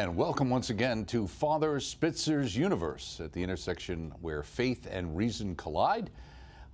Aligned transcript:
And 0.00 0.16
welcome 0.16 0.48
once 0.48 0.70
again 0.70 1.04
to 1.06 1.26
Father 1.26 1.78
Spitzer's 1.78 2.56
Universe 2.56 3.20
at 3.22 3.34
the 3.34 3.42
intersection 3.42 4.14
where 4.22 4.42
faith 4.42 4.88
and 4.90 5.14
reason 5.14 5.54
collide. 5.54 6.08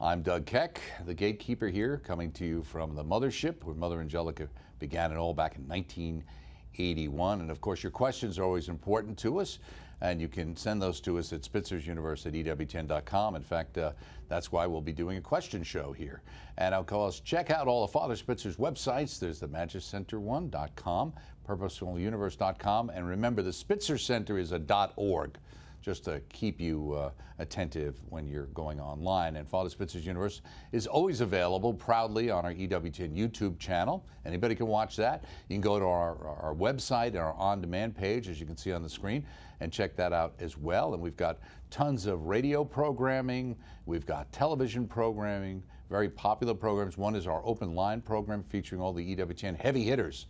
I'm 0.01 0.23
Doug 0.23 0.47
Keck, 0.47 0.81
the 1.05 1.13
gatekeeper 1.13 1.67
here, 1.67 2.01
coming 2.07 2.31
to 2.35 2.45
you 2.45 2.63
from 2.63 2.95
the 2.95 3.03
mothership 3.03 3.65
where 3.65 3.75
Mother 3.75 4.01
Angelica 4.01 4.49
began 4.79 5.11
it 5.11 5.17
all 5.17 5.35
back 5.35 5.57
in 5.57 5.67
1981. 5.67 7.41
And 7.41 7.51
of 7.51 7.61
course, 7.61 7.83
your 7.83 7.91
questions 7.91 8.39
are 8.39 8.45
always 8.45 8.69
important 8.69 9.19
to 9.19 9.41
us, 9.41 9.59
and 10.01 10.21
you 10.21 10.29
can 10.29 10.57
send 10.57 10.81
those 10.81 11.01
to 11.01 11.19
us 11.19 11.33
at 11.33 11.43
spitzersuniverse 11.43 12.27
at 12.27 12.33
EWTN.com. 12.33 13.37
In 13.37 13.43
fact, 13.43 13.79
uh, 13.79 13.93
that's 14.29 14.53
why 14.53 14.67
we'll 14.67 14.81
be 14.81 14.93
doing 14.93 15.17
a 15.17 15.21
question 15.21 15.63
show 15.63 15.93
here. 15.93 16.23
And 16.59 16.75
of 16.75 16.87
course, 16.87 17.21
check 17.21 17.51
out 17.51 17.67
all 17.67 17.85
of 17.85 17.91
Father 17.91 18.17
Spitzer's 18.17 18.57
websites. 18.57 19.19
There's 19.19 19.41
the 19.41 19.49
MagisCenter1.com, 19.49 21.13
PurposefulUniverse.com, 21.49 22.91
and 22.91 23.09
remember, 23.09 23.43
the 23.43 23.53
Spitzer 23.53 23.99
Center 23.99 24.39
is 24.39 24.53
a 24.53 24.59
dot 24.59 24.93
.org 24.97 25.39
just 25.87 26.03
to 26.03 26.21
keep 26.33 26.61
you 26.61 26.95
uh, 26.95 27.11
attentive 27.39 27.95
when 28.09 28.27
you're 28.27 28.47
going 28.47 28.81
online. 28.81 29.37
And 29.37 29.49
Father 29.49 29.71
Spitzer's 29.71 30.05
Universe 30.05 30.43
is 30.73 30.89
always 30.89 31.21
available 31.21 31.73
proudly 31.73 32.29
on 32.29 32.45
our 32.45 32.53
EWTN 32.53 33.17
YouTube 33.17 33.57
channel. 33.61 34.05
Anybody 34.25 34.57
can 34.57 34.67
watch 34.67 34.97
that. 34.97 35.23
You 35.49 35.55
can 35.55 35.61
go 35.61 35.79
to 35.79 35.85
our, 35.85 36.27
our 36.27 36.57
website 36.57 37.09
and 37.09 37.19
our 37.19 37.35
on 37.35 37.61
demand 37.61 37.97
page, 37.97 38.29
as 38.29 38.41
you 38.41 38.47
can 38.47 38.57
see 38.57 38.73
on 38.73 38.83
the 38.83 38.89
screen, 38.89 39.25
and 39.61 39.73
check 39.73 39.95
that 39.95 40.13
out 40.13 40.35
as 40.41 40.59
well. 40.59 40.93
And 40.93 41.01
we've 41.01 41.17
got 41.17 41.39
tons 41.71 42.07
of 42.07 42.27
radio 42.27 42.65
programming, 42.65 43.55
we've 43.87 44.07
got 44.07 44.33
television 44.33 44.89
programming, 44.89 45.63
very 45.89 46.09
popular 46.09 46.55
programs. 46.55 46.99
One 46.99 47.15
is 47.15 47.29
our 47.29 47.43
open 47.45 47.77
line 47.77 48.01
program 48.01 48.43
featuring 48.43 48.81
all 48.81 48.93
the 48.93 49.15
EWTN 49.15 49.57
heavy 49.57 49.85
hitters 49.85 50.27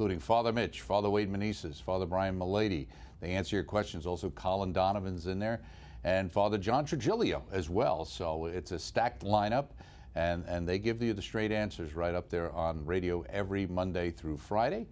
including 0.00 0.18
Father 0.18 0.50
Mitch, 0.50 0.80
Father 0.80 1.10
Wade 1.10 1.30
Menezes, 1.30 1.82
Father 1.82 2.06
Brian 2.06 2.38
Mullady. 2.38 2.86
They 3.20 3.32
answer 3.32 3.56
your 3.56 3.64
questions. 3.64 4.06
Also, 4.06 4.30
Colin 4.30 4.72
Donovan's 4.72 5.26
in 5.26 5.38
there, 5.38 5.60
and 6.04 6.32
Father 6.32 6.58
John 6.58 6.86
Trigilio 6.86 7.42
as 7.52 7.68
well. 7.68 8.04
So 8.04 8.46
it's 8.46 8.72
a 8.72 8.78
stacked 8.78 9.24
lineup, 9.24 9.66
and, 10.14 10.44
and 10.46 10.66
they 10.66 10.78
give 10.78 11.02
you 11.02 11.12
the 11.12 11.22
straight 11.22 11.52
answers 11.52 11.94
right 11.94 12.14
up 12.14 12.30
there 12.30 12.50
on 12.52 12.84
radio 12.84 13.24
every 13.28 13.66
Monday 13.66 14.10
through 14.10 14.38
Friday. 14.38 14.86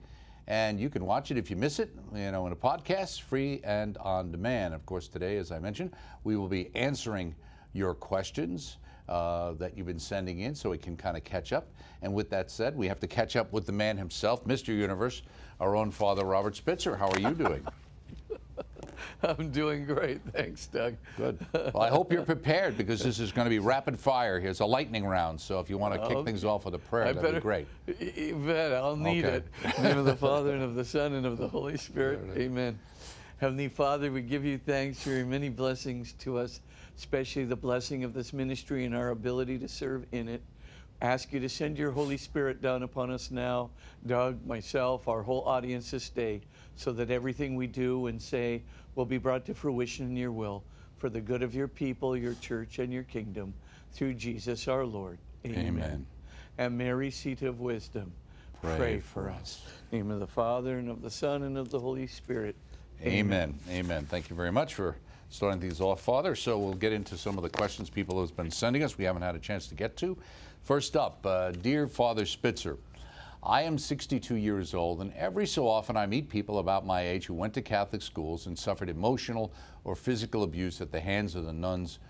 And 0.47 0.81
you 0.81 0.89
can 0.89 1.05
watch 1.05 1.31
it 1.31 1.37
if 1.37 1.51
you 1.51 1.56
miss 1.56 1.79
it, 1.79 1.95
you 2.15 2.31
know, 2.31 2.47
in 2.47 2.53
a 2.53 2.56
podcast, 2.56 3.21
free 3.21 3.61
and 3.65 3.99
on 3.99 4.33
demand. 4.33 4.73
Of 4.73 4.87
course, 4.87 5.06
today, 5.06 5.37
as 5.37 5.53
I 5.53 5.59
mentioned, 5.59 5.93
we 6.25 6.37
will 6.37 6.49
be 6.49 6.75
answering 6.75 7.34
your 7.75 7.95
questions 7.95 8.79
uh, 9.09 9.53
that 9.53 9.77
you've 9.77 9.87
been 9.87 9.99
sending 9.99 10.41
in 10.41 10.55
so 10.55 10.71
we 10.71 10.79
can 10.79 10.97
kind 10.97 11.17
of 11.17 11.25
catch 11.25 11.53
up. 11.53 11.69
And 12.01 12.15
with 12.15 12.31
that 12.31 12.51
said, 12.51 12.77
we 12.77 12.89
have 12.89 13.01
to 13.01 13.06
catch 13.06 13.37
up 13.37 13.53
with 13.53 13.67
the 13.67 13.73
man 13.73 13.99
himself, 13.99 14.45
Mr. 14.47 14.69
Universe, 14.69 15.23
our 15.61 15.77
own 15.77 15.91
father, 15.91 16.25
Robert 16.25 16.56
Spitzer. 16.56 16.97
How 16.97 17.09
are 17.09 17.21
you 17.21 17.34
doing? 17.34 17.67
I'm 19.23 19.51
doing 19.51 19.84
great. 19.87 20.20
Thanks, 20.33 20.67
Doug. 20.67 20.97
Good. 21.17 21.45
Well, 21.53 21.81
I 21.83 21.89
hope 21.89 22.12
you're 22.12 22.25
prepared 22.25 22.77
because 22.77 23.01
this 23.03 23.19
is 23.19 23.33
going 23.33 23.47
to 23.47 23.50
be 23.50 23.59
rapid 23.59 23.98
fire. 23.98 24.39
Here's 24.41 24.61
a 24.61 24.67
lightning 24.67 25.05
round. 25.06 25.41
So 25.41 25.61
if 25.61 25.69
you 25.70 25.78
want 25.78 25.95
to 26.00 26.09
kick 26.09 26.25
things 26.25 26.45
off 26.45 26.65
with 26.65 26.75
a 26.75 26.78
prayer, 26.78 27.05
I 27.06 27.12
that'd 27.12 27.23
better, 27.23 27.37
be 27.37 27.41
great. 27.41 27.67
You 28.17 28.37
bet. 28.47 28.73
I'll 28.73 28.97
need 28.97 29.25
Okay. 29.25 29.37
it. 29.37 29.48
In 29.77 29.83
the 29.83 29.89
name 29.89 29.98
of 29.98 30.05
the 30.05 30.17
Father 30.28 30.55
and 30.55 30.62
of 30.62 30.75
the 30.75 30.84
Son 30.84 31.15
and 31.15 31.27
of 31.27 31.39
the 31.39 31.48
Holy 31.48 31.77
Spirit. 31.77 32.20
Amen. 32.37 32.78
Heavenly 33.39 33.69
Father, 33.69 34.11
we 34.11 34.23
give 34.23 34.44
you 34.44 34.59
thanks 34.59 35.03
for 35.03 35.11
your 35.11 35.25
many 35.25 35.49
blessings 35.49 36.12
to 36.15 36.38
us, 36.38 36.61
especially 36.97 37.44
the 37.44 37.55
blessing 37.56 38.03
of 38.03 38.12
this 38.12 38.32
ministry 38.32 38.84
and 38.84 38.97
our 38.97 39.11
ability 39.11 39.59
to 39.59 39.69
serve 39.69 40.06
in 40.12 40.28
it. 40.28 40.43
Ask 41.00 41.32
you 41.32 41.38
to 41.38 41.49
send 41.49 41.78
your 41.78 41.93
Holy 41.93 42.16
Spirit 42.16 42.61
down 42.61 42.82
upon 42.82 43.12
us 43.12 43.31
now, 43.31 43.71
Doug, 44.05 44.44
myself, 44.44 45.06
our 45.06 45.22
whole 45.22 45.43
audience 45.44 45.93
this 45.93 46.09
day, 46.11 46.41
so 46.78 46.93
that 46.93 47.11
everything 47.11 47.56
we 47.56 47.66
do 47.66 48.06
and 48.06 48.22
say 48.22 48.62
will 48.94 49.05
be 49.05 49.19
brought 49.19 49.44
to 49.44 49.53
fruition 49.53 50.06
in 50.06 50.16
your 50.16 50.31
will 50.31 50.62
for 50.97 51.09
the 51.09 51.21
good 51.21 51.43
of 51.43 51.53
your 51.53 51.66
people, 51.66 52.16
your 52.16 52.34
church, 52.34 52.78
and 52.78 52.93
your 52.93 53.03
kingdom 53.03 53.53
through 53.93 54.15
Jesus 54.15 54.69
our 54.69 54.87
Lord. 54.87 55.19
Amen. 55.44 56.06
And 56.56 56.78
Mary, 56.78 57.11
seat 57.11 57.43
of 57.43 57.61
wisdom, 57.61 58.12
Pray 58.62 58.77
pray, 58.77 59.00
for 59.00 59.28
us. 59.28 59.41
us. 59.41 59.62
In 59.91 59.99
the 59.99 60.05
name 60.05 60.11
of 60.12 60.21
the 60.21 60.27
Father, 60.28 60.78
and 60.78 60.88
of 60.88 61.03
the 61.03 61.11
Son, 61.11 61.43
and 61.43 61.59
of 61.59 61.71
the 61.71 61.81
Holy 61.81 62.06
Spirit. 62.06 62.55
Amen. 63.03 63.59
Amen. 63.69 64.06
Thank 64.06 64.31
you 64.31 64.37
very 64.37 64.53
much 64.53 64.75
for 64.75 64.97
starting 65.31 65.61
these 65.61 65.81
off, 65.81 66.00
Father. 66.00 66.37
So 66.37 66.59
we'll 66.59 66.75
get 66.75 66.93
into 66.93 67.17
some 67.17 67.37
of 67.37 67.43
the 67.43 67.50
questions 67.50 67.91
people 67.91 68.21
have 68.21 68.37
been 68.37 68.53
sending 68.53 68.84
us. 68.84 68.97
We 68.97 69.05
haven't 69.05 69.22
had 69.22 69.34
a 69.34 69.41
chance 69.41 69.67
to 69.69 69.75
get 69.75 69.97
to. 69.99 70.17
First 70.62 70.97
up, 70.97 71.25
uh, 71.25 71.50
dear 71.50 71.88
Father 71.88 72.25
Spitzer, 72.25 72.77
I 73.43 73.62
am 73.62 73.78
62 73.78 74.34
years 74.34 74.75
old, 74.75 75.00
and 75.00 75.12
every 75.15 75.47
so 75.47 75.69
often 75.69 75.97
I 75.97 76.06
meet 76.06 76.28
people 76.28 76.59
about 76.59 76.84
my 76.84 77.03
age 77.03 77.26
who 77.26 77.34
went 77.34 77.54
to 77.54 77.62
Catholic 77.62 78.03
schools 78.03 78.47
and 78.47 78.59
suffered 78.59 78.88
emotional 78.88 79.53
or 79.84 79.94
physical 79.94 80.43
abuse 80.43 80.81
at 80.81 80.91
the 80.91 81.00
hands 81.00 81.37
of 81.37 81.44
the 81.44 81.53
nuns 81.53 82.00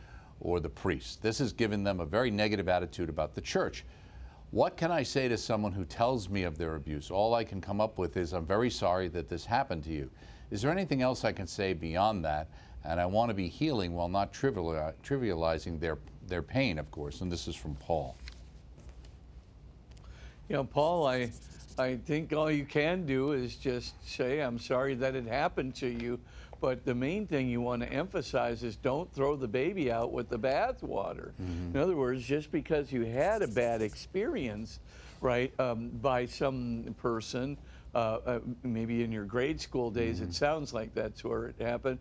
or 0.41 0.59
the 0.59 0.71
priests. 0.71 1.17
This 1.17 1.39
has 1.39 1.53
given 1.53 1.85
them 1.85 2.01
a 2.01 2.07
very 2.07 2.31
negative 2.31 2.69
attitude 2.69 3.11
about 3.11 3.35
the 3.35 3.43
church. 3.43 3.85
What 4.51 4.79
can 4.79 4.91
I 4.91 5.03
say 5.03 5.29
to 5.29 5.37
someone 5.37 5.73
who 5.73 5.85
tells 5.85 6.31
me 6.31 6.45
of 6.45 6.57
their 6.57 6.77
abuse? 6.77 7.11
All 7.11 7.35
I 7.35 7.45
can 7.45 7.61
come 7.61 7.83
up 7.83 7.99
with 7.99 8.17
is, 8.17 8.33
I'm 8.33 8.47
very 8.47 8.71
sorry 8.71 9.09
that 9.09 9.29
this 9.29 9.45
happened 9.45 9.85
to 9.85 9.91
you. 9.91 10.11
Is 10.51 10.63
there 10.63 10.73
anything 10.73 11.03
else 11.03 11.25
I 11.25 11.33
can 11.33 11.47
say 11.47 11.75
beyond 11.75 12.25
that? 12.25 12.49
And 12.85 12.99
I 12.99 13.05
want 13.05 13.29
to 13.29 13.35
be 13.35 13.49
healing 13.49 13.93
while 13.93 14.09
not 14.09 14.33
trivializing 14.33 15.79
their, 15.79 15.99
their 16.27 16.43
pain, 16.43 16.79
of 16.79 16.91
course. 16.91 17.21
And 17.21 17.31
this 17.31 17.47
is 17.47 17.55
from 17.55 17.75
Paul. 17.75 18.17
You 20.49 20.57
know, 20.57 20.65
Paul, 20.65 21.07
I, 21.07 21.31
I 21.77 21.97
think 21.97 22.33
all 22.33 22.51
you 22.51 22.65
can 22.65 23.05
do 23.05 23.33
is 23.33 23.57
just 23.57 23.95
say, 24.09 24.41
I'm 24.41 24.59
sorry 24.59 24.95
that 24.95 25.15
it 25.15 25.27
happened 25.27 25.75
to 25.77 25.87
you. 25.87 26.19
But 26.61 26.85
the 26.85 26.95
main 26.95 27.27
thing 27.27 27.49
you 27.49 27.61
want 27.61 27.83
to 27.83 27.93
emphasize 27.93 28.65
is 28.65 28.75
don't 28.77 29.13
throw 29.15 29.37
the 29.37 29.47
baby 29.47 29.93
out 29.93 30.11
with 30.11 30.29
the 30.29 30.39
bathwater. 30.39 31.31
In 31.39 31.77
other 31.77 31.95
words, 31.95 32.25
just 32.25 32.51
because 32.51 32.91
you 32.91 33.05
had 33.05 33.43
a 33.43 33.47
bad 33.47 33.81
experience, 33.81 34.81
right, 35.21 35.53
um, 35.61 35.91
by 36.03 36.27
some 36.27 36.97
person, 37.01 37.57
uh, 37.95 38.19
uh, 38.27 38.41
maybe 38.65 39.05
in 39.05 39.13
your 39.13 39.25
grade 39.25 39.61
school 39.61 39.91
days, 39.91 40.21
it 40.21 40.35
sounds 40.35 40.73
like 40.75 40.95
that's 40.95 41.23
where 41.23 41.47
it 41.47 41.61
happened. 41.61 41.99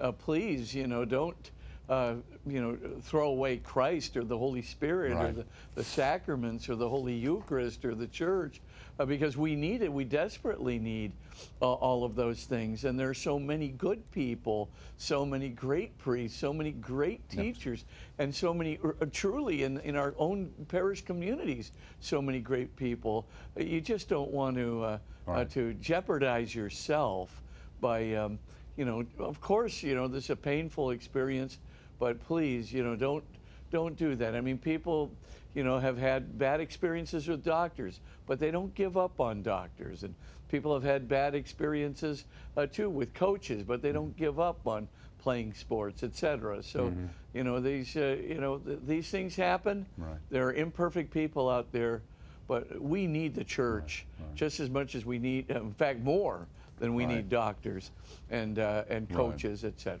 Uh, 0.00 0.10
please, 0.10 0.74
you 0.74 0.88
know, 0.88 1.04
don't. 1.04 1.50
Uh, 1.90 2.14
you 2.46 2.62
know, 2.62 2.78
throw 3.02 3.30
away 3.30 3.56
Christ 3.56 4.16
or 4.16 4.22
the 4.22 4.38
Holy 4.38 4.62
Spirit 4.62 5.10
or 5.10 5.32
the, 5.32 5.46
the 5.74 5.82
sacraments 5.82 6.68
or 6.68 6.76
the 6.76 6.88
Holy 6.88 7.14
Eucharist 7.14 7.84
or 7.84 7.96
the 7.96 8.06
church 8.06 8.60
uh, 9.00 9.04
because 9.04 9.36
we 9.36 9.56
need 9.56 9.82
it. 9.82 9.92
We 9.92 10.04
desperately 10.04 10.78
need 10.78 11.10
uh, 11.60 11.72
all 11.72 12.04
of 12.04 12.14
those 12.14 12.44
things. 12.44 12.84
And 12.84 12.96
there 12.96 13.10
are 13.10 13.14
so 13.14 13.40
many 13.40 13.70
good 13.70 14.08
people, 14.12 14.70
so 14.98 15.26
many 15.26 15.48
great 15.48 15.98
priests, 15.98 16.38
so 16.38 16.52
many 16.52 16.70
great 16.70 17.28
teachers, 17.28 17.84
and 18.20 18.32
so 18.32 18.54
many, 18.54 18.78
uh, 18.84 19.06
truly 19.10 19.64
in, 19.64 19.80
in 19.80 19.96
our 19.96 20.14
own 20.16 20.52
parish 20.68 21.04
communities, 21.04 21.72
so 21.98 22.22
many 22.22 22.38
great 22.38 22.76
people. 22.76 23.26
Uh, 23.58 23.64
You 23.64 23.80
just 23.80 24.08
don't 24.08 24.30
want 24.30 24.56
to, 24.58 24.84
uh, 24.84 24.86
uh, 24.86 24.98
Right. 25.32 25.50
to 25.50 25.74
jeopardize 25.74 26.54
yourself 26.54 27.42
by, 27.80 28.14
um, 28.14 28.38
you 28.76 28.84
know, 28.84 29.04
of 29.18 29.40
course, 29.40 29.82
you 29.82 29.96
know, 29.96 30.06
this 30.06 30.24
is 30.24 30.30
a 30.30 30.36
painful 30.36 30.90
experience, 30.92 31.58
but 32.00 32.18
please, 32.18 32.72
you 32.72 32.82
know, 32.82 32.96
don't 32.96 33.22
don't 33.70 33.94
do 33.96 34.16
that. 34.16 34.34
I 34.34 34.40
mean, 34.40 34.58
people, 34.58 35.12
you 35.54 35.62
know, 35.62 35.78
have 35.78 35.96
had 35.96 36.36
bad 36.36 36.58
experiences 36.60 37.28
with 37.28 37.44
doctors, 37.44 38.00
but 38.26 38.40
they 38.40 38.50
don't 38.50 38.74
give 38.74 38.96
up 38.96 39.20
on 39.20 39.44
doctors. 39.44 40.02
And 40.02 40.16
people 40.48 40.74
have 40.74 40.82
had 40.82 41.06
bad 41.06 41.36
experiences 41.36 42.24
uh, 42.56 42.66
too 42.66 42.90
with 42.90 43.14
coaches, 43.14 43.62
but 43.62 43.80
they 43.80 43.92
don't 43.92 44.16
give 44.16 44.40
up 44.40 44.66
on 44.66 44.88
playing 45.18 45.54
sports, 45.54 46.02
etc. 46.02 46.64
So, 46.64 46.92
you 47.32 47.44
know, 47.44 47.60
these, 47.60 47.94
uh, 47.96 48.16
you 48.20 48.40
know, 48.40 48.58
th- 48.58 48.80
these 48.88 49.08
things 49.08 49.36
happen. 49.36 49.86
Right. 49.96 50.18
There 50.30 50.48
are 50.48 50.54
imperfect 50.54 51.12
people 51.12 51.48
out 51.48 51.70
there, 51.70 52.02
but 52.48 52.80
we 52.82 53.06
need 53.06 53.36
the 53.36 53.44
church 53.44 54.04
just 54.34 54.58
as 54.58 54.68
much 54.68 54.96
as 54.96 55.06
we 55.06 55.20
need, 55.20 55.48
in 55.50 55.74
fact, 55.74 56.00
more 56.00 56.48
than 56.80 56.94
we 56.94 57.04
Right. 57.04 57.16
need 57.16 57.28
doctors 57.28 57.92
and 58.30 58.58
uh, 58.58 58.82
and 58.88 59.06
Right. 59.10 59.16
coaches, 59.16 59.64
etc. 59.64 60.00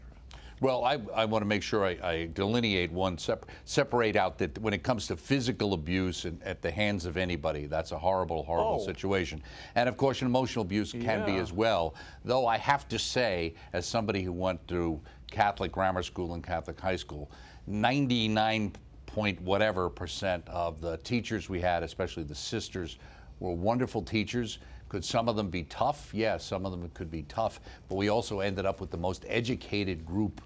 Well, 0.60 0.84
I, 0.84 0.98
I 1.14 1.24
want 1.24 1.40
to 1.40 1.46
make 1.46 1.62
sure 1.62 1.86
I, 1.86 1.96
I 2.02 2.28
delineate 2.34 2.92
one, 2.92 3.16
sep- 3.16 3.46
separate 3.64 4.14
out 4.14 4.36
that 4.38 4.58
when 4.58 4.74
it 4.74 4.82
comes 4.82 5.06
to 5.06 5.16
physical 5.16 5.72
abuse 5.72 6.26
and, 6.26 6.42
at 6.42 6.60
the 6.60 6.70
hands 6.70 7.06
of 7.06 7.16
anybody, 7.16 7.64
that's 7.64 7.92
a 7.92 7.98
horrible, 7.98 8.42
horrible 8.42 8.78
Oh. 8.82 8.84
situation. 8.84 9.42
And 9.74 9.88
of 9.88 9.96
course, 9.96 10.20
an 10.20 10.26
emotional 10.26 10.62
abuse 10.62 10.92
can 10.92 11.24
be 11.24 11.36
as 11.38 11.50
well. 11.50 11.94
Though 12.26 12.46
I 12.46 12.58
have 12.58 12.86
to 12.88 12.98
say, 12.98 13.54
as 13.72 13.86
somebody 13.86 14.22
who 14.22 14.32
went 14.34 14.60
through 14.68 15.00
Catholic 15.30 15.72
grammar 15.72 16.02
school 16.02 16.34
and 16.34 16.44
Catholic 16.44 16.78
high 16.78 16.96
school, 16.96 17.30
99 17.66 18.72
point 19.06 19.40
whatever 19.40 19.88
percent 19.88 20.46
of 20.46 20.82
the 20.82 20.98
teachers 20.98 21.48
we 21.48 21.60
had, 21.60 21.82
especially 21.82 22.22
the 22.22 22.34
sisters, 22.34 22.98
were 23.38 23.54
wonderful 23.54 24.02
teachers. 24.02 24.58
Could 24.90 25.04
some 25.06 25.26
of 25.28 25.36
them 25.36 25.48
be 25.48 25.62
tough? 25.64 26.10
Yes, 26.12 26.44
some 26.44 26.66
of 26.66 26.72
them 26.72 26.88
could 26.92 27.10
be 27.10 27.22
tough. 27.22 27.60
But 27.88 27.94
we 27.94 28.08
also 28.10 28.40
ended 28.40 28.66
up 28.66 28.78
with 28.80 28.90
the 28.90 28.96
most 28.98 29.24
educated 29.28 30.04
group 30.04 30.42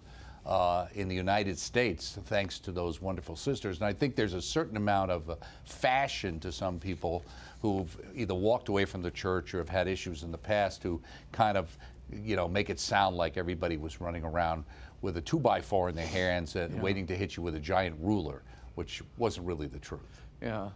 uh, 0.46 0.86
in 0.94 1.08
the 1.08 1.14
United 1.14 1.58
States, 1.58 2.18
thanks 2.26 2.58
to 2.60 2.72
those 2.72 3.00
wonderful 3.00 3.36
sisters. 3.36 3.78
And 3.78 3.86
I 3.86 3.92
think 3.92 4.14
there's 4.14 4.34
a 4.34 4.42
certain 4.42 4.76
amount 4.76 5.10
of 5.10 5.30
uh, 5.30 5.36
fashion 5.64 6.38
to 6.40 6.52
some 6.52 6.78
people 6.78 7.24
who've 7.62 7.96
either 8.14 8.34
walked 8.34 8.68
away 8.68 8.84
from 8.84 9.00
the 9.02 9.10
church 9.10 9.54
or 9.54 9.58
have 9.58 9.68
had 9.68 9.88
issues 9.88 10.22
in 10.22 10.30
the 10.30 10.38
past 10.38 10.82
who 10.82 11.00
kind 11.32 11.56
of 11.56 11.76
you 12.12 12.36
know, 12.36 12.46
make 12.46 12.68
it 12.68 12.78
sound 12.78 13.16
like 13.16 13.36
everybody 13.36 13.76
was 13.76 14.00
running 14.00 14.24
around 14.24 14.64
with 15.00 15.16
a 15.16 15.20
two 15.20 15.38
by 15.38 15.60
four 15.60 15.88
in 15.88 15.94
their 15.94 16.06
hands 16.06 16.54
and 16.56 16.80
waiting 16.82 17.06
to 17.06 17.16
hit 17.16 17.36
you 17.36 17.42
with 17.42 17.54
a 17.54 17.60
giant 17.60 17.96
ruler, 17.98 18.42
which 18.74 19.02
wasn't 19.16 19.46
really 19.46 19.66
the 19.66 19.78
truth. 19.78 20.22
Yeah. 20.42 20.68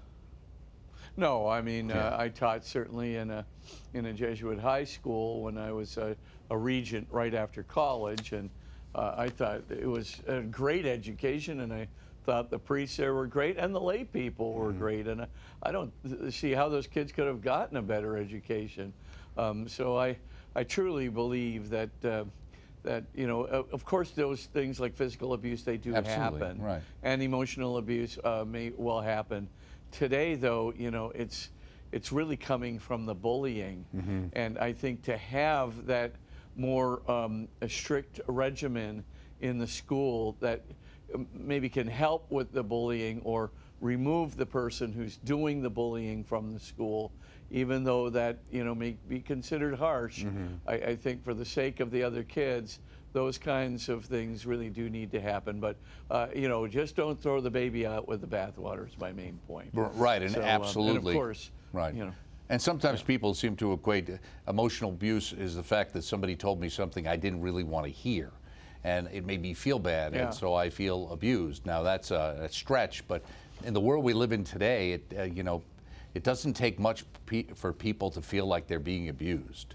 No, 1.17 1.47
I 1.47 1.61
mean, 1.61 1.91
Yeah. 1.91 2.09
uh, 2.09 2.21
I 2.23 2.29
taught 2.29 2.65
certainly 2.65 3.17
in 3.17 3.31
a 3.31 3.45
in 3.93 4.07
a 4.07 4.13
Jesuit 4.13 4.59
high 4.59 4.85
school 4.85 5.43
when 5.43 5.59
I 5.59 5.73
was 5.73 5.97
a, 5.97 6.17
a 6.51 6.57
regent 6.57 7.07
right 7.11 7.35
after 7.35 7.63
college, 7.65 8.33
and 8.33 8.49
uh, 8.95 9.15
I 9.17 9.29
thought 9.29 9.63
it 9.71 9.87
was 9.87 10.21
a 10.27 10.41
great 10.41 10.87
education, 10.87 11.61
and 11.61 11.73
I 11.73 11.89
thought 12.25 12.51
the 12.51 12.59
priests 12.59 12.97
there 12.97 13.15
were 13.15 13.27
great, 13.27 13.57
and 13.57 13.75
the 13.75 13.81
lay 13.81 14.05
people 14.05 14.53
were 14.53 14.73
great, 14.73 15.07
and 15.07 15.23
I, 15.23 15.27
I 15.63 15.73
don't 15.73 15.93
see 16.33 16.53
how 16.53 16.69
those 16.69 16.87
kids 16.87 17.13
could 17.13 17.27
have 17.27 17.41
gotten 17.41 17.77
a 17.77 17.83
better 17.83 18.17
education. 18.17 18.93
Um, 19.37 19.69
so 19.69 19.97
I 19.99 20.17
I 20.55 20.65
truly 20.65 21.09
believe 21.09 21.71
that. 21.71 21.91
Uh, 22.05 22.25
that 22.85 23.05
you 23.13 23.27
know, 23.27 23.43
of 23.45 23.85
course, 23.85 24.11
those 24.13 24.45
things 24.47 24.79
like 24.79 24.95
physical 24.95 25.33
abuse 25.33 25.65
they 25.65 25.77
do 25.77 25.95
Absolutely, 25.97 26.41
happen, 26.41 26.63
right. 26.63 26.81
and 27.03 27.21
emotional 27.21 27.77
abuse 27.77 28.19
uh, 28.23 28.45
may 28.47 28.73
well 28.77 29.01
happen. 29.01 29.49
Today, 29.91 30.37
though, 30.37 30.73
you 30.77 30.93
know, 30.93 31.11
it's 31.15 31.51
it's 31.91 32.13
really 32.13 32.37
coming 32.37 32.79
from 32.79 33.05
the 33.05 33.15
bullying, 33.17 33.85
Mm-hmm. 33.95 34.27
and 34.33 34.59
I 34.59 34.73
think 34.73 35.03
to 35.03 35.17
have 35.17 35.87
that 35.87 36.13
more 36.59 37.09
um, 37.11 37.49
a 37.63 37.69
strict 37.69 38.21
regimen 38.27 39.05
in 39.41 39.59
the 39.59 39.67
school 39.67 40.37
that 40.41 40.65
um, 41.15 41.27
maybe 41.33 41.69
can 41.69 41.87
help 41.87 42.31
with 42.31 42.53
the 42.53 42.63
bullying 42.63 43.21
or 43.25 43.51
remove 43.81 44.37
the 44.37 44.47
person 44.47 44.93
who's 44.93 45.17
doing 45.19 45.63
the 45.63 45.71
bullying 45.71 46.25
from 46.25 46.53
the 46.53 46.59
school, 46.61 47.13
even 47.51 47.85
though 47.85 48.11
that 48.11 48.41
you 48.51 48.65
know 48.65 48.75
may 48.75 48.97
be 49.09 49.21
considered 49.21 49.77
harsh. 49.77 50.25
I, 50.67 50.75
I 50.75 50.97
think 50.97 51.25
for 51.25 51.33
the 51.33 51.45
sake 51.45 51.81
of 51.81 51.91
the 51.91 52.03
other 52.03 52.25
kids, 52.25 52.81
those 53.13 53.39
kinds 53.39 53.89
of 53.89 54.05
things 54.05 54.45
really 54.45 54.69
do 54.69 54.91
need 54.91 55.13
to 55.13 55.21
happen. 55.21 55.61
But 55.61 55.77
uh, 56.11 56.27
you 56.35 56.49
know, 56.49 56.67
just 56.67 56.97
don't 56.97 57.21
throw 57.21 57.41
the 57.41 57.51
baby 57.51 57.87
out 57.87 58.09
with 58.09 58.21
the 58.21 58.27
bathwater. 58.27 58.87
Is 58.89 58.99
my 58.99 59.13
main 59.13 59.39
point. 59.47 59.71
Right, 59.73 60.23
and 60.23 60.33
So, 60.33 60.41
um, 60.41 60.47
absolutely. 60.47 60.97
and 60.97 61.07
of 61.07 61.15
course, 61.15 61.51
Right. 61.73 61.95
You 61.95 62.07
know, 62.07 62.15
And 62.51 62.61
sometimes 62.61 63.03
people 63.03 63.35
seem 63.35 63.57
to 63.57 63.73
equate 63.73 64.09
emotional 64.49 64.91
abuse 64.91 65.33
is 65.33 65.55
the 65.57 65.63
fact 65.63 65.93
that 65.93 66.03
somebody 66.03 66.35
told 66.35 66.61
me 66.61 66.69
something 66.69 67.07
I 67.07 67.17
didn't 67.17 67.43
really 67.43 67.65
want 67.65 67.85
to 67.87 67.93
hear. 67.93 68.31
And 68.85 69.09
it 69.13 69.27
made 69.27 69.43
me 69.43 69.55
feel 69.55 69.79
bad, 69.79 70.15
Yeah. 70.15 70.27
and 70.27 70.35
so 70.35 70.55
I 70.55 70.71
feel 70.71 71.11
abused. 71.13 71.67
Now 71.67 71.83
that's 71.83 72.11
a, 72.11 72.39
a 72.43 72.49
stretch, 72.49 73.07
but 73.09 73.23
in 73.65 73.75
the 73.75 73.81
world 73.81 74.05
we 74.05 74.15
live 74.15 74.33
in 74.33 74.45
today, 74.45 74.93
it 74.93 75.15
uh, 75.19 75.23
you 75.25 75.43
know, 75.43 75.63
it 76.15 76.23
doesn't 76.23 76.55
take 76.55 76.79
much 76.79 77.05
pe- 77.27 77.43
for 77.55 77.73
people 77.73 78.11
to 78.13 78.23
feel 78.23 78.47
like 78.47 78.67
they're 78.67 78.79
being 78.79 79.09
abused. 79.11 79.75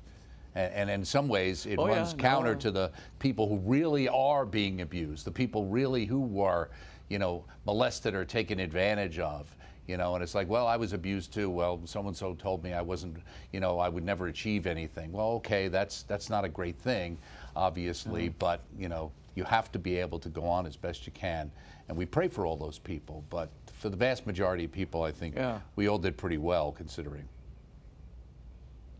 And, 0.55 0.73
and 0.73 0.89
in 0.89 1.05
some 1.05 1.27
ways, 1.27 1.65
it 1.65 1.77
Oh, 1.77 1.85
yeah, 1.87 1.97
runs 1.97 2.13
counter 2.13 2.53
no. 2.53 2.59
to 2.59 2.71
the 2.71 2.91
people 3.19 3.47
who 3.47 3.57
really 3.57 4.07
are 4.07 4.45
being 4.45 4.81
abused, 4.81 5.25
the 5.25 5.31
people 5.31 5.65
really 5.65 6.05
who 6.05 6.41
are, 6.41 6.69
you 7.09 7.19
know, 7.19 7.43
molested 7.65 8.15
or 8.15 8.25
taken 8.25 8.59
advantage 8.59 9.19
of. 9.19 9.55
You 9.87 9.97
know, 9.97 10.13
and 10.15 10.23
it's 10.23 10.33
like, 10.33 10.47
well, 10.47 10.65
I 10.65 10.77
was 10.77 10.93
abused 10.93 11.33
too. 11.33 11.49
Well, 11.49 11.81
so 11.83 12.07
and 12.07 12.15
so 12.15 12.35
told 12.35 12.63
me 12.63 12.71
I 12.73 12.81
wasn't, 12.81 13.17
you 13.51 13.59
know, 13.59 13.79
I 13.79 13.89
would 13.89 14.05
never 14.05 14.27
achieve 14.27 14.65
anything. 14.65 15.11
Well, 15.11 15.31
okay, 15.33 15.67
that's 15.67 16.03
that's 16.03 16.29
not 16.29 16.45
a 16.45 16.49
great 16.49 16.77
thing, 16.77 17.17
obviously, 17.55 18.29
Mm-hmm. 18.29 18.35
but 18.39 18.61
you 18.79 18.87
know, 18.87 19.11
you 19.35 19.43
have 19.43 19.71
to 19.73 19.79
be 19.79 19.97
able 19.97 20.19
to 20.19 20.29
go 20.29 20.45
on 20.45 20.65
as 20.65 20.77
best 20.77 21.05
you 21.05 21.11
can. 21.11 21.51
And 21.89 21.97
we 21.97 22.05
pray 22.05 22.29
for 22.29 22.45
all 22.45 22.55
those 22.55 22.79
people, 22.79 23.25
but 23.29 23.49
for 23.77 23.89
the 23.89 23.97
vast 23.97 24.25
majority 24.25 24.63
of 24.63 24.71
people, 24.71 25.03
I 25.03 25.11
think 25.11 25.35
Yeah. 25.35 25.59
we 25.75 25.87
all 25.89 25.97
did 25.97 26.15
pretty 26.15 26.37
well 26.37 26.71
considering. 26.71 27.27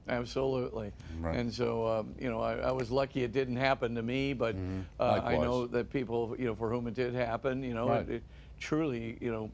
Absolutely. 0.10 0.92
Right. 1.22 1.38
And 1.38 1.54
so, 1.54 1.88
um, 1.88 2.14
you 2.20 2.30
know, 2.30 2.42
I, 2.42 2.56
I 2.56 2.72
was 2.72 2.92
lucky 2.92 3.24
it 3.24 3.32
didn't 3.32 3.56
happen 3.56 3.96
to 3.96 4.02
me, 4.04 4.34
but 4.34 4.54
uh, 5.00 5.22
I 5.24 5.38
know 5.38 5.66
that 5.68 5.94
people, 5.94 6.36
you 6.38 6.44
know, 6.46 6.56
for 6.56 6.70
whom 6.70 6.88
it 6.88 6.94
did 6.94 7.14
happen, 7.16 7.64
you 7.64 7.74
know, 7.74 7.88
Right. 7.88 8.02
it, 8.10 8.16
it 8.16 8.24
truly, 8.60 9.18
you 9.22 9.32
know, 9.32 9.50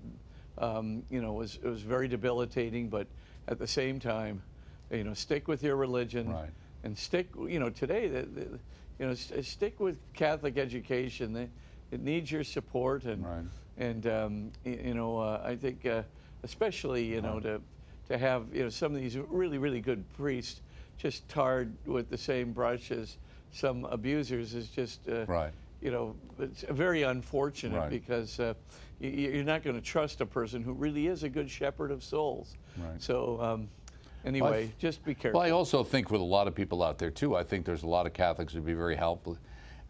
um, 0.60 1.04
you 1.10 1.22
know, 1.22 1.34
was 1.34 1.58
it 1.64 1.68
was 1.68 1.82
very 1.82 2.08
debilitating. 2.08 2.90
But 2.90 3.08
at 3.48 3.60
the 3.60 3.68
same 3.68 4.00
time, 4.00 4.44
you 4.92 5.04
know, 5.04 5.14
stick 5.14 5.48
with 5.48 5.64
your 5.64 5.76
religion 5.76 6.32
Right. 6.32 6.50
and 6.84 6.98
stick. 6.98 7.30
You 7.38 7.60
know, 7.60 7.70
today, 7.70 8.08
the, 8.08 8.22
the, 8.24 8.60
you 9.00 9.08
know, 9.08 9.14
st- 9.14 9.46
stick 9.46 9.80
with 9.80 9.98
Catholic 10.14 10.58
education. 10.58 11.34
They, 11.34 11.50
it 11.92 12.02
needs 12.02 12.32
your 12.32 12.44
support 12.44 13.06
and 13.06 13.26
Right. 13.26 13.46
and 13.78 14.06
um, 14.08 14.52
y- 14.66 14.80
you 14.86 14.94
know, 14.94 15.18
uh, 15.18 15.42
I 15.44 15.56
think 15.56 15.86
uh, 15.86 16.04
especially 16.44 17.06
you 17.06 17.22
know 17.22 17.40
to 17.40 17.62
to 18.10 18.18
have 18.18 18.54
you 18.54 18.64
know 18.64 18.70
some 18.70 18.94
of 18.94 19.00
these 19.02 19.18
really 19.18 19.58
really 19.58 19.82
good 19.82 20.08
priests 20.14 20.62
just 20.98 21.28
tarred 21.30 21.78
with 21.86 22.10
the 22.10 22.18
same 22.18 22.52
brush 22.52 22.92
as 22.92 23.18
some 23.52 23.86
abusers 23.86 24.54
is 24.54 24.70
just 24.70 25.08
uh, 25.08 25.26
Right. 25.26 25.54
You 25.81 25.92
know 25.92 26.16
it's 26.40 26.64
very 26.70 27.04
unfortunate 27.04 27.78
Right. 27.78 27.90
because 27.90 28.40
uh, 28.40 28.54
you're 29.00 29.44
not 29.44 29.64
going 29.64 29.76
to 29.76 29.81
trust 29.81 30.22
a 30.22 30.26
person 30.26 30.62
who 30.62 30.74
really 30.74 31.08
is 31.08 31.24
a 31.24 31.30
good 31.30 31.50
shepherd 31.50 31.92
of 31.92 32.04
souls. 32.04 32.58
Right. 32.78 33.02
So 33.02 33.40
um, 33.42 33.70
anyway, 34.26 34.64
th- 34.66 34.78
just 34.78 35.06
be 35.06 35.14
careful. 35.16 35.40
Well, 35.40 35.48
I 35.48 35.52
also 35.52 35.84
think 35.84 36.12
with 36.12 36.20
a 36.22 36.24
lot 36.24 36.48
of 36.48 36.56
people 36.56 36.84
out 36.84 36.98
there 36.98 37.12
too, 37.12 37.36
I 37.36 37.44
think 37.44 37.66
there's 37.66 37.84
a 37.84 37.88
lot 37.88 38.06
of 38.06 38.14
Catholics 38.14 38.52
who'd 38.54 38.66
be 38.66 38.74
very 38.74 38.96
helpful, 38.98 39.38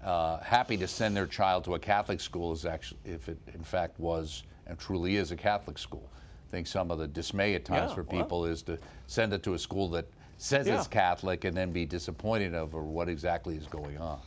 uh, 0.04 0.38
happy 0.42 0.78
to 0.78 0.88
send 0.88 1.18
their 1.18 1.26
child 1.26 1.64
to 1.66 1.74
a 1.76 1.80
Catholic 1.80 2.22
school, 2.22 2.52
is 2.52 2.66
actually, 2.66 3.00
if 3.06 3.28
it 3.30 3.38
in 3.54 3.64
fact 3.64 4.00
was 4.00 4.44
and 4.68 4.78
truly 4.78 5.16
is 5.16 5.32
a 5.32 5.36
Catholic 5.36 5.80
school. 5.80 6.08
I 6.14 6.52
think 6.52 6.68
some 6.68 6.92
of 6.92 7.00
the 7.00 7.08
dismay 7.08 7.56
at 7.56 7.66
times 7.66 7.90
Yeah, 7.90 7.96
for 7.96 8.04
well. 8.04 8.22
people 8.24 8.46
is 8.46 8.62
to 8.64 8.78
send 9.08 9.34
it 9.34 9.42
to 9.44 9.56
a 9.56 9.60
school 9.60 9.88
that 9.90 10.06
says 10.38 10.68
Yeah. 10.68 10.78
it's 10.78 10.88
Catholic 10.88 11.44
and 11.46 11.58
then 11.58 11.72
be 11.72 11.86
disappointed 11.86 12.54
over 12.54 12.84
what 12.84 13.10
exactly 13.10 13.56
is 13.56 13.66
going 13.68 13.98
on. 13.98 14.20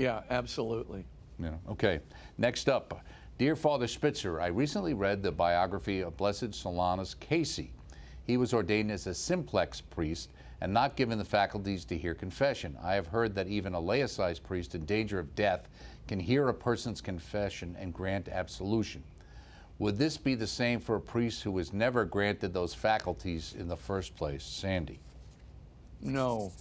Yeah, 0.00 0.22
absolutely. 0.30 1.04
Yeah. 1.38 1.56
Okay. 1.68 2.00
Next 2.38 2.70
up, 2.70 3.04
dear 3.36 3.54
Father 3.54 3.86
Spitzer, 3.86 4.40
I 4.40 4.46
recently 4.46 4.94
read 4.94 5.22
the 5.22 5.30
biography 5.30 6.00
of 6.00 6.16
Blessed 6.16 6.52
Solanus 6.52 7.14
Casey. 7.20 7.70
He 8.26 8.38
was 8.38 8.54
ordained 8.54 8.90
as 8.90 9.06
a 9.06 9.14
simplex 9.14 9.82
priest 9.82 10.30
and 10.62 10.72
not 10.72 10.96
given 10.96 11.18
the 11.18 11.24
faculties 11.24 11.84
to 11.84 11.98
hear 11.98 12.14
confession. 12.14 12.78
I 12.82 12.94
have 12.94 13.08
heard 13.08 13.34
that 13.34 13.48
even 13.48 13.74
a 13.74 13.80
laicized 13.80 14.42
priest 14.42 14.74
in 14.74 14.86
danger 14.86 15.18
of 15.18 15.34
death 15.34 15.68
can 16.08 16.18
hear 16.18 16.48
a 16.48 16.54
person's 16.54 17.02
confession 17.02 17.76
and 17.78 17.92
grant 17.92 18.28
absolution. 18.28 19.02
Would 19.78 19.98
this 19.98 20.16
be 20.16 20.34
the 20.34 20.46
same 20.46 20.80
for 20.80 20.96
a 20.96 21.00
priest 21.00 21.42
who 21.42 21.52
was 21.52 21.74
never 21.74 22.06
granted 22.06 22.54
those 22.54 22.72
faculties 22.72 23.54
in 23.58 23.68
the 23.68 23.76
first 23.76 24.16
place? 24.16 24.44
Sandy. 24.44 24.98
No, 26.02 26.52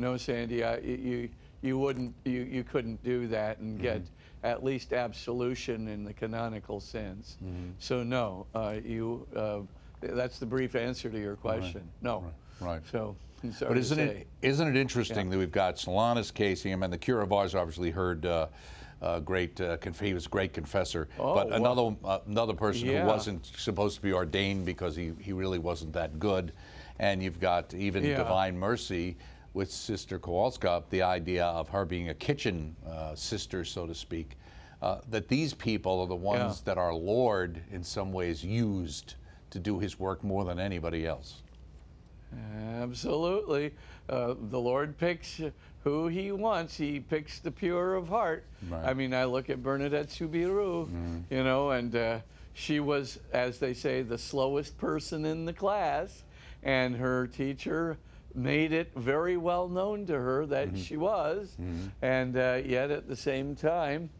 no, 0.00 0.16
Sandy, 0.16 0.64
I, 0.64 0.78
you 0.78 1.28
you 1.62 1.78
wouldn't 1.78 2.14
you, 2.24 2.40
you 2.42 2.64
couldn't 2.64 3.02
do 3.04 3.26
that 3.28 3.58
and 3.58 3.74
Mm-hmm. 3.74 3.82
get 3.82 4.02
at 4.42 4.64
least 4.64 4.94
absolution 4.94 5.86
in 5.88 6.02
the 6.02 6.14
canonical 6.14 6.80
sense. 6.80 7.36
Mm-hmm. 7.44 7.70
So 7.78 8.02
no, 8.02 8.46
uh, 8.54 8.76
you 8.82 9.26
uh, 9.36 9.58
that's 10.00 10.38
the 10.38 10.46
brief 10.46 10.74
answer 10.74 11.10
to 11.10 11.18
your 11.18 11.36
question. 11.36 11.82
No, 12.00 12.24
Right. 12.60 12.80
So 12.90 13.14
But 13.60 13.76
isn't 13.76 13.98
it 13.98 14.26
isn't 14.42 14.66
it 14.68 14.76
interesting 14.80 15.28
that 15.30 15.38
we've 15.38 15.52
got 15.52 15.76
Solanus 15.76 16.32
Casey? 16.32 16.72
I 16.72 16.76
mean, 16.76 16.90
the 16.90 16.98
Curé 16.98 17.22
of 17.22 17.32
Ars 17.32 17.54
obviously 17.54 17.90
heard 17.90 18.24
uh, 18.24 18.46
uh, 19.02 19.20
great. 19.20 19.60
Uh, 19.60 19.76
conf- 19.76 20.00
he 20.00 20.14
was 20.14 20.26
a 20.26 20.28
great 20.30 20.52
confessor, 20.54 21.08
Oh, 21.18 21.34
but 21.34 21.52
another 21.52 21.94
uh, 22.04 22.18
another 22.26 22.54
person 22.54 22.88
Yeah. 22.88 23.02
who 23.02 23.08
wasn't 23.08 23.44
supposed 23.56 23.96
to 23.96 24.02
be 24.02 24.12
ordained 24.12 24.64
because 24.66 24.96
he, 24.96 25.12
he 25.20 25.32
really 25.34 25.58
wasn't 25.58 25.92
that 25.94 26.18
good, 26.18 26.52
and 26.98 27.22
you've 27.22 27.40
got 27.40 27.72
even 27.74 28.04
Yeah. 28.04 28.16
Divine 28.18 28.58
Mercy 28.58 29.16
with 29.54 29.70
Sister 29.70 30.18
Kowalska, 30.18 30.82
the 30.90 31.02
idea 31.02 31.44
of 31.46 31.68
her 31.70 31.84
being 31.84 32.08
a 32.10 32.14
kitchen 32.14 32.76
uh, 32.88 33.14
sister, 33.14 33.64
so 33.64 33.86
to 33.86 33.94
speak. 33.94 34.36
Uh, 34.82 35.00
that 35.10 35.28
these 35.28 35.52
people 35.52 36.00
are 36.00 36.06
the 36.06 36.14
ones 36.16 36.58
Yeah. 36.58 36.74
that 36.74 36.78
our 36.78 36.94
Lord, 36.94 37.60
in 37.70 37.84
some 37.84 38.12
ways, 38.12 38.42
used 38.44 39.14
to 39.50 39.58
do 39.58 39.78
His 39.78 39.98
work 39.98 40.24
more 40.24 40.44
than 40.44 40.58
anybody 40.58 41.06
else. 41.06 41.42
Absolutely. 42.80 43.72
Uh, 44.08 44.34
the 44.50 44.58
Lord 44.58 44.96
picks 44.98 45.40
who 45.84 46.06
He 46.08 46.32
wants. 46.32 46.76
He 46.76 47.00
picks 47.00 47.40
the 47.40 47.50
pure 47.50 47.94
of 47.96 48.08
heart. 48.08 48.44
Right. 48.68 48.84
I 48.84 48.94
mean, 48.94 49.12
I 49.12 49.24
look 49.24 49.50
at 49.50 49.62
Bernadette 49.62 50.10
Soubirous, 50.10 50.88
you 51.30 51.44
know, 51.44 51.70
and 51.70 51.94
uh, 51.94 52.18
she 52.54 52.80
was, 52.80 53.18
as 53.32 53.58
they 53.58 53.74
say, 53.74 54.02
the 54.02 54.18
slowest 54.18 54.78
person 54.78 55.24
in 55.24 55.44
the 55.44 55.52
class, 55.52 56.22
and 56.62 56.96
her 56.96 57.26
teacher 57.26 57.98
made 58.34 58.72
it 58.72 58.92
very 58.94 59.36
well 59.36 59.68
known 59.68 60.06
to 60.06 60.14
her 60.14 60.46
that 60.46 60.76
she 60.76 60.96
was, 60.96 61.56
and 62.02 62.36
uh, 62.36 62.60
yet 62.64 62.90
at 62.90 63.08
the 63.08 63.16
same 63.16 63.54
time, 63.56 64.10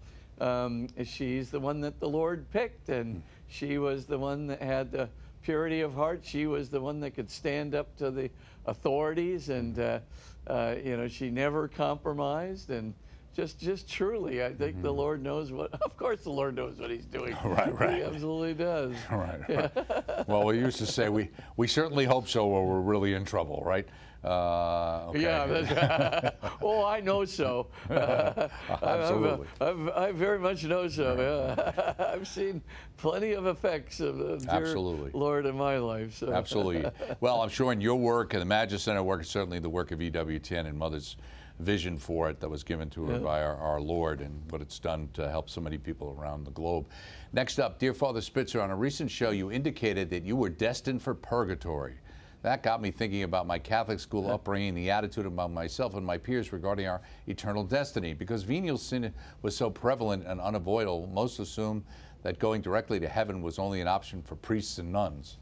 um, 0.40 0.88
she's 1.04 1.50
the 1.50 1.60
one 1.60 1.80
that 1.82 2.00
the 2.00 2.08
Lord 2.08 2.50
picked, 2.50 2.88
and 2.88 3.22
she 3.48 3.78
was 3.78 4.06
the 4.06 4.18
one 4.18 4.46
that 4.48 4.62
had 4.62 4.90
the 4.90 5.08
purity 5.42 5.80
of 5.80 5.94
heart. 5.94 6.20
She 6.24 6.46
was 6.46 6.70
the 6.70 6.80
one 6.80 7.00
that 7.00 7.12
could 7.12 7.30
stand 7.30 7.74
up 7.74 7.96
to 7.98 8.10
the 8.10 8.30
authorities, 8.66 9.48
and 9.48 9.78
uh, 9.78 9.98
uh, 10.46 10.74
you 10.82 10.96
know 10.96 11.08
she 11.08 11.30
never 11.30 11.68
compromised. 11.68 12.70
And 12.70 12.94
just 13.40 13.58
just 13.58 13.88
truly, 13.88 14.44
I 14.44 14.52
think 14.52 14.82
the 14.82 14.92
Lord 14.92 15.22
knows 15.22 15.50
what. 15.50 15.70
Of 15.90 15.96
course, 15.96 16.22
the 16.22 16.30
Lord 16.30 16.56
knows 16.56 16.78
what 16.78 16.90
He's 16.90 17.06
doing. 17.06 17.36
Right, 17.44 17.78
right. 17.78 17.96
He 17.96 18.02
absolutely 18.02 18.54
does. 18.54 18.94
Right. 19.10 19.48
right. 19.48 20.28
well, 20.28 20.44
we 20.44 20.58
used 20.58 20.78
to 20.78 20.86
say 20.86 21.08
we, 21.08 21.30
we 21.56 21.66
certainly 21.66 22.04
hope 22.04 22.28
so, 22.28 22.46
or 22.46 22.66
we're 22.66 22.80
really 22.80 23.14
in 23.14 23.24
trouble, 23.24 23.62
right? 23.64 23.86
Uh, 24.22 25.08
okay. 25.08 25.22
Yeah. 25.22 26.30
Oh, 26.62 26.84
I 26.84 27.00
know 27.00 27.24
so. 27.24 27.68
Absolutely. 27.88 29.46
I, 29.60 29.64
I, 29.64 30.08
I 30.08 30.12
very 30.12 30.38
much 30.38 30.64
know 30.64 30.88
so. 30.88 31.08
Yeah. 31.18 31.94
I've 31.98 32.28
seen 32.28 32.60
plenty 32.98 33.32
of 33.32 33.46
effects 33.46 34.00
of 34.00 34.18
the 34.18 34.46
Absolutely. 34.50 35.10
Lord 35.14 35.46
in 35.46 35.56
my 35.56 35.78
life. 35.78 36.14
So. 36.14 36.32
Absolutely. 36.32 36.90
Well, 37.20 37.40
I'm 37.40 37.48
sure 37.48 37.72
in 37.72 37.80
your 37.80 37.96
work 37.96 38.34
and 38.34 38.42
the 38.42 38.46
Magis 38.46 38.82
Center 38.82 39.02
work, 39.02 39.24
certainly 39.24 39.58
the 39.58 39.70
work 39.70 39.90
of 39.90 40.00
EWTN 40.00 40.66
and 40.66 40.76
Mother's 40.76 41.16
vision 41.60 41.96
for 41.96 42.28
it 42.28 42.40
that 42.40 42.48
was 42.48 42.64
given 42.64 42.90
to 42.90 43.04
her 43.06 43.18
by 43.18 43.42
our, 43.42 43.56
our 43.56 43.80
Lord 43.80 44.20
and 44.20 44.42
what 44.50 44.60
it's 44.60 44.78
done 44.78 45.08
to 45.14 45.28
help 45.28 45.48
so 45.48 45.60
many 45.60 45.78
people 45.78 46.16
around 46.18 46.44
the 46.44 46.50
globe. 46.50 46.88
Next 47.32 47.58
up, 47.58 47.78
dear 47.78 47.94
Father 47.94 48.20
Spitzer, 48.20 48.60
on 48.60 48.70
a 48.70 48.76
recent 48.76 49.10
show, 49.10 49.30
you 49.30 49.52
indicated 49.52 50.10
that 50.10 50.24
you 50.24 50.36
were 50.36 50.48
destined 50.48 51.02
for 51.02 51.14
purgatory. 51.14 51.94
That 52.42 52.62
got 52.62 52.80
me 52.80 52.90
thinking 52.90 53.22
about 53.24 53.46
my 53.46 53.58
Catholic 53.58 54.00
school 54.00 54.30
upbringing, 54.30 54.74
the 54.74 54.90
attitude 54.90 55.26
among 55.26 55.52
myself 55.52 55.94
and 55.94 56.06
my 56.06 56.16
peers 56.16 56.52
regarding 56.52 56.86
our 56.86 57.02
eternal 57.26 57.64
destiny. 57.64 58.14
Because 58.14 58.42
venial 58.44 58.78
sin 58.78 59.12
was 59.42 59.54
so 59.54 59.68
prevalent 59.68 60.26
and 60.26 60.40
unavoidable, 60.40 61.06
most 61.12 61.38
assumed 61.38 61.84
that 62.22 62.38
going 62.38 62.62
directly 62.62 62.98
to 63.00 63.08
heaven 63.08 63.42
was 63.42 63.58
only 63.58 63.80
an 63.80 63.88
option 63.88 64.22
for 64.22 64.36
priests 64.36 64.78
and 64.78 64.90
nuns. 64.90 65.36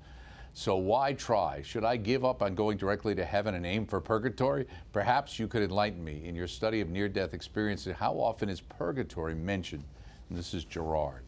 So 0.58 0.74
why 0.74 1.12
try? 1.12 1.62
Should 1.62 1.84
I 1.84 1.96
give 1.96 2.24
up 2.24 2.42
on 2.42 2.56
going 2.56 2.78
directly 2.78 3.14
to 3.14 3.24
heaven 3.24 3.54
and 3.54 3.64
aim 3.64 3.86
for 3.86 4.00
purgatory? 4.00 4.66
Perhaps 4.92 5.38
you 5.38 5.46
could 5.46 5.62
enlighten 5.62 6.02
me 6.02 6.22
in 6.24 6.34
your 6.34 6.48
study 6.48 6.80
of 6.80 6.88
near 6.88 7.08
death 7.08 7.32
experiences. 7.32 7.94
How 7.96 8.14
often 8.14 8.48
is 8.48 8.60
purgatory 8.60 9.36
mentioned? 9.36 9.84
And 10.28 10.36
this 10.36 10.54
is 10.54 10.64
Gerard. 10.64 11.22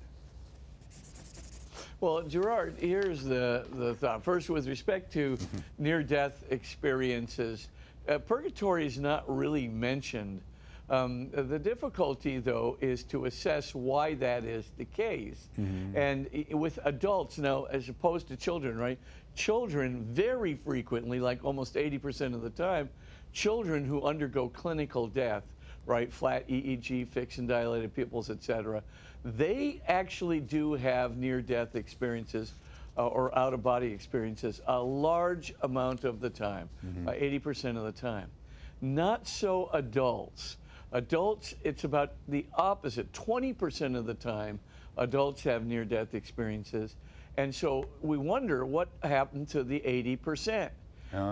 Well, 2.00 2.22
Gerard, 2.22 2.74
here's 2.80 3.22
the, 3.22 3.66
the 3.74 3.94
thought. 3.94 4.24
First, 4.24 4.50
with 4.50 4.66
respect 4.66 5.12
to 5.12 5.38
near 5.78 6.02
death 6.02 6.42
experiences, 6.50 7.68
uh, 8.08 8.18
purgatory 8.18 8.84
is 8.84 8.98
not 8.98 9.22
really 9.32 9.68
mentioned. 9.68 10.40
Um, 10.88 11.30
the 11.30 11.56
difficulty, 11.56 12.38
though, 12.38 12.76
is 12.80 13.04
to 13.04 13.26
assess 13.26 13.76
why 13.76 14.14
that 14.14 14.42
is 14.42 14.72
the 14.76 14.86
case. 14.86 15.48
And 15.94 16.28
with 16.50 16.80
adults, 16.84 17.38
now, 17.38 17.66
as 17.70 17.88
opposed 17.88 18.26
to 18.26 18.36
children, 18.36 18.76
right? 18.76 18.98
Children, 19.34 20.04
very 20.10 20.54
frequently, 20.54 21.20
like 21.20 21.44
almost 21.44 21.74
80% 21.74 22.34
of 22.34 22.42
the 22.42 22.50
time, 22.50 22.90
children 23.32 23.84
who 23.84 24.02
undergo 24.02 24.48
clinical 24.48 25.06
death, 25.06 25.44
right, 25.86 26.12
flat 26.12 26.48
EEG, 26.48 27.08
fixed 27.08 27.38
and 27.38 27.48
dilated 27.48 27.94
pupils, 27.94 28.30
et 28.30 28.42
cetera, 28.42 28.82
they 29.24 29.80
actually 29.86 30.40
do 30.40 30.74
have 30.74 31.16
near-death 31.16 31.76
experiences 31.76 32.52
uh, 32.96 33.06
or 33.06 33.36
out-of-body 33.38 33.86
experiences 33.86 34.60
a 34.66 34.78
large 34.80 35.54
amount 35.62 36.04
of 36.04 36.20
the 36.20 36.30
time, 36.30 36.68
uh, 37.06 37.12
80% 37.12 37.76
of 37.76 37.84
the 37.84 37.92
time. 37.92 38.28
Not 38.80 39.26
so 39.26 39.70
adults. 39.72 40.56
Adults, 40.92 41.54
it's 41.62 41.84
about 41.84 42.14
the 42.28 42.46
opposite. 42.54 43.12
20% 43.12 43.96
of 43.96 44.06
the 44.06 44.14
time, 44.14 44.58
adults 44.96 45.42
have 45.44 45.64
near-death 45.64 46.14
experiences. 46.14 46.96
And 47.36 47.54
so 47.54 47.88
we 48.02 48.18
wonder 48.18 48.66
what 48.66 48.88
happened 49.02 49.48
to 49.48 49.62
the 49.64 49.80
80%. 49.80 50.70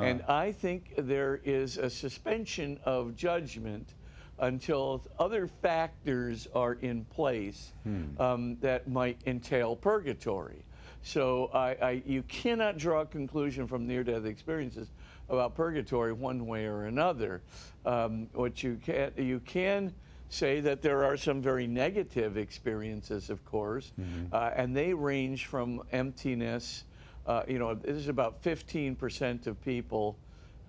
And 0.02 0.23
I 0.23 0.52
think 0.52 0.95
there 0.99 1.40
is 1.45 1.76
a 1.76 1.88
suspension 1.90 2.81
of 2.85 3.14
judgment 3.14 3.95
until 4.40 5.05
other 5.19 5.47
factors 5.47 6.49
are 6.55 6.75
in 6.75 7.05
place 7.07 7.73
um, 8.19 8.57
that 8.61 8.88
might 8.88 9.21
entail 9.26 9.76
purgatory. 9.76 10.64
So 11.02 11.50
I, 11.55 11.76
I, 11.81 12.02
you 12.07 12.23
cannot 12.25 12.76
draw 12.76 13.02
a 13.02 13.07
conclusion 13.07 13.67
from 13.67 13.87
near-death 13.87 14.25
experiences 14.25 14.88
about 15.28 15.55
purgatory 15.55 16.12
one 16.12 16.47
way 16.47 16.67
or 16.67 16.85
another. 16.87 17.43
Um, 17.85 18.28
what 18.33 18.62
you 18.62 18.81
can 18.83 19.12
you 19.17 19.40
can 19.40 19.95
say 20.31 20.61
that 20.61 20.83
there 20.83 21.05
are 21.05 21.17
some 21.17 21.41
very 21.41 21.67
negative 21.67 22.37
experiences, 22.37 23.31
of 23.31 23.45
course, 23.45 23.93
uh, 24.33 24.51
and 24.55 24.77
they 24.77 24.93
range 24.93 25.47
from 25.47 25.83
emptiness. 25.93 26.85
Uh, 27.27 27.43
you 27.49 27.59
know, 27.59 27.75
this 27.75 27.97
is 27.97 28.09
about 28.09 28.43
15% 28.43 29.47
of 29.47 29.61
people 29.63 30.19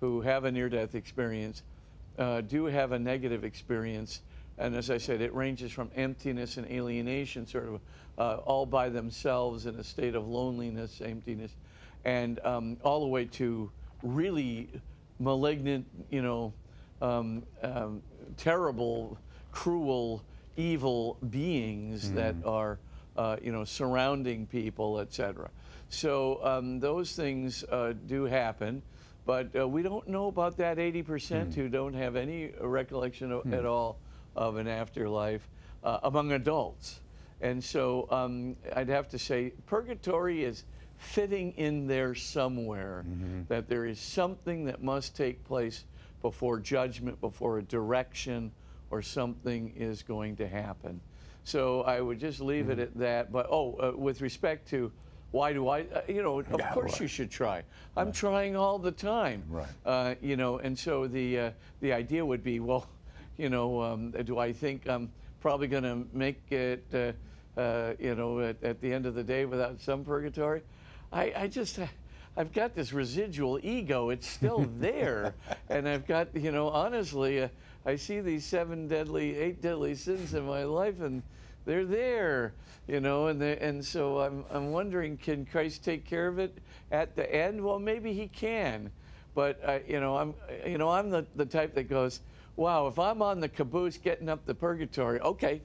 who 0.00 0.20
have 0.22 0.44
a 0.44 0.50
near-death 0.50 0.94
experience 0.94 1.62
uh, 2.18 2.40
do 2.42 2.66
have 2.66 2.92
a 2.92 2.98
negative 2.98 3.44
experience. 3.44 4.22
And 4.58 4.74
as 4.74 4.90
I 4.90 4.98
said, 4.98 5.20
it 5.20 5.34
ranges 5.34 5.72
from 5.72 5.90
emptiness 5.94 6.56
and 6.56 6.66
alienation, 6.70 7.46
sort 7.46 7.68
of 7.68 7.80
uh, 8.18 8.36
all 8.44 8.66
by 8.66 8.88
themselves 8.88 9.66
in 9.66 9.76
a 9.76 9.84
state 9.84 10.14
of 10.14 10.28
loneliness, 10.28 11.00
emptiness, 11.02 11.52
and 12.04 12.38
um, 12.44 12.76
all 12.82 13.00
the 13.00 13.06
way 13.06 13.24
to 13.26 13.70
really 14.02 14.68
malignant, 15.18 15.86
you 16.10 16.22
know, 16.22 16.52
um, 17.00 17.42
um, 17.62 18.02
terrible, 18.36 19.18
cruel, 19.52 20.22
evil 20.56 21.16
beings 21.30 22.12
that 22.12 22.34
are, 22.44 22.78
uh, 23.16 23.36
you 23.42 23.52
know, 23.52 23.64
surrounding 23.64 24.46
people, 24.46 24.98
etc. 25.00 25.50
So 25.88 26.44
um, 26.44 26.78
those 26.80 27.14
things 27.14 27.64
uh, 27.64 27.94
do 28.06 28.24
happen. 28.24 28.82
But 29.26 29.54
uh, 29.56 29.68
we 29.68 29.82
don't 29.82 30.08
know 30.08 30.28
about 30.28 30.56
that 30.56 30.78
80% 30.78 31.54
who 31.54 31.68
don't 31.68 31.94
have 31.94 32.16
any 32.16 32.52
recollection 32.60 33.32
of, 33.32 33.52
at 33.52 33.66
all 33.66 33.98
of 34.34 34.56
an 34.56 34.66
afterlife 34.66 35.48
uh, 35.84 35.98
among 36.04 36.32
adults. 36.32 37.00
And 37.40 37.62
so 37.62 38.06
um, 38.10 38.56
I'd 38.74 38.88
have 38.88 39.08
to 39.10 39.18
say 39.18 39.52
purgatory 39.66 40.44
is 40.44 40.64
fitting 40.98 41.52
in 41.52 41.86
there 41.86 42.14
somewhere, 42.14 43.04
that 43.48 43.68
there 43.68 43.86
is 43.86 43.98
something 43.98 44.64
that 44.66 44.82
must 44.82 45.16
take 45.16 45.42
place 45.44 45.84
before 46.20 46.58
judgment, 46.58 47.18
before 47.20 47.58
a 47.58 47.62
direction 47.62 48.52
or 48.90 49.02
something 49.02 49.72
is 49.76 50.02
going 50.02 50.36
to 50.36 50.48
happen. 50.48 51.00
So 51.44 51.82
I 51.82 52.00
would 52.00 52.20
just 52.20 52.40
leave 52.40 52.68
it 52.70 52.78
at 52.78 52.96
that. 52.98 53.32
But 53.32 53.46
oh, 53.50 53.74
uh, 53.74 53.96
with 53.96 54.20
respect 54.20 54.68
to 54.70 54.92
why 55.30 55.52
do 55.52 55.68
I, 55.68 55.82
uh, 55.82 56.00
you 56.08 56.22
know, 56.22 56.40
of 56.40 56.46
Yeah, 56.58 56.72
course 56.72 56.92
right. 56.92 57.00
you 57.02 57.06
should 57.06 57.30
try. 57.30 57.62
I'm 57.96 58.12
trying 58.12 58.56
all 58.56 58.78
the 58.78 58.90
time. 58.90 59.44
Right. 59.48 59.66
Uh, 59.86 60.14
you 60.20 60.36
know, 60.36 60.58
and 60.58 60.76
so 60.78 61.06
the 61.06 61.38
uh, 61.38 61.50
the 61.80 61.92
idea 61.92 62.24
would 62.26 62.42
be, 62.42 62.60
well, 62.60 62.88
you 63.38 63.48
know, 63.48 63.80
um, 63.80 64.10
do 64.10 64.38
I 64.38 64.52
think 64.52 64.88
I'm 64.88 65.10
probably 65.40 65.68
going 65.68 65.84
to 65.84 66.04
make 66.12 66.40
it, 66.50 66.84
uh, 66.92 67.60
uh, 67.60 67.94
you 67.98 68.14
know, 68.14 68.40
at, 68.40 68.62
at 68.62 68.80
the 68.80 68.92
end 68.92 69.06
of 69.06 69.14
the 69.14 69.22
day 69.22 69.44
without 69.46 69.80
some 69.80 70.04
purgatory? 70.04 70.62
I, 71.12 71.32
I 71.36 71.46
just. 71.46 71.78
I've 72.36 72.52
got 72.52 72.76
this 72.76 72.92
residual 72.92 73.58
ego. 73.60 74.10
It's 74.10 74.26
still 74.26 74.64
there, 74.78 75.34
and 75.68 75.88
I've 75.88 76.06
got, 76.06 76.28
you 76.34 76.52
know, 76.52 76.68
honestly, 76.68 77.42
uh, 77.42 77.48
I 77.86 77.96
see 77.96 78.20
these 78.20 78.44
seven 78.44 78.88
deadly, 78.88 79.36
eight 79.36 79.62
deadly 79.62 79.94
sins 79.94 80.34
in 80.34 80.44
my 80.46 80.64
life, 80.64 81.00
and 81.00 81.22
they're 81.64 81.86
there, 81.86 82.54
you 82.86 83.00
know, 83.00 83.28
and 83.28 83.42
and 83.42 83.84
so 83.84 84.20
I'm 84.20 84.44
I'm 84.50 84.70
wondering, 84.70 85.16
can 85.16 85.46
Christ 85.46 85.84
take 85.84 86.04
care 86.04 86.28
of 86.28 86.38
it 86.38 86.58
at 86.90 87.16
the 87.16 87.34
end? 87.34 87.62
Well, 87.64 87.78
maybe 87.78 88.12
He 88.12 88.28
can, 88.28 88.90
but 89.34 89.60
uh, 89.64 89.78
you 89.86 90.00
know, 90.00 90.16
I'm 90.16 90.34
you 90.66 90.78
know 90.78 90.90
I'm 90.90 91.10
the 91.10 91.26
the 91.36 91.46
type 91.46 91.74
that 91.74 91.88
goes, 91.88 92.20
wow, 92.56 92.86
if 92.86 92.98
I'm 92.98 93.22
on 93.22 93.40
the 93.40 93.48
caboose 93.48 93.96
getting 93.96 94.28
up 94.28 94.44
the 94.44 94.54
purgatory, 94.54 95.20
okay, 95.20 95.62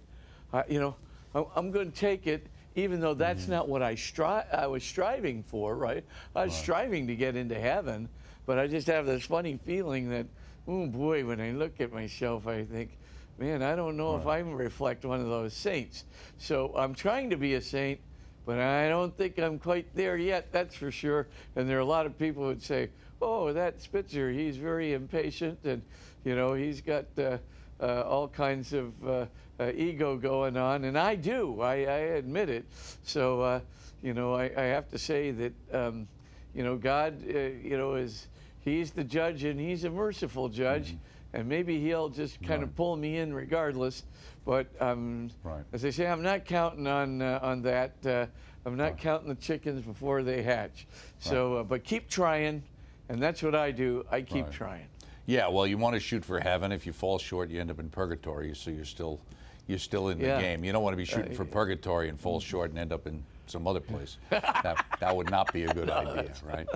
uh, 0.53 0.63
you 0.69 0.79
know, 0.79 0.95
I'm, 1.34 1.45
I'm 1.55 1.72
going 1.72 1.91
to 1.91 1.98
take 1.98 2.27
it. 2.27 2.48
Even 2.77 3.00
though 3.00 3.13
that's 3.13 3.48
not 3.48 3.69
what 3.69 3.81
I 3.81 3.95
stri- 3.95 4.53
I 4.53 4.67
was 4.67 4.84
striving 4.84 5.43
for, 5.43 5.77
right? 5.77 6.03
I 6.36 6.43
was 6.43 6.53
striving 6.53 7.07
to 7.07 7.15
get 7.15 7.38
into 7.38 7.57
heaven, 7.57 8.10
but 8.45 8.60
I 8.60 8.67
just 8.67 8.88
have 8.88 9.05
this 9.05 9.24
funny 9.24 9.57
feeling 9.65 10.10
that, 10.10 10.25
oh 10.67 10.88
boy, 10.88 11.25
when 11.25 11.39
I 11.39 11.51
look 11.51 11.79
at 11.79 11.93
myself, 11.93 12.48
I 12.48 12.63
think, 12.63 12.98
man, 13.38 13.62
I 13.62 13.75
don't 13.75 13.98
know 13.98 14.15
if 14.17 14.27
I 14.27 14.39
reflect 14.39 15.05
one 15.05 15.19
of 15.19 15.27
those 15.27 15.53
saints. 15.53 16.05
So 16.38 16.74
I'm 16.75 16.93
trying 16.93 17.29
to 17.29 17.38
be 17.38 17.55
a 17.55 17.62
saint, 17.62 18.00
but 18.45 18.60
I 18.60 18.89
don't 18.89 19.15
think 19.15 19.38
I'm 19.39 19.60
quite 19.60 19.88
there 19.95 20.17
yet, 20.17 20.51
that's 20.51 20.75
for 20.75 20.91
sure. 20.91 21.27
And 21.55 21.69
there 21.69 21.77
are 21.77 21.81
a 21.81 21.86
lot 21.86 22.05
of 22.05 22.17
people 22.17 22.43
who 22.43 22.50
would 22.50 22.63
say, 22.63 22.89
oh, 23.22 23.53
that 23.53 23.81
Spitzer, 23.81 24.31
he's 24.31 24.57
very 24.57 24.93
impatient 24.93 25.60
and, 25.63 25.81
you 26.24 26.36
know, 26.36 26.53
he's 26.53 26.81
got 26.81 27.05
uh, 27.17 27.38
uh, 27.79 28.01
all 28.01 28.27
kinds 28.27 28.74
of 28.74 28.93
uh, 29.07 29.25
uh, 29.60 29.72
ego 29.75 30.17
going 30.17 30.57
on. 30.57 30.84
And 30.84 30.98
I 30.98 31.15
do, 31.15 31.62
I, 31.62 31.74
I 31.74 31.98
admit 32.17 32.50
it. 32.50 32.65
So, 33.03 33.41
uh, 33.41 33.60
you 34.01 34.13
know, 34.13 34.36
I, 34.36 34.51
I 34.55 34.63
have 34.63 34.89
to 34.89 34.98
say 34.98 35.31
that, 35.31 35.53
um, 35.74 36.07
you 36.53 36.63
know, 36.63 36.77
God, 36.77 37.22
uh, 37.27 37.38
you 37.38 37.77
know, 37.77 37.95
is, 37.95 38.27
he's 38.65 38.91
the 38.91 39.03
judge 39.03 39.43
and 39.45 39.60
he's 39.60 39.84
a 39.86 39.89
merciful 39.89 40.50
judge. 40.50 40.98
And 41.34 41.48
maybe 41.50 41.79
he'll 41.81 42.07
just 42.10 42.41
kind 42.41 42.63
of 42.63 42.74
pull 42.75 42.95
me 42.95 43.17
in 43.17 43.34
regardless. 43.34 44.03
But 44.45 44.67
um, 44.81 45.29
Right. 45.43 45.63
as 45.74 45.84
I 45.86 45.89
say, 45.89 46.07
I'm 46.07 46.22
not 46.24 46.45
counting 46.45 46.88
on 46.88 47.22
uh, 47.22 47.39
on 47.41 47.62
that. 47.63 48.05
Uh, 48.05 48.27
I'm 48.65 48.77
not 48.77 48.98
counting 48.98 49.27
the 49.27 49.36
chickens 49.36 49.81
before 49.86 50.24
they 50.24 50.41
hatch. 50.41 50.88
So, 51.19 51.57
uh, 51.57 51.63
but 51.63 51.84
keep 51.84 52.10
trying, 52.10 52.63
and 53.10 53.22
that's 53.22 53.43
what 53.43 53.53
I 53.53 53.72
do. 53.72 54.03
I 54.10 54.22
keep 54.22 54.45
Right. 54.45 54.53
trying. 54.53 54.88
Yeah, 55.25 55.48
well, 55.50 55.67
you 55.67 55.77
want 55.77 55.95
to 55.95 56.00
shoot 56.00 56.24
for 56.24 56.39
heaven. 56.39 56.72
If 56.72 56.86
you 56.86 56.93
fall 56.93 57.19
short, 57.19 57.50
you 57.50 57.60
end 57.60 57.69
up 57.69 57.79
in 57.79 57.89
purgatory. 57.89 58.55
So 58.55 58.72
you're 58.72 58.86
still, 58.86 59.19
you're 59.67 59.77
still 59.79 60.07
in 60.10 60.19
the 60.19 60.25
Yeah. 60.27 60.39
game. 60.39 60.63
You 60.63 60.72
don't 60.72 60.84
want 60.84 60.93
to 60.93 60.98
be 60.98 61.05
shooting 61.05 61.34
Uh, 61.34 61.36
for 61.36 61.45
purgatory 61.45 62.07
and 62.10 62.17
fall 62.19 62.39
short 62.39 62.69
and 62.69 62.79
end 62.79 62.93
up 62.93 63.07
in 63.07 63.25
some 63.48 63.67
other 63.67 63.81
place. 63.81 64.17
that, 64.29 64.79
that 65.00 65.15
would 65.15 65.27
not 65.27 65.51
be 65.51 65.63
a 65.65 65.69
good 65.69 65.89
idea, 66.03 66.34
right? 66.43 66.67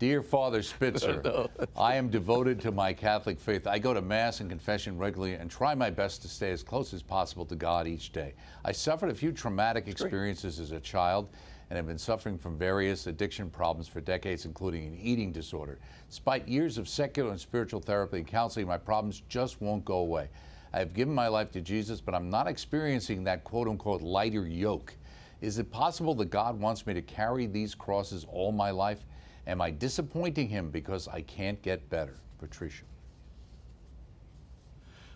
Dear 0.00 0.22
Father 0.22 0.62
Spitzer, 0.62 1.22
No. 1.24 1.48
I 1.76 1.94
am 1.94 2.08
devoted 2.10 2.60
to 2.60 2.72
my 2.72 2.92
Catholic 2.92 3.38
faith. 3.38 3.66
I 3.66 3.78
go 3.78 3.94
to 3.94 4.02
Mass 4.02 4.40
and 4.40 4.50
confession 4.50 4.98
regularly 4.98 5.34
and 5.34 5.48
try 5.48 5.74
my 5.74 5.88
best 5.88 6.20
to 6.22 6.28
stay 6.28 6.50
as 6.50 6.64
close 6.64 6.92
as 6.92 7.02
possible 7.02 7.46
to 7.46 7.54
God 7.54 7.86
each 7.86 8.10
day. 8.10 8.34
I 8.64 8.72
suffered 8.72 9.10
a 9.10 9.14
few 9.14 9.30
traumatic 9.30 9.86
experiences 9.86 10.58
as 10.58 10.72
a 10.72 10.80
child 10.80 11.28
and 11.70 11.76
have 11.76 11.86
been 11.86 11.96
suffering 11.96 12.36
from 12.36 12.58
various 12.58 13.06
addiction 13.06 13.48
problems 13.48 13.86
for 13.86 14.00
decades, 14.00 14.44
including 14.44 14.86
an 14.86 14.98
eating 15.00 15.30
disorder. 15.30 15.78
Despite 16.10 16.48
years 16.48 16.76
of 16.76 16.88
secular 16.88 17.30
and 17.30 17.40
spiritual 17.40 17.80
therapy 17.80 18.18
and 18.18 18.26
counseling, 18.26 18.66
my 18.66 18.78
problems 18.78 19.22
just 19.28 19.62
won't 19.62 19.84
go 19.84 19.98
away. 19.98 20.28
I 20.72 20.80
have 20.80 20.92
given 20.92 21.14
my 21.14 21.28
life 21.28 21.52
to 21.52 21.60
Jesus, 21.60 22.00
but 22.00 22.16
I'm 22.16 22.28
not 22.28 22.48
experiencing 22.48 23.22
that 23.24 23.44
quote 23.44 23.68
unquote 23.68 24.02
lighter 24.02 24.46
yoke. 24.46 24.92
Is 25.40 25.58
it 25.58 25.70
possible 25.70 26.14
that 26.16 26.30
God 26.30 26.58
wants 26.58 26.84
me 26.84 26.94
to 26.94 27.02
carry 27.02 27.46
these 27.46 27.76
crosses 27.76 28.26
all 28.28 28.50
my 28.50 28.72
life? 28.72 29.04
Am 29.46 29.60
I 29.60 29.70
disappointing 29.70 30.48
Him 30.48 30.70
because 30.70 31.08
I 31.08 31.20
can't 31.22 31.60
get 31.62 31.88
better? 31.90 32.16
Patricia. 32.38 32.84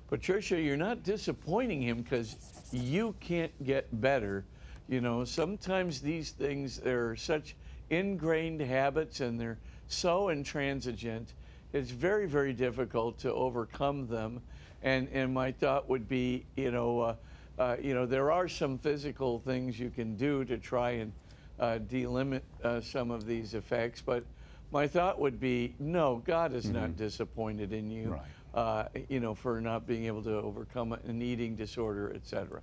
Patricia, 0.08 0.58
you're 0.58 0.76
not 0.76 1.02
disappointing 1.02 1.82
him 1.82 2.00
because 2.00 2.36
you 2.72 3.14
can't 3.20 3.52
get 3.64 3.86
better. 4.00 4.44
You 4.88 5.02
know, 5.02 5.22
sometimes 5.24 6.00
these 6.00 6.30
things, 6.30 6.78
they're 6.78 7.14
such 7.14 7.54
ingrained 7.90 8.62
habits 8.62 9.20
and 9.20 9.38
they're 9.38 9.58
so 9.88 10.30
intransigent. 10.30 11.34
It's 11.74 11.90
very, 11.90 12.26
very 12.26 12.54
difficult 12.54 13.18
to 13.18 13.32
overcome 13.34 14.06
them. 14.06 14.40
And 14.82 15.08
and 15.12 15.34
my 15.34 15.52
thought 15.52 15.88
would 15.90 16.08
be, 16.08 16.46
you 16.56 16.70
know, 16.70 17.00
uh, 17.00 17.16
uh, 17.58 17.76
you 17.82 17.92
know, 17.92 18.06
there 18.06 18.32
are 18.32 18.48
some 18.48 18.78
physical 18.78 19.40
things 19.40 19.78
you 19.78 19.90
can 19.90 20.16
do 20.16 20.44
to 20.46 20.56
try 20.56 20.92
and 20.92 21.12
uh, 21.58 21.78
delimit 21.78 22.42
uh, 22.62 22.80
some 22.80 23.10
of 23.10 23.26
these 23.26 23.54
effects, 23.54 24.02
but 24.04 24.24
my 24.70 24.86
thought 24.86 25.18
would 25.18 25.40
be, 25.40 25.74
no, 25.78 26.22
God 26.24 26.52
is 26.52 26.66
not 26.70 26.96
disappointed 26.96 27.72
in 27.72 27.90
you 27.90 28.10
Right. 28.10 28.20
uh, 28.54 28.84
you 29.08 29.20
know, 29.20 29.34
for 29.34 29.60
not 29.60 29.86
being 29.86 30.04
able 30.04 30.22
to 30.22 30.34
overcome 30.36 30.92
an 30.92 31.22
eating 31.22 31.56
disorder, 31.56 32.12
etc. 32.14 32.62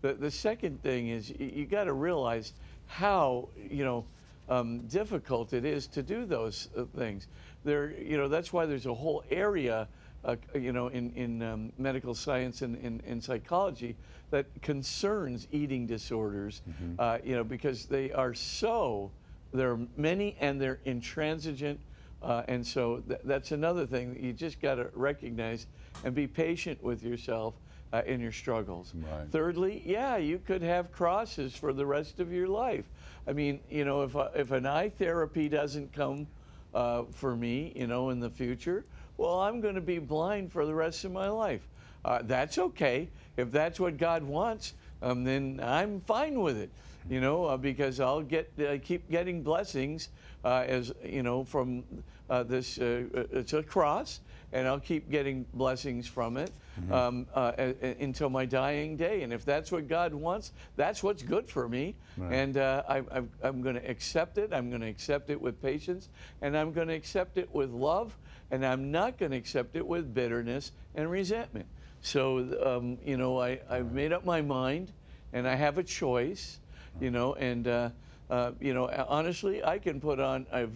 The, 0.00 0.14
the 0.14 0.30
second 0.30 0.82
thing 0.82 1.08
is 1.08 1.30
you, 1.30 1.66
got 1.66 1.84
to 1.84 1.92
realize 1.92 2.52
how, 2.86 3.48
you 3.56 3.84
know, 3.84 4.06
um, 4.48 4.80
difficult 4.88 5.52
it 5.52 5.64
is 5.64 5.86
to 5.88 6.02
do 6.02 6.26
those 6.26 6.68
uh, 6.76 6.84
things. 6.96 7.28
There, 7.64 7.92
you 7.92 8.16
know, 8.18 8.28
that's 8.28 8.52
why 8.52 8.66
there's 8.66 8.86
a 8.86 8.92
whole 8.94 9.24
area, 9.30 9.88
uh, 10.24 10.36
you 10.54 10.72
know, 10.72 10.88
in, 10.88 11.10
in 11.12 11.42
um, 11.42 11.72
medical 11.78 12.14
science 12.14 12.60
and 12.62 12.76
in, 12.76 13.00
in 13.06 13.20
psychology 13.20 13.96
that 14.34 14.62
concerns 14.62 15.46
eating 15.52 15.86
disorders, 15.86 16.62
uh, 16.98 17.18
you 17.22 17.36
know, 17.36 17.44
because 17.44 17.86
they 17.86 18.10
are 18.10 18.34
so, 18.34 19.12
there 19.52 19.70
are 19.70 19.78
many 19.96 20.36
and 20.40 20.60
they're 20.60 20.80
intransigent. 20.84 21.78
Uh, 22.20 22.42
and 22.48 22.66
so 22.66 22.96
th- 23.06 23.20
that's 23.22 23.52
another 23.52 23.86
thing 23.86 24.12
that 24.12 24.20
you 24.20 24.32
just 24.32 24.60
got 24.60 24.74
to 24.74 24.88
recognize 24.94 25.68
and 26.04 26.16
be 26.16 26.26
patient 26.26 26.82
with 26.82 27.04
yourself 27.04 27.54
uh, 27.92 28.02
in 28.06 28.18
your 28.20 28.32
struggles. 28.32 28.92
Right. 28.96 29.30
Thirdly, 29.30 29.82
yeah, 29.86 30.16
you 30.16 30.40
could 30.44 30.62
have 30.62 30.90
crosses 30.90 31.54
for 31.54 31.72
the 31.72 31.86
rest 31.86 32.18
of 32.18 32.32
your 32.32 32.48
life. 32.48 32.86
I 33.28 33.32
mean, 33.32 33.60
you 33.70 33.84
know, 33.84 34.02
if, 34.02 34.16
uh, 34.16 34.30
if 34.34 34.50
an 34.50 34.66
eye 34.66 34.88
therapy 34.88 35.48
doesn't 35.48 35.92
come 35.92 36.26
uh, 36.74 37.04
for 37.12 37.36
me, 37.36 37.72
you 37.76 37.86
know, 37.86 38.10
in 38.10 38.18
the 38.18 38.30
future, 38.30 38.84
well, 39.16 39.38
I'm 39.42 39.60
going 39.60 39.76
to 39.76 39.80
be 39.80 40.00
blind 40.00 40.50
for 40.50 40.66
the 40.66 40.74
rest 40.74 41.04
of 41.04 41.12
my 41.12 41.28
life. 41.28 41.68
Uh, 42.04 42.20
that's 42.22 42.58
okay. 42.58 43.08
If 43.36 43.50
that's 43.50 43.80
what 43.80 43.96
God 43.96 44.22
wants, 44.22 44.74
um, 45.02 45.24
then 45.24 45.60
I'm 45.62 46.00
fine 46.00 46.40
with 46.40 46.56
it, 46.56 46.70
you 47.08 47.20
know, 47.20 47.44
uh, 47.46 47.56
because 47.56 48.00
I'll 48.00 48.22
get 48.22 48.52
uh, 48.58 48.78
keep 48.82 49.10
getting 49.10 49.42
blessings 49.42 50.08
uh, 50.44 50.64
as 50.66 50.92
you 51.04 51.22
know 51.22 51.44
from 51.44 51.84
uh, 52.30 52.42
this. 52.44 52.78
Uh, 52.78 53.04
uh, 53.14 53.24
it's 53.32 53.52
a 53.52 53.62
cross, 53.62 54.20
and 54.52 54.66
I'll 54.68 54.80
keep 54.80 55.10
getting 55.10 55.46
blessings 55.52 56.06
from 56.06 56.36
it 56.36 56.52
um, 56.90 57.26
uh, 57.34 57.52
a- 57.58 57.74
a- 57.82 58.02
until 58.04 58.30
my 58.30 58.46
dying 58.46 58.96
day. 58.96 59.22
And 59.22 59.32
if 59.32 59.44
that's 59.44 59.70
what 59.72 59.88
God 59.88 60.14
wants, 60.14 60.52
that's 60.76 61.02
what's 61.02 61.22
good 61.22 61.48
for 61.48 61.68
me. 61.68 61.96
And 62.32 62.56
uh, 62.56 62.82
I, 62.88 63.02
I'm 63.42 63.62
going 63.62 63.74
to 63.74 63.90
accept 63.90 64.38
it. 64.38 64.52
I'm 64.52 64.70
going 64.70 64.80
to 64.80 64.88
accept 64.88 65.28
it 65.28 65.40
with 65.40 65.60
patience, 65.60 66.08
and 66.40 66.56
I'm 66.56 66.72
going 66.72 66.88
to 66.88 66.94
accept 66.94 67.36
it 67.36 67.52
with 67.54 67.70
love, 67.70 68.16
and 68.50 68.64
I'm 68.64 68.90
not 68.92 69.18
going 69.18 69.32
to 69.32 69.36
accept 69.38 69.76
it 69.76 69.86
with 69.86 70.14
bitterness 70.14 70.72
and 70.94 71.10
resentment. 71.10 71.66
So, 72.08 72.46
um, 72.62 72.98
you 73.02 73.16
know, 73.16 73.40
I, 73.40 73.60
I've 73.70 73.92
made 73.92 74.12
up 74.12 74.26
my 74.26 74.42
mind, 74.42 74.92
and 75.32 75.48
I 75.48 75.54
have 75.54 75.78
a 75.78 75.82
choice, 75.82 76.60
you 77.00 77.10
know, 77.10 77.32
and, 77.36 77.66
uh, 77.66 77.90
uh, 78.28 78.52
you 78.60 78.74
know, 78.74 78.90
honestly, 79.08 79.64
I 79.64 79.78
can 79.78 80.00
put 80.02 80.20
on, 80.20 80.46
I've, 80.52 80.72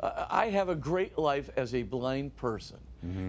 I 0.00 0.26
I 0.30 0.46
have 0.50 0.68
a 0.70 0.74
great 0.74 1.18
life 1.18 1.50
as 1.56 1.74
a 1.74 1.82
blind 1.82 2.34
person. 2.36 2.78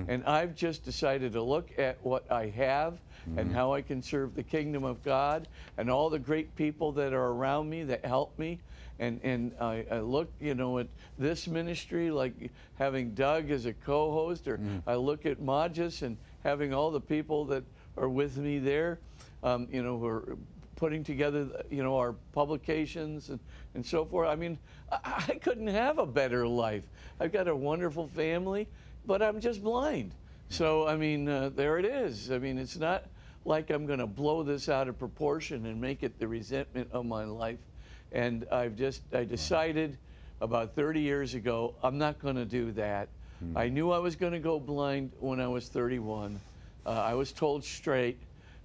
And 0.08 0.24
I've 0.24 0.56
just 0.56 0.86
decided 0.86 1.34
to 1.34 1.42
look 1.44 1.78
at 1.78 1.98
what 2.02 2.30
I 2.32 2.48
have 2.48 3.02
and 3.38 3.52
how 3.52 3.74
I 3.74 3.82
can 3.82 4.02
serve 4.02 4.34
the 4.34 4.44
kingdom 4.44 4.86
of 4.86 5.04
God 5.04 5.50
and 5.78 5.90
all 5.90 6.10
the 6.10 6.20
great 6.20 6.56
people 6.56 6.94
that 6.94 7.12
are 7.12 7.32
around 7.32 7.70
me 7.70 7.84
that 7.84 8.06
help 8.06 8.40
me. 8.40 8.62
And, 9.00 9.20
and 9.24 9.52
I, 9.60 9.86
I 9.92 10.00
look, 10.00 10.32
you 10.40 10.56
know, 10.56 10.80
at 10.80 10.88
this 11.18 11.46
ministry, 11.48 12.10
like 12.10 12.52
having 12.76 13.14
Doug 13.14 13.52
as 13.52 13.66
a 13.66 13.74
co 13.74 14.14
host, 14.14 14.48
or 14.48 14.62
I 14.88 14.96
look 14.96 15.26
at 15.26 15.42
Magis 15.42 16.02
and 16.02 16.18
having 16.46 16.76
all 16.76 16.92
the 16.92 17.02
people 17.02 17.44
that 17.44 17.64
are 17.98 18.08
with 18.08 18.38
me 18.38 18.60
there, 18.60 19.00
um, 19.42 19.68
you 19.72 19.82
know, 19.82 19.98
who 19.98 20.06
are 20.06 20.38
putting 20.76 21.04
together, 21.04 21.48
you 21.72 21.82
know, 21.82 21.98
our 21.98 22.14
publications 22.34 23.30
and, 23.30 23.40
and 23.74 23.84
so 23.84 24.06
forth. 24.06 24.30
I 24.30 24.36
mean, 24.36 24.60
I, 24.92 25.26
I 25.30 25.34
couldn't 25.36 25.68
have 25.68 25.98
a 25.98 26.06
better 26.06 26.48
life. 26.48 26.84
I've 27.20 27.34
got 27.34 27.48
a 27.48 27.56
wonderful 27.56 28.08
family, 28.10 28.68
but 29.08 29.24
I'm 29.24 29.40
just 29.40 29.64
blind. 29.64 30.14
So, 30.50 30.88
I 30.88 30.96
mean, 30.96 31.28
uh, 31.28 31.50
there 31.56 31.80
it 31.80 31.86
is. 31.86 32.30
I 32.30 32.38
mean, 32.38 32.60
it's 32.60 32.78
not 32.78 33.06
like 33.44 33.72
I'm 33.72 33.88
going 33.88 34.00
to 34.00 34.08
blow 34.08 34.44
this 34.44 34.70
out 34.70 34.88
of 34.88 35.00
proportion 35.00 35.66
and 35.66 35.82
make 35.82 36.04
it 36.04 36.20
the 36.20 36.28
resentment 36.28 36.90
of 36.92 37.08
my 37.08 37.24
life. 37.24 37.60
And 38.12 38.46
I've 38.52 38.76
just, 38.76 39.02
I 39.14 39.24
decided 39.24 39.98
about 40.42 40.76
30 40.76 41.02
years 41.02 41.34
ago, 41.34 41.74
I'm 41.82 41.98
not 41.98 42.20
going 42.20 42.36
to 42.36 42.46
do 42.46 42.72
that. 42.74 43.10
I 43.56 43.70
knew 43.70 43.92
I 43.92 44.00
was 44.00 44.16
going 44.16 44.34
to 44.34 44.40
go 44.40 44.60
blind 44.60 45.12
when 45.20 45.40
I 45.40 45.48
was 45.48 45.68
31. 45.68 46.40
Uh, 46.86 46.90
I 46.90 47.14
was 47.14 47.32
told 47.32 47.64
straight. 47.64 48.18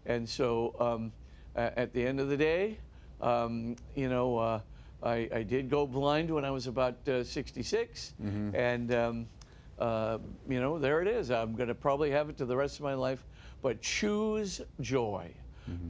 And 0.06 0.28
so 0.28 0.74
um, 0.80 1.12
at 1.56 1.92
the 1.92 2.06
end 2.06 2.20
of 2.20 2.28
the 2.28 2.36
day, 2.36 2.78
um, 3.20 3.76
you 3.94 4.08
know, 4.08 4.38
uh, 4.38 4.60
I, 5.02 5.28
I 5.34 5.42
did 5.42 5.68
go 5.70 5.86
blind 5.86 6.30
when 6.30 6.44
I 6.44 6.50
was 6.50 6.66
about 6.66 7.06
uh, 7.08 7.24
66. 7.24 8.14
And, 8.54 8.94
um, 8.94 9.26
uh, 9.78 10.18
you 10.48 10.60
know, 10.60 10.78
there 10.78 11.00
it 11.02 11.08
is. 11.08 11.30
I'm 11.30 11.54
going 11.54 11.68
to 11.68 11.74
probably 11.74 12.10
have 12.10 12.28
it 12.28 12.36
to 12.38 12.44
the 12.44 12.56
rest 12.56 12.76
of 12.78 12.82
my 12.84 12.94
life. 12.94 13.24
But 13.62 13.82
choose 13.82 14.60
joy, 14.80 15.30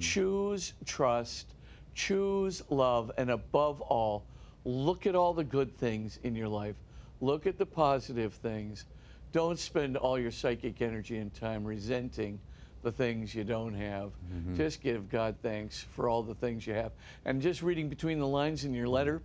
choose 0.00 0.74
trust, 0.84 1.54
choose 1.94 2.62
love, 2.68 3.10
and 3.16 3.30
above 3.30 3.80
all, 3.80 4.24
look 4.64 5.06
at 5.06 5.14
all 5.14 5.32
the 5.32 5.44
good 5.44 5.76
things 5.78 6.18
in 6.22 6.34
your 6.34 6.48
life. 6.48 6.76
Look 7.20 7.46
at 7.46 7.58
the 7.58 7.66
positive 7.66 8.34
things. 8.34 8.86
Don't 9.32 9.58
spend 9.58 9.96
all 9.96 10.18
your 10.18 10.30
psychic 10.30 10.80
energy 10.82 11.18
and 11.18 11.32
time 11.32 11.64
resenting 11.64 12.40
the 12.82 12.90
things 12.90 13.34
you 13.34 13.44
don't 13.44 13.74
have. 13.74 14.12
Just 14.56 14.80
give 14.82 15.08
God 15.08 15.36
thanks 15.42 15.80
for 15.82 16.08
all 16.08 16.22
the 16.22 16.34
things 16.34 16.66
you 16.66 16.72
have. 16.74 16.92
And 17.24 17.40
just 17.42 17.62
reading 17.62 17.88
between 17.88 18.18
the 18.18 18.26
lines 18.26 18.64
in 18.64 18.72
your 18.74 18.88
letter, 18.88 19.22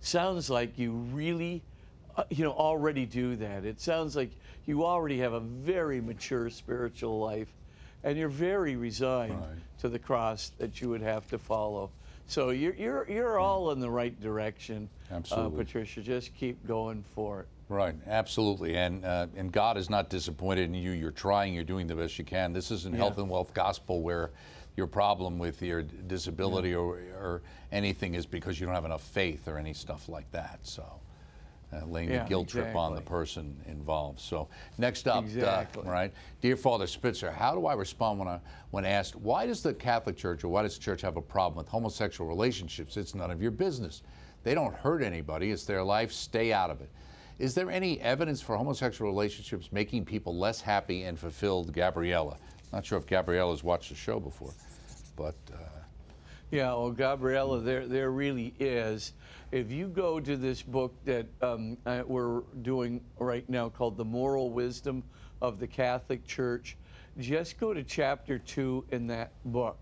sounds 0.00 0.50
like 0.50 0.78
you 0.78 0.92
really 0.92 1.64
uh, 2.16 2.24
you 2.30 2.44
know 2.44 2.52
already 2.52 3.04
do 3.06 3.36
that 3.36 3.64
it 3.64 3.80
sounds 3.80 4.14
like 4.16 4.30
you 4.64 4.84
already 4.84 5.18
have 5.18 5.32
a 5.32 5.40
very 5.40 6.00
mature 6.00 6.48
spiritual 6.50 7.18
life 7.20 7.52
and 8.04 8.16
you're 8.18 8.28
very 8.28 8.76
resigned 8.76 9.40
Right. 9.40 9.58
to 9.78 9.88
the 9.88 9.98
cross 9.98 10.50
that 10.58 10.80
you 10.80 10.88
would 10.90 11.02
have 11.02 11.26
to 11.28 11.38
follow 11.38 11.90
so 12.28 12.50
you're 12.50 12.74
you're, 12.74 13.10
you're 13.10 13.38
all 13.38 13.72
in 13.72 13.80
the 13.80 13.90
right 13.90 14.18
direction 14.20 14.88
Absolutely. 15.10 15.60
uh, 15.60 15.64
patricia 15.64 16.00
just 16.00 16.34
keep 16.34 16.64
going 16.66 17.02
for 17.14 17.40
it 17.40 17.48
Right, 17.70 17.94
absolutely, 18.06 18.76
and 18.76 19.04
uh, 19.04 19.26
and 19.36 19.52
God 19.52 19.76
is 19.76 19.90
not 19.90 20.08
disappointed 20.08 20.64
in 20.64 20.74
you. 20.74 20.92
You're 20.92 21.10
trying. 21.10 21.52
You're 21.52 21.64
doing 21.64 21.86
the 21.86 21.94
best 21.94 22.18
you 22.18 22.24
can. 22.24 22.54
This 22.54 22.70
isn't 22.70 22.96
health 22.96 23.18
and 23.18 23.28
wealth 23.28 23.52
gospel 23.52 24.00
where 24.00 24.30
your 24.74 24.86
problem 24.86 25.38
with 25.38 25.60
your 25.60 25.82
disability 25.82 26.74
or, 26.74 26.94
or 26.94 27.42
anything 27.70 28.14
is 28.14 28.24
because 28.24 28.58
you 28.58 28.64
don't 28.64 28.74
have 28.74 28.86
enough 28.86 29.02
faith 29.02 29.48
or 29.48 29.58
any 29.58 29.74
stuff 29.74 30.08
like 30.08 30.30
that. 30.30 30.60
So, 30.62 31.00
uh, 31.72 31.84
laying 31.86 32.10
Yeah, 32.10 32.22
the 32.22 32.28
guilt 32.28 32.48
trip 32.48 32.74
on 32.74 32.94
the 32.94 33.00
person 33.00 33.56
involved. 33.66 34.20
So, 34.20 34.48
next 34.78 35.06
up, 35.06 35.24
uh, 35.42 35.64
right, 35.84 36.12
dear 36.40 36.56
Father 36.56 36.86
Spitzer, 36.86 37.30
how 37.30 37.54
do 37.54 37.66
I 37.66 37.74
respond 37.74 38.18
when 38.18 38.28
I 38.28 38.40
when 38.70 38.84
asked 38.84 39.16
why 39.16 39.46
does 39.46 39.62
the 39.62 39.74
Catholic 39.74 40.16
Church 40.16 40.44
or 40.44 40.48
why 40.48 40.62
does 40.62 40.76
the 40.76 40.82
church 40.82 41.02
have 41.02 41.16
a 41.16 41.22
problem 41.22 41.58
with 41.58 41.68
homosexual 41.68 42.28
relationships? 42.28 42.96
It's 42.96 43.14
none 43.14 43.30
of 43.30 43.42
your 43.42 43.50
business. 43.50 44.02
They 44.44 44.54
don't 44.54 44.74
hurt 44.74 45.02
anybody. 45.02 45.50
It's 45.50 45.64
their 45.64 45.82
life. 45.82 46.12
Stay 46.12 46.52
out 46.52 46.70
of 46.70 46.80
it. 46.80 46.90
Is 47.38 47.54
there 47.54 47.70
any 47.70 48.00
evidence 48.00 48.40
for 48.40 48.56
homosexual 48.56 49.10
relationships 49.10 49.68
making 49.70 50.04
people 50.04 50.36
less 50.36 50.60
happy 50.60 51.04
and 51.04 51.18
fulfilled? 51.18 51.72
Gabriella. 51.72 52.36
Not 52.72 52.84
sure 52.84 52.98
if 52.98 53.06
Gabriella's 53.06 53.62
watched 53.62 53.90
the 53.90 53.94
show 53.94 54.18
before, 54.20 54.52
but. 55.16 55.36
Uh, 55.52 55.56
yeah, 56.50 56.68
well, 56.68 56.90
Gabriella, 56.92 57.60
there, 57.60 57.86
there 57.86 58.10
really 58.10 58.54
is. 58.58 59.12
If 59.50 59.72
you 59.72 59.88
go 59.88 60.20
to 60.20 60.36
this 60.36 60.60
book 60.60 60.94
that 61.06 61.26
um, 61.40 61.78
uh, 61.86 62.02
we're 62.06 62.42
doing 62.60 63.00
right 63.18 63.48
now 63.48 63.70
called 63.70 63.96
The 63.96 64.04
Moral 64.04 64.50
Wisdom 64.50 65.02
of 65.40 65.58
the 65.58 65.66
Catholic 65.66 66.26
Church, 66.26 66.76
just 67.18 67.58
go 67.58 67.72
to 67.72 67.82
chapter 67.82 68.38
two 68.38 68.84
in 68.90 69.06
that 69.06 69.32
book. 69.46 69.78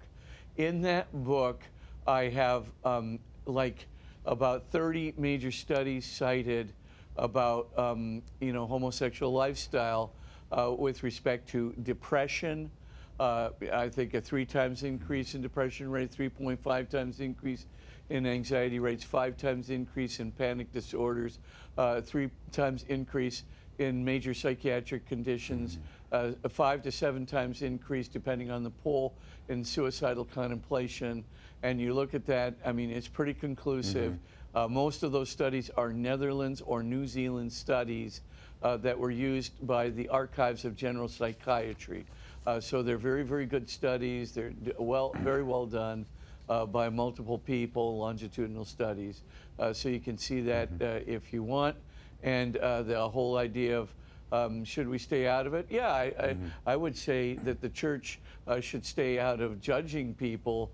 In 0.56 0.82
that 0.82 1.08
book, 1.24 1.64
I 2.06 2.28
have 2.28 2.66
um, 2.84 3.18
like 3.44 3.88
about 4.24 4.70
30 4.70 5.14
major 5.18 5.50
studies 5.50 6.06
cited 6.06 6.72
about 7.16 7.76
um, 7.76 8.22
you 8.40 8.52
know 8.52 8.66
homosexual 8.66 9.32
lifestyle 9.32 10.12
uh, 10.52 10.72
with 10.78 11.02
respect 11.02 11.48
to 11.48 11.74
depression, 11.82 12.70
uh, 13.18 13.50
I 13.72 13.88
think 13.88 14.14
a 14.14 14.20
three 14.20 14.44
times 14.44 14.82
increase 14.82 15.34
in 15.34 15.40
depression 15.40 15.90
rate, 15.90 16.14
3.5 16.16 16.88
times 16.88 17.20
increase 17.20 17.66
in 18.10 18.26
anxiety 18.26 18.78
rates, 18.78 19.04
five 19.04 19.36
times 19.36 19.70
increase 19.70 20.20
in 20.20 20.30
panic 20.32 20.72
disorders, 20.72 21.38
uh, 21.76 22.00
three 22.00 22.30
times 22.52 22.84
increase 22.88 23.44
in 23.78 24.04
major 24.04 24.32
psychiatric 24.32 25.06
conditions, 25.06 25.78
uh, 26.12 26.32
a 26.44 26.48
five 26.48 26.82
to 26.82 26.90
seven 26.90 27.26
times 27.26 27.62
increase, 27.62 28.08
depending 28.08 28.50
on 28.50 28.62
the 28.62 28.70
poll, 28.70 29.14
in 29.48 29.64
suicidal 29.64 30.24
contemplation. 30.24 31.24
And 31.62 31.80
you 31.80 31.92
look 31.92 32.14
at 32.14 32.26
that, 32.26 32.54
I 32.64 32.72
mean, 32.72 32.90
it's 32.90 33.08
pretty 33.08 33.34
conclusive. 33.34 34.12
Mm-hmm. 34.12 34.58
Uh, 34.58 34.68
most 34.68 35.02
of 35.02 35.12
those 35.12 35.28
studies 35.28 35.70
are 35.76 35.92
Netherlands 35.92 36.62
or 36.64 36.82
New 36.82 37.06
Zealand 37.06 37.52
studies 37.52 38.22
uh, 38.62 38.76
that 38.78 38.98
were 38.98 39.10
used 39.10 39.52
by 39.66 39.90
the 39.90 40.08
Archives 40.08 40.64
of 40.64 40.74
General 40.76 41.08
Psychiatry. 41.08 42.06
Uh, 42.46 42.60
so 42.60 42.82
they're 42.82 42.96
very, 42.96 43.22
very 43.22 43.44
good 43.44 43.68
studies. 43.68 44.32
They're 44.32 44.52
well, 44.78 45.12
very 45.18 45.42
well 45.42 45.66
done 45.66 46.06
uh, 46.48 46.66
by 46.66 46.88
multiple 46.88 47.38
people, 47.38 47.98
longitudinal 47.98 48.64
studies. 48.64 49.22
Uh, 49.58 49.72
so 49.72 49.88
you 49.88 50.00
can 50.00 50.18
see 50.18 50.40
that 50.42 50.72
mm-hmm. 50.78 51.10
Uh, 51.10 51.12
if 51.14 51.32
you 51.32 51.42
want. 51.42 51.76
And 52.22 52.56
uh, 52.56 52.82
the 52.82 53.08
whole 53.08 53.36
idea 53.36 53.78
of 53.78 53.90
um, 54.32 54.64
should 54.64 54.88
we 54.88 54.98
stay 54.98 55.28
out 55.28 55.46
of 55.46 55.54
it? 55.54 55.66
Yeah, 55.70 55.92
I, 55.94 56.10
mm-hmm. 56.10 56.46
I, 56.66 56.72
I, 56.72 56.76
would 56.76 56.96
say 56.96 57.34
that 57.44 57.60
the 57.60 57.68
church 57.68 58.18
uh, 58.48 58.60
should 58.60 58.84
stay 58.84 59.20
out 59.20 59.40
of 59.40 59.60
judging 59.60 60.14
people. 60.14 60.72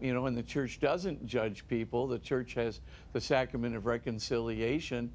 you 0.00 0.14
know, 0.14 0.24
and 0.26 0.36
the 0.36 0.42
church 0.42 0.80
doesn't 0.80 1.26
judge 1.26 1.68
people. 1.68 2.06
The 2.06 2.18
church 2.18 2.54
has 2.54 2.80
the 3.12 3.20
sacrament 3.20 3.76
of 3.76 3.84
reconciliation 3.84 5.10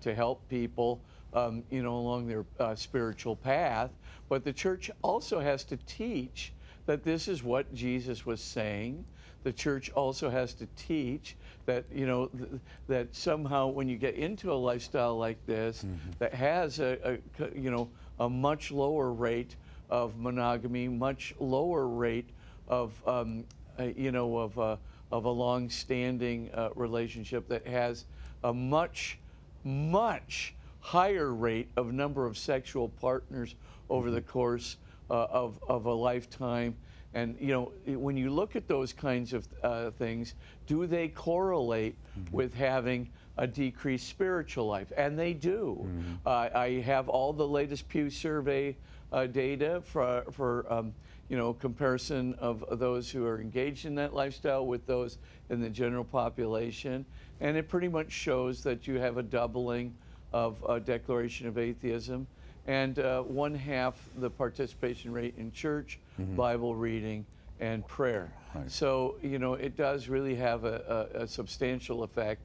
to 0.00 0.14
help 0.14 0.48
people 0.48 1.00
um, 1.34 1.62
you 1.70 1.82
know, 1.82 1.96
along 1.96 2.26
their 2.26 2.44
uh, 2.58 2.74
spiritual 2.74 3.36
path. 3.36 3.90
But 4.28 4.44
the 4.44 4.52
church 4.52 4.90
also 5.02 5.40
has 5.40 5.64
to 5.64 5.76
teach 5.86 6.52
that 6.86 7.04
this 7.04 7.28
is 7.28 7.42
what 7.42 7.72
Jesus 7.74 8.26
was 8.26 8.40
saying. 8.40 9.04
The 9.44 9.52
church 9.52 9.90
also 9.90 10.30
has 10.30 10.54
to 10.54 10.66
teach 10.76 11.36
that 11.66 11.84
you 11.92 12.06
know 12.06 12.26
th- 12.26 12.48
that 12.88 13.14
somehow 13.14 13.68
when 13.68 13.88
you 13.88 13.96
get 13.96 14.14
into 14.14 14.52
a 14.52 14.54
lifestyle 14.54 15.16
like 15.16 15.44
this 15.46 15.82
mm-hmm. 15.82 16.10
that 16.18 16.34
has 16.34 16.80
a, 16.80 17.18
a, 17.38 17.58
you 17.58 17.70
know 17.70 17.88
a 18.20 18.28
much 18.28 18.70
lower 18.70 19.12
rate 19.12 19.56
of 19.90 20.16
monogamy, 20.16 20.88
much 20.88 21.34
lower 21.38 21.86
rate 21.86 22.30
of 22.68 22.92
um, 23.06 23.44
uh, 23.78 23.84
you 23.96 24.12
know 24.12 24.38
of 24.38 24.58
uh, 24.58 24.76
of 25.10 25.26
a 25.26 25.30
long-standing 25.30 26.50
uh, 26.54 26.70
relationship 26.74 27.46
that 27.48 27.66
has 27.66 28.06
a 28.44 28.52
much 28.52 29.18
much 29.64 30.54
higher 30.80 31.32
rate 31.32 31.68
of 31.76 31.92
number 31.92 32.26
of 32.26 32.36
sexual 32.36 32.88
partners 32.88 33.54
over 33.88 34.10
the 34.10 34.20
mm-hmm. 34.20 34.30
course 34.30 34.76
uh, 35.10 35.26
of, 35.30 35.58
of 35.68 35.86
a 35.86 35.92
lifetime. 35.92 36.74
And 37.14 37.36
you 37.40 37.48
know, 37.48 37.72
when 37.98 38.16
you 38.16 38.30
look 38.30 38.56
at 38.56 38.68
those 38.68 38.92
kinds 38.92 39.32
of 39.32 39.46
uh, 39.62 39.90
things, 39.92 40.34
do 40.66 40.86
they 40.86 41.08
correlate 41.08 41.96
mm-hmm. 42.18 42.34
with 42.34 42.54
having 42.54 43.10
a 43.36 43.46
decreased 43.46 44.08
spiritual 44.08 44.66
life? 44.66 44.92
And 44.96 45.18
they 45.18 45.32
do. 45.34 45.78
Mm-hmm. 45.82 46.14
Uh, 46.26 46.48
I 46.54 46.80
have 46.80 47.08
all 47.08 47.32
the 47.32 47.46
latest 47.46 47.88
Pew 47.88 48.10
survey 48.10 48.76
uh, 49.12 49.26
data 49.26 49.82
for, 49.84 50.24
for 50.30 50.66
um, 50.72 50.94
you 51.28 51.36
know, 51.36 51.52
comparison 51.54 52.34
of 52.34 52.64
those 52.78 53.10
who 53.10 53.26
are 53.26 53.40
engaged 53.40 53.84
in 53.84 53.94
that 53.96 54.14
lifestyle 54.14 54.66
with 54.66 54.86
those 54.86 55.18
in 55.50 55.60
the 55.60 55.70
general 55.70 56.04
population. 56.04 57.04
And 57.40 57.56
it 57.56 57.68
pretty 57.68 57.88
much 57.88 58.10
shows 58.10 58.62
that 58.62 58.86
you 58.86 58.98
have 58.98 59.18
a 59.18 59.22
doubling 59.22 59.94
of 60.32 60.64
a 60.68 60.80
declaration 60.80 61.46
of 61.46 61.58
atheism, 61.58 62.26
and 62.66 62.98
uh, 62.98 63.22
one 63.22 63.54
half 63.54 64.08
the 64.16 64.30
participation 64.30 65.12
rate 65.12 65.34
in 65.36 65.52
church, 65.52 65.98
mm-hmm. 66.20 66.36
Bible 66.36 66.74
reading, 66.74 67.24
and 67.60 67.86
prayer. 67.86 68.32
Right. 68.54 68.70
So, 68.70 69.16
you 69.22 69.38
know, 69.38 69.54
it 69.54 69.76
does 69.76 70.08
really 70.08 70.34
have 70.34 70.64
a, 70.64 71.08
a, 71.14 71.22
a 71.22 71.26
substantial 71.26 72.02
effect 72.02 72.42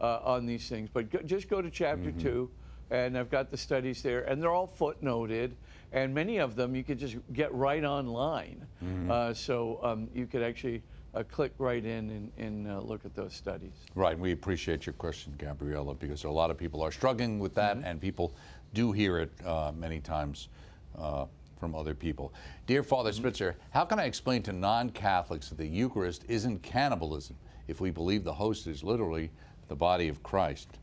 uh, 0.00 0.20
on 0.22 0.46
these 0.46 0.68
things. 0.68 0.88
But 0.92 1.10
go, 1.10 1.18
just 1.20 1.48
go 1.48 1.60
to 1.60 1.70
chapter 1.70 2.10
mm-hmm. 2.10 2.20
two, 2.20 2.50
and 2.90 3.18
I've 3.18 3.30
got 3.30 3.50
the 3.50 3.56
studies 3.56 4.02
there, 4.02 4.22
and 4.22 4.42
they're 4.42 4.52
all 4.52 4.68
footnoted, 4.68 5.52
and 5.92 6.14
many 6.14 6.38
of 6.38 6.56
them 6.56 6.74
you 6.74 6.84
could 6.84 6.98
just 6.98 7.16
get 7.32 7.52
right 7.52 7.84
online. 7.84 8.64
Mm-hmm. 8.82 9.10
Uh, 9.10 9.34
so 9.34 9.80
um, 9.82 10.08
you 10.14 10.26
could 10.26 10.42
actually 10.42 10.82
uh, 11.14 11.24
click 11.24 11.52
right 11.58 11.84
in 11.84 12.10
and, 12.10 12.32
and 12.38 12.68
uh, 12.68 12.78
look 12.80 13.04
at 13.04 13.14
those 13.14 13.34
studies. 13.34 13.72
Right. 13.94 14.18
We 14.18 14.32
appreciate 14.32 14.86
your 14.86 14.92
question, 14.94 15.34
Gabriella, 15.36 15.94
because 15.94 16.24
a 16.24 16.30
lot 16.30 16.50
of 16.50 16.56
people 16.56 16.80
are 16.82 16.92
struggling 16.92 17.38
with 17.38 17.54
that, 17.56 17.76
mm-hmm. 17.76 17.86
and 17.86 18.00
people 18.00 18.32
do 18.72 18.92
hear 18.92 19.18
it 19.18 19.32
uh, 19.44 19.72
many 19.76 20.00
times 20.00 20.48
uh, 20.96 21.26
from 21.60 21.74
other 21.74 21.94
people. 21.94 22.32
Dear 22.66 22.82
Father 22.82 23.10
mm-hmm. 23.10 23.20
Spitzer, 23.20 23.56
how 23.70 23.84
can 23.84 24.00
I 24.00 24.04
explain 24.04 24.42
to 24.44 24.52
non 24.52 24.90
Catholics 24.90 25.50
that 25.50 25.58
the 25.58 25.66
Eucharist 25.68 26.24
isn't 26.26 26.62
cannibalism 26.62 27.36
if 27.68 27.80
we 27.80 27.90
believe 27.90 28.24
the 28.24 28.32
host 28.32 28.66
is 28.66 28.82
literally 28.82 29.30
the 29.68 29.76
body 29.76 30.08
of 30.08 30.22
Christ? 30.22 30.78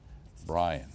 Brian. 0.46 0.88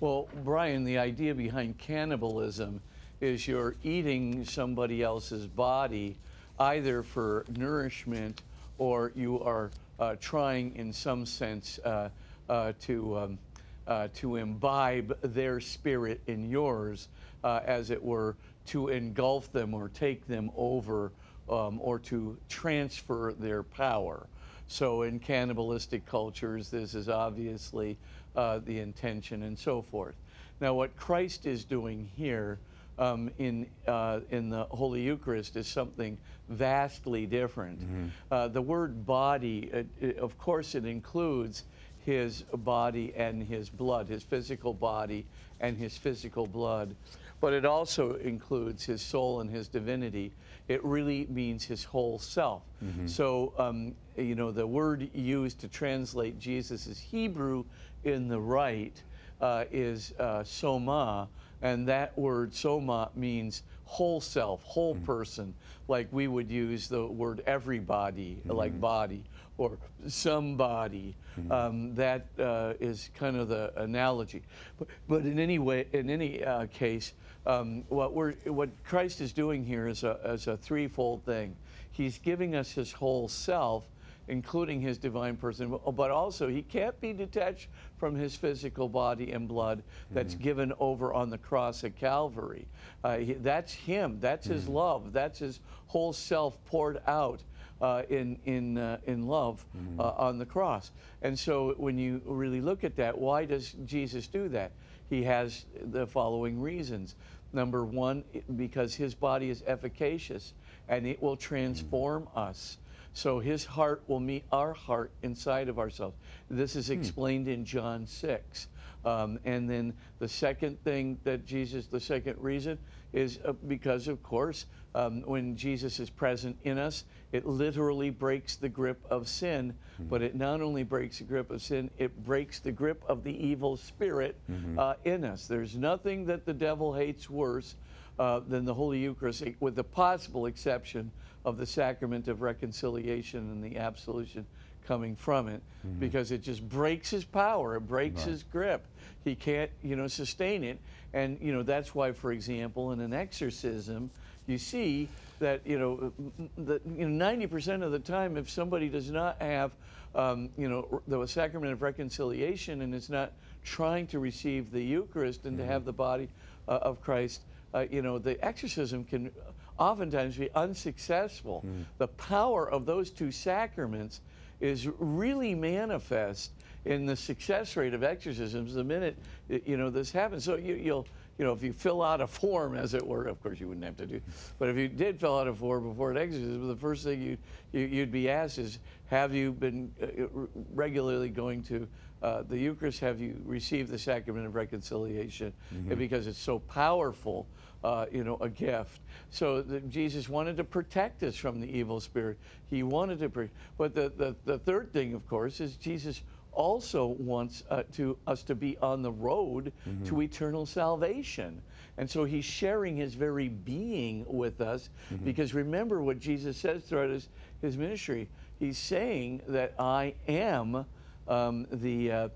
Well, 0.00 0.28
Brian, 0.44 0.84
the 0.84 0.98
idea 0.98 1.34
behind 1.34 1.78
cannibalism 1.78 2.80
is 3.20 3.48
you're 3.48 3.74
eating 3.82 4.44
somebody 4.44 5.02
else's 5.02 5.46
body 5.46 6.16
either 6.60 7.02
for 7.02 7.44
nourishment 7.56 8.42
or 8.78 9.12
you 9.14 9.40
are 9.40 9.70
uh, 9.98 10.14
trying 10.20 10.74
in 10.76 10.92
some 10.92 11.26
sense 11.26 11.80
uh, 11.84 12.08
uh, 12.48 12.72
to, 12.80 13.18
um, 13.18 13.38
uh, 13.86 14.08
to 14.14 14.36
imbibe 14.36 15.18
their 15.22 15.60
spirit 15.60 16.20
in 16.26 16.48
yours, 16.48 17.08
uh, 17.44 17.60
as 17.64 17.90
it 17.90 18.02
were, 18.02 18.36
to 18.66 18.88
engulf 18.88 19.50
them 19.52 19.74
or 19.74 19.88
take 19.88 20.26
them 20.26 20.50
over 20.56 21.12
um, 21.48 21.78
or 21.82 21.98
to 21.98 22.36
transfer 22.48 23.34
their 23.38 23.62
power. 23.62 24.26
So 24.66 25.02
in 25.02 25.18
cannibalistic 25.18 26.04
cultures, 26.04 26.70
this 26.70 26.94
is 26.94 27.08
obviously 27.08 27.96
uh, 28.36 28.60
the 28.64 28.78
intention 28.80 29.42
and 29.42 29.58
so 29.58 29.80
forth. 29.82 30.14
Now, 30.60 30.74
what 30.74 30.94
Christ 30.96 31.46
is 31.46 31.64
doing 31.64 32.10
here 32.16 32.58
um, 32.98 33.30
in, 33.38 33.66
uh, 33.86 34.20
in 34.30 34.50
the 34.50 34.64
Holy 34.64 35.00
Eucharist 35.02 35.56
is 35.56 35.66
something 35.66 36.18
vastly 36.48 37.26
different. 37.26 37.80
Mm-hmm. 37.80 38.06
Uh, 38.30 38.48
the 38.48 38.60
word 38.60 39.06
body, 39.06 39.70
it, 40.00 40.18
of 40.18 40.36
course, 40.36 40.74
it 40.74 40.84
includes 40.84 41.64
his 42.04 42.42
body 42.54 43.12
and 43.16 43.42
his 43.42 43.68
blood, 43.68 44.08
his 44.08 44.22
physical 44.22 44.74
body 44.74 45.26
and 45.60 45.76
his 45.76 45.96
physical 45.96 46.46
blood, 46.46 46.94
but 47.40 47.52
it 47.52 47.64
also 47.64 48.14
includes 48.16 48.84
his 48.84 49.00
soul 49.00 49.40
and 49.40 49.50
his 49.50 49.68
divinity. 49.68 50.32
It 50.68 50.84
really 50.84 51.26
means 51.30 51.64
his 51.64 51.84
whole 51.84 52.18
self. 52.18 52.62
Mm-hmm. 52.84 53.06
So, 53.06 53.52
um, 53.58 53.94
you 54.16 54.34
know, 54.34 54.50
the 54.50 54.66
word 54.66 55.08
used 55.14 55.60
to 55.60 55.68
translate 55.68 56.38
Jesus' 56.38 56.98
Hebrew 56.98 57.64
in 58.04 58.28
the 58.28 58.40
rite 58.40 59.02
uh, 59.40 59.64
is 59.70 60.12
uh, 60.18 60.42
soma 60.44 61.28
and 61.62 61.88
that 61.88 62.16
word 62.16 62.54
soma 62.54 63.10
means 63.14 63.62
whole 63.84 64.20
self, 64.20 64.62
whole 64.62 64.94
mm-hmm. 64.94 65.04
person, 65.04 65.54
like 65.88 66.08
we 66.12 66.28
would 66.28 66.50
use 66.50 66.88
the 66.88 67.06
word 67.06 67.42
everybody, 67.46 68.36
mm-hmm. 68.40 68.52
like 68.52 68.80
body, 68.80 69.24
or 69.56 69.78
somebody. 70.06 71.16
Mm-hmm. 71.38 71.52
Um, 71.52 71.94
that 71.94 72.26
uh, 72.38 72.74
is 72.80 73.10
kind 73.14 73.36
of 73.36 73.48
the 73.48 73.72
analogy. 73.76 74.42
But, 74.78 74.88
but 75.08 75.22
in 75.22 75.38
any 75.38 75.58
way, 75.58 75.86
in 75.92 76.10
any 76.10 76.44
uh, 76.44 76.66
case, 76.66 77.14
um, 77.48 77.82
what 77.88 78.12
we're 78.14 78.34
what 78.44 78.68
Christ 78.84 79.20
is 79.20 79.32
doing 79.32 79.64
here 79.64 79.88
is 79.88 80.04
a, 80.04 80.20
is 80.24 80.46
a 80.46 80.56
threefold 80.56 81.24
thing. 81.24 81.56
He's 81.90 82.18
giving 82.18 82.54
us 82.54 82.70
his 82.70 82.92
whole 82.92 83.26
self, 83.26 83.84
including 84.28 84.82
his 84.82 84.98
divine 84.98 85.36
person, 85.36 85.76
but 85.96 86.10
also 86.10 86.46
he 86.46 86.62
can't 86.62 87.00
be 87.00 87.14
detached 87.14 87.68
from 87.96 88.14
his 88.14 88.36
physical 88.36 88.88
body 88.88 89.32
and 89.32 89.48
blood 89.48 89.82
that's 90.10 90.34
mm-hmm. 90.34 90.44
given 90.44 90.72
over 90.78 91.14
on 91.14 91.30
the 91.30 91.38
cross 91.38 91.82
at 91.84 91.96
Calvary. 91.96 92.68
Uh, 93.02 93.16
he, 93.16 93.32
that's 93.32 93.72
him. 93.72 94.18
That's 94.20 94.46
mm-hmm. 94.46 94.54
his 94.54 94.68
love. 94.68 95.12
That's 95.14 95.38
his 95.38 95.60
whole 95.86 96.12
self 96.12 96.62
poured 96.66 97.00
out 97.06 97.42
uh, 97.80 98.02
in 98.10 98.38
in 98.44 98.76
uh, 98.76 98.98
in 99.06 99.26
love 99.26 99.64
uh, 99.98 100.12
on 100.18 100.38
the 100.38 100.46
cross. 100.46 100.90
And 101.22 101.36
so 101.38 101.74
when 101.78 101.96
you 101.96 102.20
really 102.26 102.60
look 102.60 102.84
at 102.84 102.94
that, 102.96 103.16
why 103.16 103.46
does 103.46 103.74
Jesus 103.86 104.26
do 104.26 104.50
that? 104.50 104.72
He 105.08 105.22
has 105.22 105.64
the 105.80 106.06
following 106.06 106.60
reasons. 106.60 107.14
Number 107.52 107.84
one, 107.84 108.24
because 108.56 108.94
his 108.94 109.14
body 109.14 109.48
is 109.50 109.62
efficacious 109.66 110.54
and 110.88 111.06
it 111.06 111.22
will 111.22 111.36
transform 111.36 112.28
us. 112.34 112.78
So 113.14 113.38
his 113.38 113.64
heart 113.64 114.02
will 114.06 114.20
meet 114.20 114.44
our 114.52 114.72
heart 114.72 115.12
inside 115.22 115.68
of 115.68 115.78
ourselves. 115.78 116.16
This 116.50 116.76
is 116.76 116.88
hmm. 116.88 116.94
explained 116.94 117.48
in 117.48 117.64
John 117.64 118.06
6. 118.06 118.68
Um, 119.04 119.38
and 119.44 119.68
then 119.68 119.94
the 120.18 120.28
second 120.28 120.82
thing 120.82 121.18
that 121.24 121.46
Jesus, 121.46 121.86
the 121.86 122.00
second 122.00 122.36
reason, 122.38 122.78
is 123.12 123.38
uh, 123.44 123.52
because, 123.66 124.08
of 124.08 124.22
course, 124.22 124.66
um, 124.94 125.22
when 125.22 125.56
Jesus 125.56 126.00
is 126.00 126.10
present 126.10 126.58
in 126.64 126.78
us, 126.78 127.04
it 127.32 127.46
literally 127.46 128.10
breaks 128.10 128.56
the 128.56 128.68
grip 128.68 129.00
of 129.10 129.28
sin. 129.28 129.74
But 130.00 130.22
it 130.22 130.34
not 130.34 130.60
only 130.60 130.82
breaks 130.82 131.18
the 131.18 131.24
grip 131.24 131.50
of 131.50 131.62
sin, 131.62 131.90
it 131.98 132.24
breaks 132.24 132.60
the 132.60 132.72
grip 132.72 133.04
of 133.08 133.24
the 133.24 133.32
evil 133.44 133.76
spirit 133.76 134.36
uh, 134.76 134.94
in 135.04 135.24
us. 135.24 135.46
There's 135.46 135.76
nothing 135.76 136.26
that 136.26 136.44
the 136.44 136.54
devil 136.54 136.92
hates 136.92 137.28
worse 137.30 137.76
uh, 138.18 138.40
than 138.40 138.64
the 138.64 138.74
Holy 138.74 138.98
Eucharist, 138.98 139.44
with 139.60 139.76
the 139.76 139.84
possible 139.84 140.46
exception 140.46 141.10
of 141.44 141.56
the 141.56 141.66
sacrament 141.66 142.28
of 142.28 142.42
reconciliation 142.42 143.40
and 143.50 143.62
the 143.62 143.78
absolution 143.78 144.44
coming 144.88 145.14
from 145.14 145.48
it, 145.48 145.60
because 146.00 146.32
it 146.32 146.42
just 146.42 146.66
breaks 146.66 147.10
his 147.10 147.24
power, 147.24 147.76
it 147.76 147.86
breaks 147.86 148.22
his 148.30 148.42
grip. 148.42 148.86
He 149.22 149.34
can't, 149.34 149.70
you 149.82 149.94
know, 149.96 150.08
sustain 150.08 150.64
it, 150.64 150.78
and 151.12 151.38
you 151.42 151.52
know 151.52 151.62
that's 151.62 151.94
why, 151.94 152.12
for 152.12 152.32
example, 152.32 152.92
in 152.92 153.00
an 153.00 153.12
exorcism, 153.12 154.10
you 154.46 154.56
see 154.56 155.08
that 155.40 155.60
you 155.66 155.78
know 155.78 156.12
that 156.56 156.80
you 156.86 157.06
know 157.06 157.26
ninety 157.26 157.46
percent 157.46 157.82
of 157.82 157.92
the 157.92 157.98
time, 157.98 158.38
if 158.38 158.48
somebody 158.48 158.88
does 158.88 159.10
not 159.10 159.36
have 159.42 159.72
um, 160.14 160.48
you 160.56 160.68
know 160.68 161.02
the 161.06 161.26
sacrament 161.26 161.72
of 161.74 161.82
reconciliation 161.82 162.80
and 162.80 162.94
is 162.94 163.10
not 163.10 163.32
trying 163.64 164.06
to 164.06 164.18
receive 164.18 164.72
the 164.72 164.82
Eucharist 164.82 165.44
and 165.44 165.58
to 165.58 165.64
have 165.66 165.84
the 165.84 165.92
body 165.92 166.28
uh, 166.66 166.78
of 166.80 167.02
Christ, 167.02 167.42
uh, 167.74 167.84
you 167.90 168.00
know 168.00 168.18
the 168.18 168.42
exorcism 168.42 169.04
can 169.04 169.30
oftentimes 169.78 170.36
be 170.36 170.48
unsuccessful. 170.54 171.64
The 171.98 172.08
power 172.08 172.68
of 172.68 172.86
those 172.86 173.10
two 173.10 173.30
sacraments 173.30 174.20
is 174.60 174.88
really 174.98 175.54
manifest 175.54 176.52
in 176.84 177.06
the 177.06 177.16
success 177.16 177.76
rate 177.76 177.94
of 177.94 178.02
exorcisms 178.02 178.74
the 178.74 178.84
minute 178.84 179.16
you 179.48 179.76
know 179.76 179.90
this 179.90 180.10
happens. 180.10 180.44
So 180.44 180.56
you, 180.56 180.74
you'll 180.74 181.06
you 181.38 181.44
know 181.44 181.52
if 181.52 181.62
you 181.62 181.72
fill 181.72 182.02
out 182.02 182.20
a 182.20 182.26
form, 182.26 182.76
as 182.76 182.94
it 182.94 183.06
were, 183.06 183.26
of 183.26 183.42
course 183.42 183.60
you 183.60 183.68
wouldn't 183.68 183.84
have 183.84 183.96
to 183.98 184.06
do, 184.06 184.20
but 184.58 184.68
if 184.68 184.76
you 184.76 184.88
did 184.88 185.20
fill 185.20 185.38
out 185.38 185.48
a 185.48 185.54
form 185.54 185.88
before 185.88 186.10
an 186.10 186.16
exorcism, 186.16 186.66
the 186.66 186.76
first 186.76 187.04
thing 187.04 187.22
you, 187.22 187.36
you 187.72 187.86
you'd 187.86 188.12
be 188.12 188.28
asked 188.28 188.58
is, 188.58 188.78
have 189.06 189.34
you 189.34 189.52
been 189.52 189.92
uh, 190.02 190.46
regularly 190.74 191.28
going 191.28 191.62
to 191.64 191.86
uh, 192.22 192.42
the 192.48 192.58
Eucharist? 192.58 193.00
Have 193.00 193.20
you 193.20 193.40
received 193.44 193.90
the 193.90 193.98
sacrament 193.98 194.46
of 194.46 194.54
reconciliation? 194.54 195.52
And 195.70 195.98
because 195.98 196.26
it's 196.26 196.38
so 196.38 196.58
powerful 196.58 197.46
uh, 197.84 198.06
you 198.10 198.24
know, 198.24 198.36
a 198.40 198.48
gift. 198.48 199.00
So 199.30 199.62
the, 199.62 199.80
Jesus 199.80 200.28
wanted 200.28 200.56
to 200.56 200.64
protect 200.64 201.22
us 201.22 201.36
from 201.36 201.60
the 201.60 201.68
evil 201.68 202.00
spirit. 202.00 202.38
He 202.68 202.82
wanted 202.82 203.20
to, 203.20 203.28
pre- 203.28 203.50
but 203.76 203.94
the, 203.94 204.12
the, 204.16 204.34
the 204.44 204.58
third 204.58 204.92
thing, 204.92 205.14
of 205.14 205.26
course, 205.28 205.60
is 205.60 205.76
Jesus 205.76 206.22
also 206.52 207.06
wants 207.18 207.62
uh, 207.70 207.84
to 207.92 208.18
us 208.26 208.42
to 208.42 208.54
be 208.54 208.76
on 208.78 209.00
the 209.02 209.12
road 209.12 209.72
to 210.06 210.22
eternal 210.22 210.66
salvation. 210.66 211.62
And 211.98 212.10
so 212.10 212.24
he's 212.24 212.44
sharing 212.44 212.96
his 212.96 213.14
very 213.14 213.48
being 213.48 214.24
with 214.26 214.60
us 214.60 214.90
because 215.24 215.54
remember 215.54 216.02
what 216.02 216.18
Jesus 216.18 216.56
says 216.56 216.82
throughout 216.82 217.10
his, 217.10 217.28
his 217.62 217.76
ministry. 217.76 218.28
He's 218.58 218.78
saying 218.78 219.42
that 219.46 219.74
I 219.78 220.14
am 220.26 220.84
um, 221.28 221.66
the, 221.70 222.10
uh, 222.10 222.28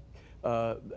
uh, 0.44 0.46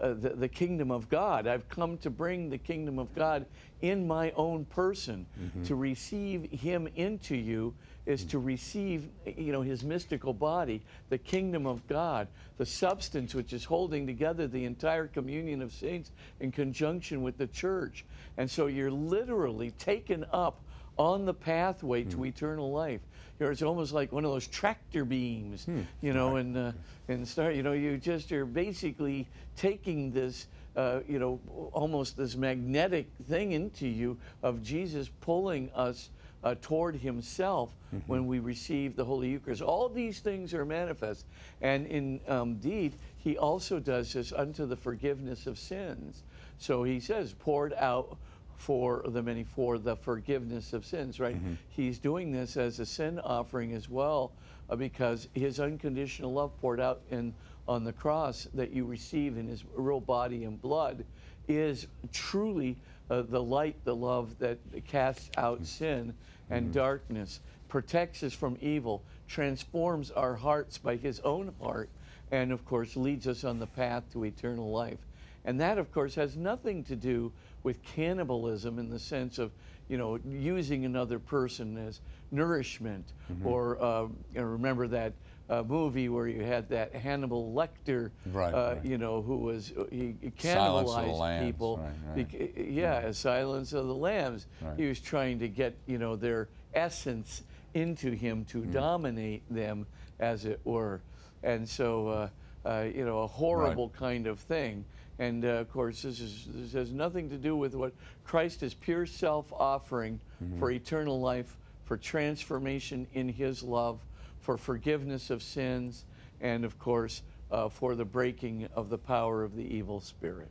uh, 0.02 0.14
the, 0.14 0.34
the 0.36 0.48
kingdom 0.48 0.92
of 0.92 1.10
God. 1.10 1.48
I've 1.48 1.68
come 1.70 1.98
to 2.00 2.10
bring 2.10 2.50
the 2.50 2.58
kingdom 2.58 3.00
of 3.00 3.14
God 3.16 3.46
in 3.82 4.08
my 4.08 4.32
own 4.32 4.66
person. 4.66 5.26
To 5.66 5.76
receive 5.76 6.50
Him 6.52 6.88
into 6.96 7.36
you 7.36 7.74
is 8.06 8.24
to 8.26 8.40
receive, 8.40 9.08
you 9.26 9.52
know, 9.52 9.62
His 9.62 9.84
mystical 9.84 10.34
body, 10.34 10.82
the 11.10 11.18
kingdom 11.18 11.66
of 11.66 11.88
God, 11.88 12.28
the 12.58 12.66
substance 12.66 13.36
which 13.36 13.54
is 13.54 13.64
holding 13.64 14.08
together 14.08 14.48
the 14.48 14.66
entire 14.66 15.08
communion 15.08 15.62
of 15.62 15.72
saints 15.72 16.12
in 16.40 16.52
conjunction 16.52 17.22
with 17.22 17.38
the 17.38 17.48
church. 17.48 18.06
And 18.38 18.50
so 18.50 18.68
you're 18.68 18.92
literally 18.92 19.72
taken 19.72 20.26
up 20.32 20.62
on 20.98 21.26
the 21.26 21.34
pathway 21.34 22.04
to 22.04 22.26
eternal 22.26 22.72
life. 22.72 23.02
Know, 23.40 23.50
it's 23.50 23.62
almost 23.62 23.92
like 23.92 24.12
one 24.12 24.24
of 24.24 24.32
those 24.32 24.48
tractor 24.48 25.04
beams, 25.04 25.68
you 26.02 26.14
know, 26.14 26.38
and 26.38 26.56
uh, 26.58 26.72
and 27.10 27.28
start. 27.28 27.56
You 27.56 27.64
know, 27.64 27.74
you 27.74 27.98
just 27.98 28.32
are 28.32 28.46
basically 28.46 29.28
taking 29.58 30.12
this, 30.12 30.48
uh, 30.76 31.02
you 31.08 31.20
know, 31.20 31.40
almost 31.74 32.16
this 32.16 32.36
magnetic 32.38 33.08
thing 33.28 33.52
into 33.52 33.88
you 33.88 34.18
of 34.42 34.64
Jesus 34.64 35.10
pulling 35.22 35.70
us. 35.76 36.10
Uh, 36.44 36.54
toward 36.62 36.96
himself 36.98 37.72
when 38.06 38.28
we 38.28 38.38
receive 38.38 38.96
the 38.96 39.04
Holy 39.04 39.30
Eucharist. 39.30 39.64
All 39.64 39.90
these 39.90 40.20
things 40.20 40.54
are 40.54 40.64
manifest. 40.64 41.26
And 41.60 41.88
in, 41.88 42.20
um, 42.28 42.50
indeed, 42.62 42.94
he 43.18 43.36
also 43.36 43.80
does 43.80 44.14
this 44.14 44.32
unto 44.32 44.68
the 44.68 44.76
forgiveness 44.76 45.48
of 45.48 45.58
sins. 45.58 46.22
So 46.60 46.84
he 46.84 47.00
says, 47.00 47.34
poured 47.34 47.74
out 47.74 48.20
for 48.58 49.04
the 49.08 49.22
many 49.22 49.44
for 49.44 49.78
the 49.78 49.96
forgiveness 49.96 50.74
of 50.74 50.86
sins 50.86 51.20
right? 51.20 51.36
He's 51.70 52.00
doing 52.00 52.32
this 52.32 52.58
as 52.58 52.80
a 52.80 52.86
sin 52.86 53.20
offering 53.20 53.74
as 53.74 53.90
well 53.90 54.32
uh, 54.70 54.76
because 54.76 55.28
his 55.34 55.60
unconditional 55.60 56.34
love 56.34 56.58
poured 56.60 56.80
out 56.80 57.02
in 57.12 57.34
on 57.68 57.84
the 57.84 57.94
cross 57.94 58.48
that 58.54 58.72
you 58.72 58.86
receive 58.86 59.38
in 59.38 59.48
his 59.48 59.64
real 59.76 60.00
body 60.00 60.44
and 60.44 60.62
blood 60.62 61.04
is 61.48 61.88
truly 62.12 62.78
uh, 63.10 63.24
the 63.24 63.42
light 63.42 63.76
the 63.84 63.96
love 63.96 64.38
that 64.40 64.60
casts 64.88 65.30
out 65.38 65.66
sin 65.66 66.14
and 66.52 66.72
darkness 66.72 67.40
protects 67.68 68.22
us 68.22 68.34
from 68.34 68.56
evil 68.62 69.04
transforms 69.28 70.12
our 70.12 70.36
hearts 70.36 70.78
by 70.78 70.96
his 70.96 71.20
own 71.22 71.52
heart 71.60 71.90
and 72.32 72.52
of 72.52 72.66
course 72.66 72.96
leads 72.96 73.28
us 73.28 73.44
on 73.44 73.60
the 73.60 73.68
path 73.68 74.04
to 74.12 74.26
eternal 74.26 74.72
life. 74.72 75.00
And 75.44 75.60
that, 75.62 75.78
of 75.78 75.92
course, 75.92 76.16
has 76.16 76.36
nothing 76.36 76.84
to 76.86 76.96
do 76.96 77.32
with 77.66 77.82
cannibalism 77.82 78.78
in 78.78 78.90
the 78.90 79.00
sense 79.00 79.40
of, 79.40 79.52
you 79.90 79.98
know, 79.98 80.20
using 80.24 80.86
another 80.86 81.18
person 81.18 81.78
as 81.78 82.00
nourishment. 82.32 83.14
Or 83.44 83.82
uh, 83.84 84.04
you 84.04 84.36
know, 84.36 84.44
remember 84.44 84.88
that 84.90 85.14
uh, 85.50 85.64
movie 85.64 86.08
where 86.08 86.28
you 86.28 86.44
had 86.44 86.70
that 86.70 86.94
Hannibal 86.96 87.54
Lecter, 87.56 88.12
Right, 88.28 88.54
uh, 88.54 88.76
right. 88.76 88.86
you 88.86 89.00
know, 89.00 89.22
who 89.24 89.38
was 89.38 89.74
he, 89.92 90.16
he 90.22 90.32
Silence 90.38 90.92
of 90.92 90.96
the 90.96 91.02
cannibalized 91.12 91.20
Lambs, 91.20 91.52
people. 91.52 91.82
right, 92.16 92.56
yeah, 92.56 93.12
Silence 93.12 93.74
of 93.74 93.88
the 93.88 93.96
Lambs. 93.96 94.46
He 94.78 94.86
was 94.88 95.02
trying 95.02 95.40
to 95.40 95.50
get, 95.50 95.80
you 95.88 95.98
know, 95.98 96.16
their 96.16 96.50
essence 96.74 97.44
into 97.74 98.12
him 98.12 98.46
to 98.46 98.62
Mm. 98.62 98.72
dominate 98.72 99.44
them, 99.52 99.88
as 100.20 100.46
it 100.46 100.62
were. 100.64 101.02
And 101.42 101.68
so, 101.68 102.08
uh, 102.08 102.30
uh, 102.64 102.86
you 102.94 103.06
know, 103.06 103.20
a 103.24 103.28
horrible 103.28 103.90
kind 103.90 104.28
of 104.28 104.40
thing. 104.40 104.86
And 105.20 105.46
uh, 105.46 105.50
of 105.50 105.72
course, 105.72 106.02
this, 106.02 106.20
is, 106.20 106.48
this 106.54 106.74
has 106.74 106.92
nothing 106.92 107.30
to 107.30 107.38
do 107.38 107.56
with 107.56 107.74
what 107.74 107.94
Christ 108.24 108.64
is 108.64 108.74
pure 108.74 109.06
self 109.06 109.52
offering 109.54 110.20
for 110.60 110.72
eternal 110.72 111.20
life, 111.22 111.58
for 111.86 111.98
transformation 111.98 113.08
in 113.14 113.30
his 113.30 113.64
love, 113.64 114.06
for 114.40 114.58
forgiveness 114.58 115.30
of 115.30 115.42
sins, 115.42 116.06
and 116.42 116.66
of 116.66 116.78
course, 116.78 117.24
uh, 117.52 117.70
for 117.70 117.96
the 117.96 118.06
breaking 118.06 118.68
of 118.76 118.90
the 118.90 118.98
power 118.98 119.44
of 119.44 119.56
the 119.56 119.64
evil 119.64 120.00
spirit. 120.02 120.50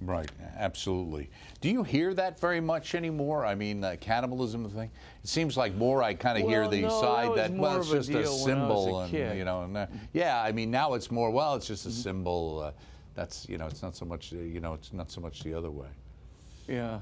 Right, 0.00 0.28
absolutely. 0.58 1.30
Do 1.62 1.70
you 1.70 1.82
hear 1.82 2.12
that 2.14 2.38
very 2.38 2.60
much 2.60 2.94
anymore? 2.94 3.46
I 3.46 3.54
mean, 3.54 3.82
uh, 3.82 3.96
cannibalism 3.98 4.68
thing. 4.68 4.90
It 5.24 5.28
seems 5.28 5.56
like 5.56 5.74
more 5.74 6.02
I 6.02 6.12
kind 6.12 6.38
of 6.38 6.46
hear 6.48 6.68
the 6.68 6.82
no, 6.82 6.88
side 7.00 7.28
was 7.30 7.36
that, 7.38 7.50
well, 7.52 7.78
it's 7.78 7.90
just 7.90 8.10
a 8.10 8.12
deal 8.12 8.44
when 8.44 8.58
I 8.58 8.68
was 8.68 8.86
a 8.86 8.86
symbol, 8.86 9.00
and 9.00 9.38
you 9.38 9.44
know, 9.44 9.62
and, 9.62 9.76
uh, 9.76 9.86
yeah. 10.12 10.42
I 10.42 10.52
mean, 10.52 10.70
now 10.70 10.94
it's 10.94 11.10
more. 11.10 11.30
Well, 11.30 11.54
it's 11.54 11.66
just 11.66 11.86
Mm-hmm. 11.86 11.98
a 11.98 12.02
symbol. 12.02 12.60
Uh, 12.60 12.72
that's 13.16 13.48
you 13.48 13.58
know, 13.58 13.66
it's 13.66 13.82
not 13.82 13.96
so 13.96 14.04
much. 14.04 14.32
Uh, 14.32 14.36
you 14.36 14.60
know, 14.60 14.74
it's 14.74 14.92
not 14.92 15.10
so 15.10 15.20
much 15.20 15.40
the 15.40 15.54
other 15.54 15.70
way. 15.70 15.88
Yeah. 16.68 17.00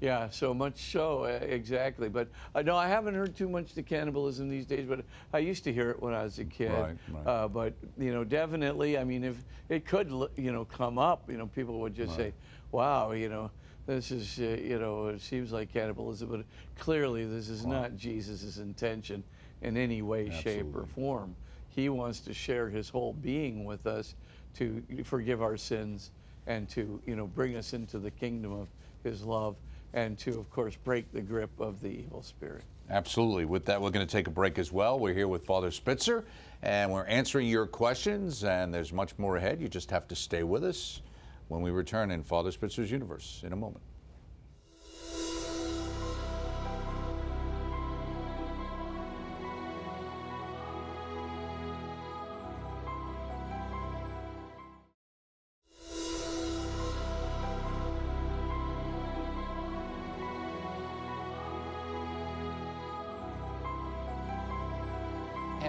Yeah, 0.00 0.30
so 0.30 0.54
much 0.54 0.90
so, 0.90 1.24
uh, 1.24 1.40
exactly. 1.42 2.08
But 2.08 2.30
uh, 2.54 2.62
no, 2.62 2.74
I 2.74 2.88
haven't 2.88 3.14
heard 3.14 3.36
too 3.36 3.50
much 3.50 3.74
the 3.74 3.82
cannibalism 3.82 4.48
these 4.48 4.64
days, 4.64 4.86
but 4.88 5.04
I 5.34 5.40
used 5.40 5.62
to 5.64 5.72
hear 5.74 5.90
it 5.90 6.02
when 6.02 6.14
I 6.14 6.22
was 6.22 6.38
a 6.38 6.44
kid. 6.44 6.72
Right, 6.72 6.96
right. 7.12 7.26
Uh, 7.26 7.48
but, 7.48 7.74
you 7.98 8.10
know, 8.10 8.24
definitely, 8.24 8.96
I 8.96 9.04
mean, 9.04 9.24
if 9.24 9.44
it 9.68 9.84
could, 9.84 10.10
you 10.36 10.52
know, 10.52 10.64
come 10.64 10.98
up, 10.98 11.28
you 11.28 11.36
know, 11.36 11.46
people 11.46 11.80
would 11.80 11.92
just 11.94 12.16
say, 12.16 12.32
wow, 12.72 13.12
you 13.12 13.28
know, 13.28 13.50
this 13.86 14.10
is, 14.10 14.38
uh, 14.38 14.58
you 14.58 14.78
know, 14.78 15.08
it 15.08 15.20
seems 15.20 15.52
like 15.52 15.70
cannibalism, 15.70 16.30
but 16.30 16.46
clearly 16.78 17.26
this 17.26 17.50
is 17.50 17.66
not 17.66 17.94
Jesus' 17.94 18.56
intention 18.56 19.22
in 19.60 19.76
any 19.76 20.00
way, 20.00 20.30
shape, 20.30 20.74
or 20.74 20.86
form. 20.86 21.36
He 21.68 21.90
wants 21.90 22.20
to 22.20 22.32
share 22.32 22.70
his 22.70 22.88
whole 22.88 23.12
being 23.12 23.66
with 23.66 23.86
us 23.86 24.14
to 24.56 24.82
forgive 25.04 25.42
our 25.42 25.56
sins 25.56 26.10
and 26.46 26.68
to 26.68 27.00
you 27.06 27.16
know 27.16 27.26
bring 27.26 27.56
us 27.56 27.72
into 27.72 27.98
the 27.98 28.10
kingdom 28.10 28.52
of 28.52 28.68
his 29.04 29.22
love 29.22 29.56
and 29.92 30.18
to 30.18 30.38
of 30.38 30.50
course 30.50 30.76
break 30.84 31.10
the 31.12 31.20
grip 31.20 31.50
of 31.58 31.80
the 31.80 31.88
evil 31.88 32.22
spirit 32.22 32.62
Absolutely. 32.90 33.44
With 33.44 33.66
that, 33.66 33.80
we're 33.80 33.90
going 33.90 34.04
to 34.04 34.10
take 34.10 34.26
a 34.26 34.32
break 34.32 34.58
as 34.58 34.72
well. 34.72 34.98
We're 34.98 35.14
here 35.14 35.28
with 35.28 35.44
Father 35.46 35.70
Spitzer, 35.70 36.24
and 36.62 36.90
we're 36.90 37.04
answering 37.04 37.46
your 37.46 37.66
questions, 37.66 38.42
and 38.42 38.74
there's 38.74 38.92
much 38.92 39.16
more 39.16 39.36
ahead. 39.36 39.60
You 39.60 39.68
just 39.68 39.92
have 39.92 40.08
to 40.08 40.16
stay 40.16 40.42
with 40.42 40.64
us 40.64 41.00
when 41.46 41.62
we 41.62 41.70
return 41.70 42.10
in 42.10 42.24
Father 42.24 42.50
Spitzer's 42.50 42.90
Universe 42.90 43.42
in 43.46 43.52
a 43.52 43.56
moment. 43.56 43.82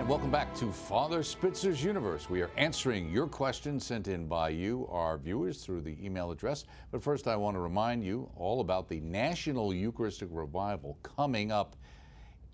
And 0.01 0.09
welcome 0.09 0.31
back 0.31 0.55
to 0.55 0.71
Father 0.71 1.21
Spitzer's 1.21 1.83
Universe. 1.83 2.27
We 2.27 2.41
are 2.41 2.49
answering 2.57 3.11
your 3.11 3.27
questions 3.27 3.85
sent 3.85 4.07
in 4.07 4.25
by 4.25 4.49
you, 4.49 4.87
our 4.89 5.19
viewers, 5.19 5.63
through 5.63 5.81
the 5.81 5.95
email 6.03 6.31
address. 6.31 6.65
But 6.89 7.03
first, 7.03 7.27
I 7.27 7.35
want 7.35 7.55
to 7.55 7.59
remind 7.59 8.03
you 8.03 8.27
all 8.35 8.61
about 8.61 8.89
the 8.89 8.99
National 9.01 9.71
Eucharistic 9.71 10.27
Revival 10.31 10.97
coming 11.03 11.51
up 11.51 11.75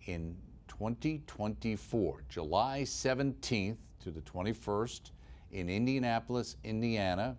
in 0.07 0.35
2024, 0.67 2.23
July 2.27 2.81
17th 2.81 3.77
to 4.01 4.11
the 4.11 4.21
21st 4.23 5.11
in 5.53 5.69
Indianapolis, 5.69 6.57
Indiana. 6.65 7.37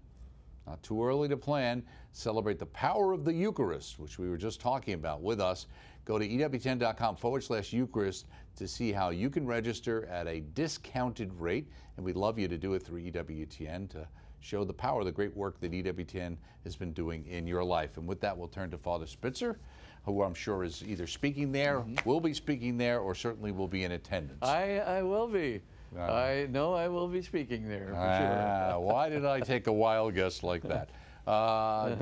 Not 0.68 0.82
too 0.82 1.02
early 1.02 1.28
to 1.28 1.36
plan. 1.36 1.82
Celebrate 2.12 2.58
the 2.58 2.66
power 2.66 3.12
of 3.12 3.24
the 3.24 3.32
Eucharist, 3.32 3.98
which 3.98 4.18
we 4.18 4.28
were 4.28 4.36
just 4.36 4.60
talking 4.60 4.92
about 4.92 5.22
with 5.22 5.40
us. 5.40 5.66
Go 6.04 6.18
to 6.18 6.28
EWTN.com 6.28 7.16
forward 7.16 7.42
slash 7.42 7.72
Eucharist 7.72 8.26
to 8.56 8.68
see 8.68 8.92
how 8.92 9.08
you 9.08 9.30
can 9.30 9.46
register 9.46 10.04
at 10.06 10.26
a 10.26 10.40
discounted 10.52 11.32
rate. 11.40 11.68
And 11.96 12.04
we'd 12.04 12.16
love 12.16 12.38
you 12.38 12.48
to 12.48 12.58
do 12.58 12.74
it 12.74 12.82
through 12.82 13.00
EWTN 13.10 13.88
to 13.90 14.06
show 14.40 14.62
the 14.62 14.74
power 14.74 15.00
of 15.00 15.06
the 15.06 15.12
great 15.12 15.34
work 15.34 15.58
that 15.60 15.72
EWTN 15.72 16.36
has 16.64 16.76
been 16.76 16.92
doing 16.92 17.24
in 17.26 17.46
your 17.46 17.64
life. 17.64 17.96
And 17.96 18.06
with 18.06 18.20
that, 18.20 18.36
we'll 18.36 18.48
turn 18.48 18.70
to 18.72 18.78
Father 18.78 19.06
Spitzer, 19.06 19.58
who 20.04 20.22
I'm 20.22 20.34
sure 20.34 20.64
is 20.64 20.84
either 20.86 21.06
speaking 21.06 21.50
there, 21.50 21.78
mm-hmm. 21.78 22.06
will 22.06 22.20
be 22.20 22.34
speaking 22.34 22.76
there, 22.76 23.00
or 23.00 23.14
certainly 23.14 23.52
will 23.52 23.68
be 23.68 23.84
in 23.84 23.92
attendance. 23.92 24.42
I, 24.42 24.80
I 24.80 25.02
will 25.02 25.28
be. 25.28 25.62
I 25.96 26.46
know 26.50 26.74
I 26.74 26.88
will 26.88 27.08
be 27.08 27.22
speaking 27.22 27.68
there 27.68 27.88
for 27.88 27.96
Ah, 27.96 28.70
sure. 28.72 28.80
why 28.80 29.08
did 29.08 29.24
I 29.24 29.40
take 29.40 29.66
a 29.66 29.72
wild 29.72 30.14
guess 30.14 30.42
like 30.42 30.62
that? 30.62 30.90
Uh, 31.28 31.94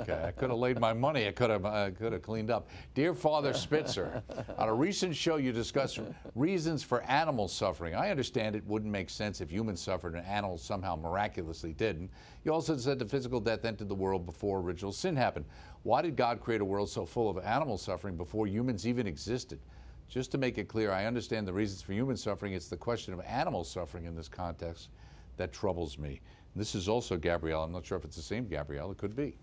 okay, 0.00 0.24
I 0.26 0.32
could 0.32 0.50
have 0.50 0.58
laid 0.58 0.80
my 0.80 0.92
money. 0.92 1.28
I 1.28 1.30
could 1.30 1.50
have, 1.50 1.64
I 1.64 1.90
could 1.92 2.12
have 2.12 2.22
cleaned 2.22 2.50
up. 2.50 2.68
Dear 2.94 3.14
Father 3.14 3.52
Spitzer, 3.52 4.24
on 4.58 4.68
a 4.68 4.74
recent 4.74 5.14
show 5.14 5.36
you 5.36 5.52
discussed 5.52 6.00
reasons 6.34 6.82
for 6.82 7.02
animal 7.02 7.46
suffering. 7.46 7.94
I 7.94 8.10
understand 8.10 8.56
it 8.56 8.66
wouldn't 8.66 8.90
make 8.90 9.08
sense 9.08 9.40
if 9.40 9.52
humans 9.52 9.80
suffered 9.80 10.16
and 10.16 10.26
animals 10.26 10.64
somehow 10.64 10.96
miraculously 10.96 11.74
didn't. 11.74 12.10
You 12.44 12.52
also 12.52 12.76
said 12.76 12.98
that 12.98 13.08
physical 13.08 13.38
death 13.38 13.64
entered 13.64 13.88
the 13.88 13.94
world 13.94 14.26
before 14.26 14.58
original 14.58 14.90
sin 14.90 15.14
happened. 15.14 15.44
Why 15.84 16.02
did 16.02 16.16
God 16.16 16.40
create 16.40 16.60
a 16.60 16.64
world 16.64 16.90
so 16.90 17.06
full 17.06 17.30
of 17.30 17.38
animal 17.44 17.78
suffering 17.78 18.16
before 18.16 18.48
humans 18.48 18.84
even 18.84 19.06
existed? 19.06 19.60
Just 20.08 20.30
to 20.32 20.38
make 20.38 20.56
it 20.58 20.68
clear, 20.68 20.92
I 20.92 21.06
understand 21.06 21.46
the 21.46 21.52
reasons 21.52 21.82
for 21.82 21.92
human 21.92 22.16
suffering. 22.16 22.52
It's 22.52 22.68
the 22.68 22.76
question 22.76 23.12
of 23.12 23.20
animal 23.20 23.64
suffering 23.64 24.04
in 24.04 24.14
this 24.14 24.28
context 24.28 24.88
that 25.36 25.52
troubles 25.52 25.98
me. 25.98 26.20
This 26.54 26.74
is 26.74 26.88
also 26.88 27.16
Gabrielle. 27.16 27.62
I'm 27.64 27.72
not 27.72 27.84
sure 27.84 27.98
if 27.98 28.04
it's 28.04 28.16
the 28.16 28.22
same 28.22 28.46
Gabrielle. 28.46 28.90
It 28.90 28.98
could 28.98 29.14
be. 29.14 29.36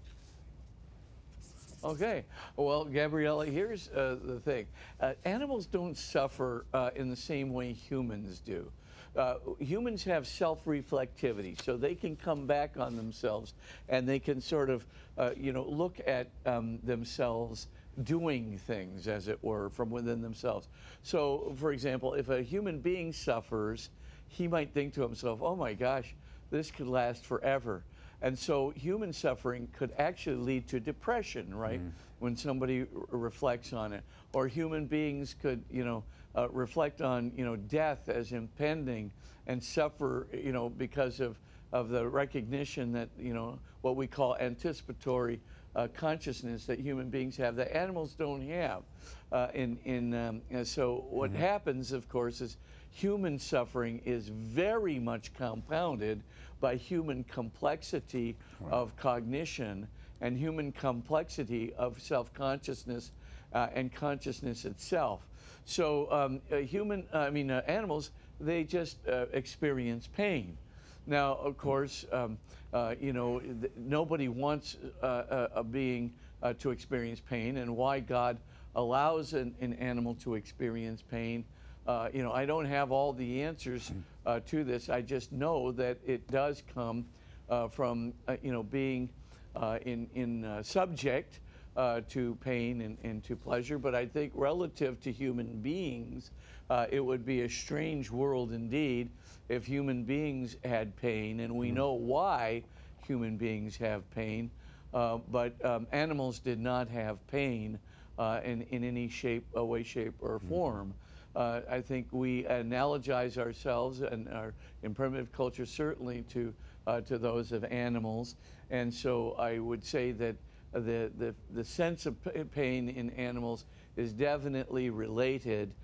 Okay. 1.84 2.23
Well, 2.56 2.86
Gabriella, 2.86 3.45
here's 3.45 3.89
uh, 3.89 4.17
the 4.23 4.39
thing 4.39 4.67
uh, 5.02 5.13
animals 5.26 5.65
don't 5.65 5.97
suffer 5.97 6.65
uh, 6.73 6.91
in 6.95 7.10
the 7.10 7.15
same 7.15 7.52
way 7.52 7.73
humans 7.73 8.39
do. 8.39 8.71
Uh, 9.15 9.36
humans 9.60 10.04
have 10.04 10.26
self 10.26 10.63
reflectivity, 10.65 11.62
so 11.62 11.78
they 11.78 11.93
can 11.93 12.15
come 12.15 12.47
back 12.47 12.78
on 12.78 12.95
themselves 12.95 13.54
and 13.89 14.08
they 14.08 14.17
can 14.17 14.41
sort 14.41 14.69
of, 14.69 14.86
uh, 15.17 15.32
you 15.38 15.52
know, 15.52 15.65
look 15.65 15.99
at 16.08 16.30
um, 16.45 16.80
themselves 16.84 17.67
doing 18.01 18.58
things, 18.58 19.08
as 19.08 19.27
it 19.27 19.43
were, 19.43 19.69
from 19.69 19.89
within 19.89 20.21
themselves. 20.21 20.67
So, 21.03 21.53
for 21.58 21.71
example, 21.71 22.13
if 22.13 22.29
a 22.29 22.41
human 22.41 22.79
being 22.79 23.13
suffers, 23.13 23.89
he 24.27 24.47
might 24.47 24.73
think 24.73 24.93
to 24.95 25.01
himself, 25.01 25.41
oh 25.43 25.56
my 25.56 25.73
gosh, 25.73 26.15
this 26.49 26.71
could 26.71 26.88
last 26.88 27.25
forever. 27.25 27.84
And 28.21 28.39
so 28.39 28.71
human 28.71 29.12
suffering 29.12 29.67
could 29.73 29.91
actually 29.97 30.38
lead 30.38 30.67
to 30.69 30.79
depression, 30.79 31.53
right? 31.53 31.82
When 32.19 32.38
somebody 32.38 32.82
r- 32.82 32.88
reflects 33.10 33.73
on 33.73 33.91
it. 33.91 34.03
Or 34.34 34.47
human 34.47 34.86
beings 34.86 35.36
could, 35.39 35.63
you 35.69 35.84
know, 35.84 36.03
uh, 36.36 36.47
reflect 36.49 37.01
on, 37.01 37.32
you 37.36 37.43
know, 37.43 37.58
death 37.58 38.08
as 38.10 38.32
impending 38.32 39.12
and 39.45 39.62
suffer, 39.62 40.27
you 40.34 40.53
know, 40.53 40.69
because 40.69 41.19
of, 41.19 41.38
of 41.73 41.89
the 41.89 42.08
recognition 42.08 42.93
that, 42.93 43.10
you 43.19 43.34
know, 43.34 43.60
what 43.82 43.97
we 43.97 44.08
call 44.08 44.38
anticipatory 44.38 45.41
uh, 45.75 45.88
consciousness 45.93 46.65
that 46.65 46.79
human 46.79 47.09
beings 47.09 47.38
have 47.38 47.55
that 47.55 47.75
animals 47.75 48.13
don't 48.13 48.47
have. 48.47 48.83
Uh, 49.31 49.47
in, 49.53 49.77
in, 49.86 50.13
um, 50.13 50.41
and 50.51 50.67
so 50.67 51.05
what 51.09 51.31
happens, 51.31 51.91
of 51.91 52.07
course, 52.07 52.39
is 52.41 52.57
human 52.91 53.39
suffering 53.39 53.99
is 54.05 54.27
very 54.29 54.99
much 54.99 55.33
compounded 55.33 56.21
by 56.62 56.75
human 56.75 57.23
complexity 57.23 58.38
of 58.69 58.95
cognition 58.95 59.88
and 60.21 60.38
human 60.38 60.71
complexity 60.71 61.73
of 61.73 61.99
self-consciousness 62.01 63.12
uh, 63.53 63.67
and 63.73 63.93
consciousness 63.93 64.65
itself. 64.65 65.27
So 65.65 66.12
um, 66.12 66.41
uh, 66.51 66.57
human, 66.57 67.05
I 67.13 67.29
mean, 67.29 67.49
uh, 67.51 67.62
animals, 67.67 68.12
they 68.39 68.63
just 68.63 68.97
uh, 69.07 69.25
experience 69.33 70.07
pain. 70.07 70.57
Now, 71.05 71.35
of 71.35 71.57
course, 71.57 72.05
um, 72.11 72.37
uh, 72.71 72.95
you 72.99 73.13
know, 73.13 73.39
th- 73.39 73.71
nobody 73.75 74.29
wants 74.29 74.77
uh, 75.01 75.47
a, 75.53 75.59
a 75.59 75.63
being 75.63 76.13
uh, 76.41 76.53
to 76.59 76.71
experience 76.71 77.19
pain, 77.19 77.57
and 77.57 77.75
why 77.75 77.99
God 77.99 78.37
allows 78.75 79.33
an, 79.33 79.53
an 79.59 79.73
animal 79.73 80.15
to 80.15 80.35
experience 80.35 81.01
pain. 81.01 81.45
Uh, 81.85 82.09
you 82.13 82.23
know, 82.23 82.31
I 82.31 82.45
don't 82.45 82.65
have 82.65 82.91
all 82.91 83.11
the 83.11 83.43
answers 83.43 83.91
uh, 84.25 84.39
to 84.47 84.63
this. 84.63 84.89
I 84.89 85.01
just 85.01 85.31
know 85.31 85.71
that 85.73 85.97
it 86.05 86.27
does 86.29 86.63
come 86.73 87.05
uh, 87.49 87.67
from, 87.67 88.13
uh, 88.27 88.37
you 88.41 88.51
know, 88.51 88.63
being 88.63 89.09
uh, 89.55 89.79
in, 89.85 90.09
in 90.15 90.45
uh, 90.45 90.63
subject 90.63 91.41
uh, 91.75 92.01
to 92.09 92.35
pain 92.35 92.81
and, 92.81 92.97
and 93.03 93.23
to 93.25 93.35
pleasure. 93.35 93.77
But 93.77 93.95
I 93.95 94.05
think 94.05 94.31
relative 94.35 95.01
to 95.01 95.11
human 95.11 95.59
beings, 95.61 96.31
uh, 96.73 96.88
it 96.89 96.99
would 96.99 97.23
be 97.23 97.41
a 97.41 97.49
strange 97.49 98.09
world 98.09 98.51
indeed 98.51 99.12
if 99.47 99.63
human 99.63 100.03
beings 100.03 100.57
had 100.63 100.95
pain, 100.95 101.41
and 101.41 101.55
we 101.55 101.69
know 101.69 101.93
why 101.93 102.63
human 103.05 103.38
beings 103.38 103.77
have 103.77 104.09
pain. 104.09 104.49
Uh, 104.91 105.19
but 105.29 105.63
um, 105.63 105.86
animals 105.91 106.39
did 106.39 106.59
not 106.59 106.88
have 106.88 107.25
pain 107.27 107.77
uh, 108.17 108.39
in, 108.43 108.63
in 108.63 108.83
any 108.83 109.07
shape, 109.07 109.45
uh, 109.55 109.63
way, 109.63 109.83
shape, 109.83 110.15
or 110.19 110.39
form. 110.39 110.95
Uh, 111.36 111.62
I 111.69 111.79
think 111.79 112.07
we 112.12 112.43
analogize 112.45 113.38
ourselves 113.38 114.01
and 114.01 114.27
our 114.29 114.55
in 114.81 114.95
primitive 114.95 115.31
culture 115.31 115.67
certainly 115.67 116.23
to 116.23 116.55
uh, 116.88 117.01
to 117.01 117.19
those 117.19 117.51
of 117.51 117.63
animals, 117.65 118.36
and 118.71 118.91
so 118.91 119.33
I 119.33 119.59
would 119.59 119.83
say 119.83 120.12
that 120.13 120.38
the 120.73 121.12
the, 121.15 121.36
the 121.51 121.63
sense 121.63 122.07
of 122.07 122.15
p- 122.23 122.43
pain 122.45 122.89
in 122.89 123.12
animals 123.12 123.65
is 123.95 124.12
definitely 124.12 124.89
related 124.89 125.75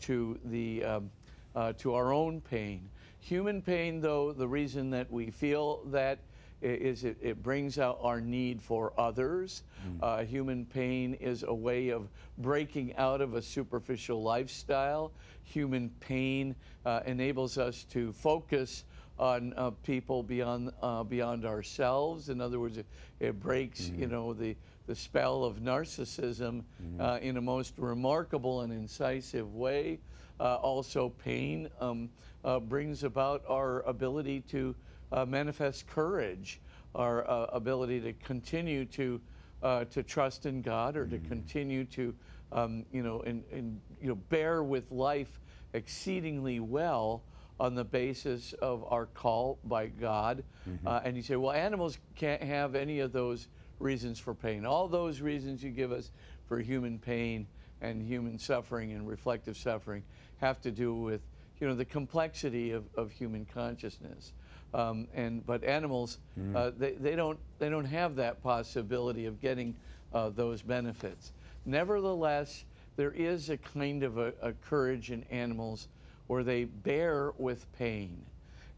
to 0.00 0.38
the 0.44 0.84
um, 0.84 1.10
uh, 1.54 1.72
to 1.78 1.94
our 1.94 2.12
own 2.12 2.40
pain. 2.40 2.88
Human 3.20 3.60
pain, 3.62 4.00
though, 4.00 4.32
the 4.32 4.48
reason 4.48 4.90
that 4.90 5.10
we 5.10 5.30
feel 5.30 5.82
that 5.86 6.18
is 6.62 7.04
it, 7.04 7.16
it 7.22 7.42
brings 7.42 7.78
out 7.78 7.98
our 8.02 8.20
need 8.20 8.60
for 8.60 8.92
others. 8.98 9.62
Uh, 10.02 10.22
human 10.24 10.66
pain 10.66 11.14
is 11.14 11.42
a 11.42 11.54
way 11.54 11.88
of 11.88 12.08
breaking 12.38 12.94
out 12.96 13.20
of 13.20 13.34
a 13.34 13.42
superficial 13.42 14.22
lifestyle. 14.22 15.10
Human 15.44 15.90
pain 16.00 16.54
uh, 16.84 17.00
enables 17.06 17.56
us 17.56 17.84
to 17.84 18.12
focus 18.12 18.84
on 19.18 19.52
uh, 19.56 19.70
people 19.84 20.22
beyond 20.22 20.72
uh, 20.82 21.02
beyond 21.02 21.44
ourselves. 21.44 22.28
In 22.28 22.40
other 22.40 22.58
words, 22.58 22.78
it, 22.78 22.86
it 23.20 23.40
breaks, 23.40 23.90
you 23.96 24.06
know, 24.06 24.32
the 24.32 24.56
the 24.90 24.96
spell 24.96 25.44
of 25.44 25.58
narcissism 25.60 26.64
uh, 26.98 27.20
in 27.22 27.36
a 27.36 27.40
most 27.40 27.74
remarkable 27.78 28.62
and 28.62 28.72
incisive 28.72 29.54
way. 29.54 30.00
Uh, 30.40 30.56
also, 30.56 31.10
pain 31.10 31.68
um, 31.80 32.08
uh, 32.44 32.58
brings 32.58 33.04
about 33.04 33.44
our 33.48 33.82
ability 33.82 34.40
to 34.40 34.74
uh, 35.12 35.24
manifest 35.24 35.86
courage, 35.86 36.60
our 36.96 37.22
uh, 37.30 37.44
ability 37.52 38.00
to 38.00 38.12
continue 38.14 38.84
to 38.84 39.20
uh, 39.62 39.84
to 39.84 40.02
trust 40.02 40.44
in 40.46 40.60
God, 40.60 40.96
or 40.96 41.06
to 41.06 41.18
continue 41.28 41.84
to, 41.84 42.12
um, 42.50 42.84
you 42.90 43.04
know, 43.04 43.20
and, 43.20 43.44
and 43.52 43.80
you 44.02 44.08
know, 44.08 44.16
bear 44.28 44.64
with 44.64 44.90
life 44.90 45.38
exceedingly 45.72 46.58
well 46.58 47.22
on 47.60 47.76
the 47.76 47.84
basis 47.84 48.54
of 48.54 48.84
our 48.90 49.06
call 49.06 49.60
by 49.64 49.86
God. 49.86 50.42
Uh, 50.84 51.00
and 51.04 51.16
you 51.16 51.22
say, 51.22 51.36
well, 51.36 51.52
animals 51.52 51.98
can't 52.16 52.42
have 52.42 52.74
any 52.74 52.98
of 53.00 53.12
those 53.12 53.46
reasons 53.80 54.18
for 54.18 54.34
pain. 54.34 54.64
All 54.64 54.88
those 54.88 55.20
reasons 55.20 55.62
you 55.62 55.70
give 55.70 55.92
us 55.92 56.10
for 56.46 56.58
human 56.60 56.98
pain, 56.98 57.46
and 57.80 58.02
human 58.02 58.38
suffering 58.38 58.92
and 58.92 59.08
reflective 59.08 59.56
suffering 59.56 60.02
have 60.38 60.60
to 60.60 60.70
do 60.70 60.94
with 60.94 61.22
you 61.60 61.66
know 61.66 61.74
the 61.74 61.84
complexity 61.84 62.72
of, 62.72 62.84
of 62.96 63.10
human 63.10 63.46
consciousness. 63.46 64.32
Um, 64.72 65.08
and 65.14 65.44
but 65.44 65.64
animals 65.64 66.18
uh, 66.54 66.70
they, 66.78 66.92
they 66.92 67.16
don't 67.16 67.38
they 67.58 67.68
don't 67.68 67.86
have 67.86 68.16
that 68.16 68.42
possibility 68.42 69.26
of 69.26 69.40
getting 69.40 69.74
uh, 70.12 70.28
those 70.30 70.62
benefits. 70.62 71.32
Nevertheless, 71.64 72.64
there 72.96 73.10
is 73.12 73.50
a 73.50 73.56
kind 73.56 74.02
of 74.02 74.18
a, 74.18 74.32
a 74.42 74.52
courage 74.52 75.10
in 75.10 75.24
animals 75.24 75.88
where 76.28 76.44
they 76.44 76.64
bear 76.64 77.32
with 77.38 77.66
pain 77.72 78.24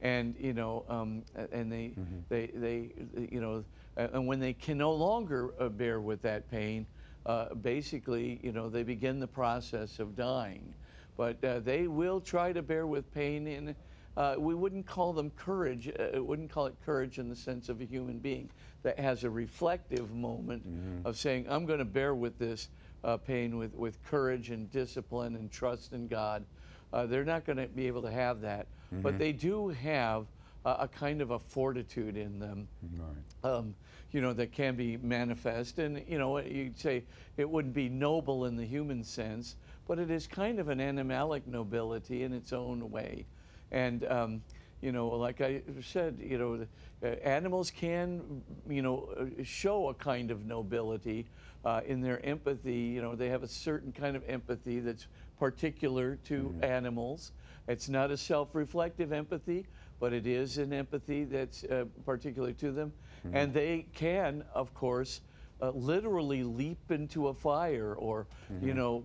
and 0.00 0.34
you 0.38 0.52
know, 0.52 0.84
um, 0.88 1.22
and 1.52 1.70
they, 1.70 1.92
they, 2.28 2.46
they, 2.54 2.90
you 3.30 3.40
know, 3.40 3.64
and 3.96 4.26
when 4.26 4.40
they 4.40 4.52
can 4.52 4.78
no 4.78 4.92
longer 4.92 5.50
uh, 5.60 5.68
bear 5.68 6.00
with 6.00 6.22
that 6.22 6.50
pain, 6.50 6.86
uh, 7.26 7.54
basically, 7.54 8.40
you 8.42 8.52
know, 8.52 8.68
they 8.68 8.82
begin 8.82 9.20
the 9.20 9.26
process 9.26 9.98
of 9.98 10.16
dying. 10.16 10.74
But 11.16 11.42
uh, 11.44 11.60
they 11.60 11.86
will 11.86 12.20
try 12.20 12.52
to 12.52 12.62
bear 12.62 12.86
with 12.86 13.12
pain, 13.12 13.46
and 13.46 13.74
uh, 14.16 14.36
we 14.38 14.54
wouldn't 14.54 14.86
call 14.86 15.12
them 15.12 15.30
courage. 15.36 15.88
Uh, 15.88 16.22
wouldn't 16.22 16.50
call 16.50 16.66
it 16.66 16.74
courage 16.84 17.18
in 17.18 17.28
the 17.28 17.36
sense 17.36 17.68
of 17.68 17.80
a 17.80 17.84
human 17.84 18.18
being 18.18 18.48
that 18.82 18.98
has 18.98 19.24
a 19.24 19.30
reflective 19.30 20.10
moment 20.12 20.62
of 21.04 21.16
saying, 21.16 21.46
"I'm 21.48 21.66
going 21.66 21.78
to 21.78 21.84
bear 21.84 22.14
with 22.14 22.38
this 22.38 22.70
uh, 23.04 23.18
pain 23.18 23.58
with, 23.58 23.74
with 23.74 24.02
courage 24.04 24.50
and 24.50 24.70
discipline 24.70 25.36
and 25.36 25.50
trust 25.50 25.92
in 25.92 26.08
God." 26.08 26.44
Uh, 26.92 27.06
they're 27.06 27.24
not 27.24 27.44
going 27.44 27.58
to 27.58 27.66
be 27.68 27.86
able 27.86 28.02
to 28.02 28.10
have 28.10 28.40
that, 28.40 28.66
but 29.02 29.18
they 29.18 29.32
do 29.32 29.68
have 29.68 30.26
a, 30.64 30.70
a 30.80 30.88
kind 30.88 31.20
of 31.20 31.30
a 31.30 31.38
fortitude 31.38 32.16
in 32.16 32.38
them 32.38 32.68
Right. 32.98 33.24
um, 33.44 33.74
you 34.12 34.20
know, 34.20 34.32
that 34.34 34.52
can 34.52 34.76
be 34.76 34.96
manifest. 34.96 35.78
And, 35.78 36.04
you 36.06 36.18
know, 36.18 36.38
you'd 36.38 36.78
say 36.78 37.04
it 37.36 37.48
wouldn't 37.48 37.74
be 37.74 37.88
noble 37.88 38.44
in 38.44 38.56
the 38.56 38.64
human 38.64 39.02
sense, 39.02 39.56
but 39.86 39.98
it 39.98 40.10
is 40.10 40.26
kind 40.26 40.58
of 40.60 40.68
an 40.68 40.78
animalic 40.78 41.46
nobility 41.46 42.22
in 42.22 42.32
its 42.32 42.52
own 42.52 42.90
way. 42.90 43.26
And, 43.70 44.04
um, 44.04 44.42
you 44.80 44.92
know, 44.92 45.08
like 45.08 45.40
I 45.40 45.62
said, 45.80 46.18
you 46.20 46.38
know, 46.38 46.66
uh, 47.02 47.06
animals 47.24 47.70
can, 47.70 48.42
you 48.68 48.82
know, 48.82 49.08
uh, 49.18 49.42
show 49.44 49.88
a 49.88 49.94
kind 49.94 50.30
of 50.30 50.44
nobility 50.44 51.28
uh, 51.64 51.80
in 51.86 52.00
their 52.00 52.24
empathy. 52.24 52.74
You 52.74 53.00
know, 53.02 53.14
they 53.14 53.28
have 53.28 53.42
a 53.42 53.48
certain 53.48 53.92
kind 53.92 54.16
of 54.16 54.24
empathy 54.28 54.80
that's 54.80 55.06
particular 55.38 56.16
to 56.24 56.54
animals. 56.62 57.32
It's 57.68 57.88
not 57.88 58.10
a 58.10 58.16
self 58.16 58.54
reflective 58.54 59.12
empathy, 59.12 59.66
but 60.02 60.12
it 60.12 60.26
is 60.26 60.58
an 60.58 60.72
empathy 60.72 61.22
that's 61.22 61.62
uh, 61.62 61.84
particular 62.04 62.52
to 62.52 62.72
them. 62.72 62.92
And 63.32 63.54
they 63.54 63.86
can, 63.94 64.42
of 64.52 64.74
course, 64.74 65.20
uh, 65.60 65.70
literally 65.70 66.42
leap 66.42 66.90
into 66.90 67.28
a 67.28 67.34
fire 67.34 67.94
or, 67.94 68.26
you 68.60 68.74
know, 68.74 69.04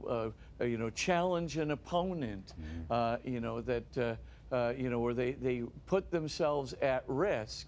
uh, 0.60 0.64
uh, 0.64 0.66
you 0.66 0.80
know, 0.80 0.90
challenge 0.90 1.58
an 1.58 1.70
opponent, 1.70 2.56
uh, 2.90 3.18
you 3.24 3.40
know, 3.40 3.62
that, 3.62 3.96
uh, 3.96 4.16
uh, 4.56 4.74
you 4.76 4.90
know, 4.90 5.00
where 5.00 5.14
they, 5.14 5.34
they 5.34 5.62
put 5.86 6.10
themselves 6.10 6.74
at 6.82 7.04
risk, 7.06 7.68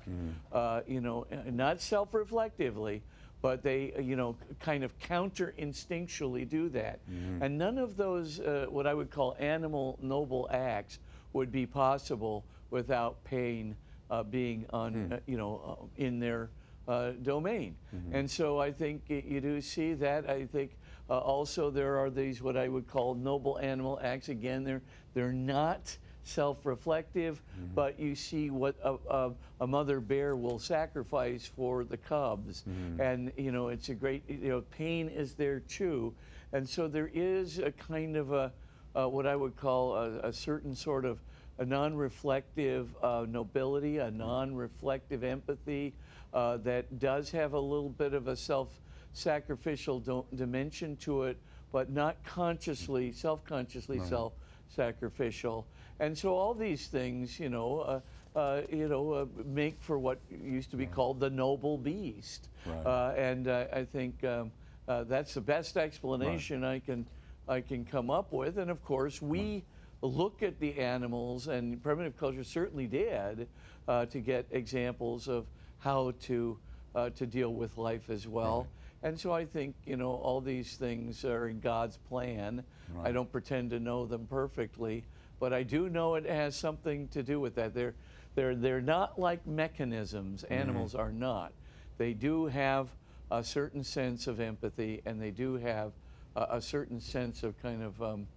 uh, 0.51 0.81
you 0.87 0.99
know, 0.99 1.27
not 1.45 1.79
self 1.81 2.15
reflectively, 2.15 3.03
but 3.43 3.61
they, 3.61 3.93
you 4.01 4.15
know, 4.15 4.35
kind 4.59 4.83
of 4.83 4.97
counter 4.97 5.53
instinctually 5.59 6.49
do 6.49 6.67
that. 6.69 6.99
And 7.43 7.59
none 7.59 7.77
of 7.77 7.95
those, 7.95 8.39
uh, 8.39 8.65
what 8.69 8.87
I 8.87 8.95
would 8.95 9.11
call 9.11 9.35
animal 9.37 9.99
noble 10.01 10.47
acts, 10.49 10.97
would 11.31 11.51
be 11.51 11.67
possible 11.67 12.43
without 12.71 13.23
pain 13.23 13.75
uh, 14.09 14.23
being 14.23 14.65
on, 14.71 14.93
uh, 15.13 15.19
you 15.27 15.37
know, 15.37 15.79
uh, 15.97 16.03
in 16.03 16.19
their 16.19 16.49
uh, 16.87 17.11
domain. 17.21 17.75
And 18.11 18.29
so 18.29 18.59
I 18.59 18.71
think 18.71 19.03
you 19.07 19.39
do 19.41 19.61
see 19.61 19.93
that. 19.95 20.29
I 20.29 20.45
think 20.45 20.77
uh, 21.09 21.19
also 21.19 21.69
there 21.69 21.97
are 21.97 22.09
these 22.09 22.41
what 22.41 22.57
I 22.57 22.67
would 22.67 22.87
call 22.87 23.13
noble 23.15 23.59
animal 23.59 23.99
acts. 24.01 24.29
Again, 24.29 24.63
they're 24.63 24.81
they're 25.13 25.31
not 25.31 25.95
self-reflective, 26.23 27.41
but 27.75 27.99
you 27.99 28.15
see 28.15 28.49
what 28.49 28.75
a, 28.83 28.95
a, 29.09 29.31
a 29.61 29.67
mother 29.67 29.99
bear 29.99 30.35
will 30.35 30.59
sacrifice 30.59 31.45
for 31.45 31.83
the 31.83 31.97
cubs, 31.97 32.63
and 32.99 33.31
you 33.37 33.51
know 33.51 33.67
it's 33.69 33.89
a 33.89 33.93
great 33.95 34.23
you 34.27 34.49
know 34.49 34.61
pain 34.71 35.07
is 35.09 35.33
there 35.35 35.59
too, 35.61 36.13
and 36.53 36.67
so 36.67 36.87
there 36.87 37.09
is 37.13 37.59
a 37.59 37.71
kind 37.71 38.15
of 38.17 38.31
a 38.31 38.51
uh, 38.95 39.07
what 39.07 39.27
I 39.27 39.35
would 39.35 39.55
call 39.55 39.95
a, 39.95 40.19
a 40.29 40.33
certain 40.33 40.75
sort 40.75 41.05
of 41.05 41.19
a 41.59 41.65
non-reflective 41.65 42.89
uh, 43.03 43.25
nobility, 43.27 43.97
a 43.97 44.09
non-reflective 44.09 45.23
empathy 45.23 45.93
uh, 46.33 46.57
that 46.57 46.99
does 46.99 47.29
have 47.29 47.53
a 47.53 47.59
little 47.59 47.89
bit 47.89 48.13
of 48.13 48.27
a 48.27 48.35
self-sacrificial 48.35 50.25
dimension 50.35 50.95
to 50.97 51.23
it, 51.23 51.37
but 51.71 51.91
not 51.91 52.15
consciously, 52.23 53.11
self-consciously 53.11 53.99
self-sacrificial. 53.99 55.67
And 55.99 56.17
so 56.17 56.33
all 56.33 56.53
these 56.53 56.87
things, 56.87 57.39
you 57.39 57.49
know, 57.49 57.79
uh, 57.79 57.99
uh, 58.35 58.61
you 58.71 58.87
know, 58.87 59.11
uh, 59.11 59.25
make 59.45 59.81
for 59.81 59.99
what 59.99 60.19
used 60.29 60.71
to 60.71 60.77
be 60.77 60.85
called 60.85 61.19
the 61.19 61.29
noble 61.29 61.77
beast. 61.77 62.47
Right. 62.65 62.85
Uh, 62.85 63.13
and 63.17 63.47
I 63.49 63.83
think 63.83 64.23
um, 64.23 64.51
uh, 64.87 65.03
that's 65.03 65.33
the 65.33 65.41
best 65.41 65.77
explanation 65.77 66.63
I 66.63 66.79
can 66.79 67.05
I 67.47 67.61
can 67.61 67.83
come 67.83 68.11
up 68.11 68.31
with. 68.31 68.59
And 68.59 68.69
of 68.69 68.83
course, 68.83 69.21
we 69.21 69.63
look 70.01 70.41
at 70.43 70.59
the 70.59 70.77
animals, 70.79 71.47
and 71.47 71.81
primitive 71.81 72.17
culture 72.17 72.43
certainly 72.43 72.87
did, 72.87 73.47
uh, 73.87 74.05
to 74.07 74.19
get 74.19 74.45
examples 74.51 75.27
of 75.27 75.45
how 75.79 76.13
to 76.21 76.57
uh, 76.95 77.09
to 77.11 77.25
deal 77.25 77.53
with 77.53 77.77
life 77.77 78.09
as 78.09 78.27
well. 78.27 78.67
And 79.03 79.17
so 79.19 79.31
I 79.31 79.45
think 79.45 79.75
you 79.85 79.95
know 79.97 80.11
all 80.11 80.41
these 80.41 80.75
things 80.75 81.23
are 81.25 81.47
in 81.47 81.59
God's 81.59 81.97
plan. 81.97 82.63
I 83.03 83.11
don't 83.11 83.31
pretend 83.31 83.69
to 83.71 83.79
know 83.79 84.05
them 84.05 84.25
perfectly, 84.29 85.03
but 85.39 85.53
I 85.53 85.63
do 85.63 85.89
know 85.89 86.15
it 86.15 86.25
has 86.25 86.55
something 86.55 87.07
to 87.09 87.23
do 87.23 87.39
with 87.39 87.55
that. 87.55 87.73
They're 87.73 87.93
they're 88.35 88.55
they're 88.55 88.81
not 88.81 89.19
like 89.19 89.45
mechanisms. 89.47 90.43
Animals 90.45 90.95
are 90.95 91.11
not. 91.11 91.53
They 91.97 92.13
do 92.13 92.45
have 92.47 92.89
a 93.31 93.43
certain 93.43 93.83
sense 93.83 94.27
of 94.27 94.39
empathy, 94.39 95.01
and 95.05 95.21
they 95.21 95.31
do 95.31 95.55
have 95.55 95.93
a, 96.35 96.47
a 96.51 96.61
certain 96.61 96.99
sense 96.99 97.43
of 97.43 97.61
kind 97.61 97.83
of 97.83 98.01
um, 98.01 98.27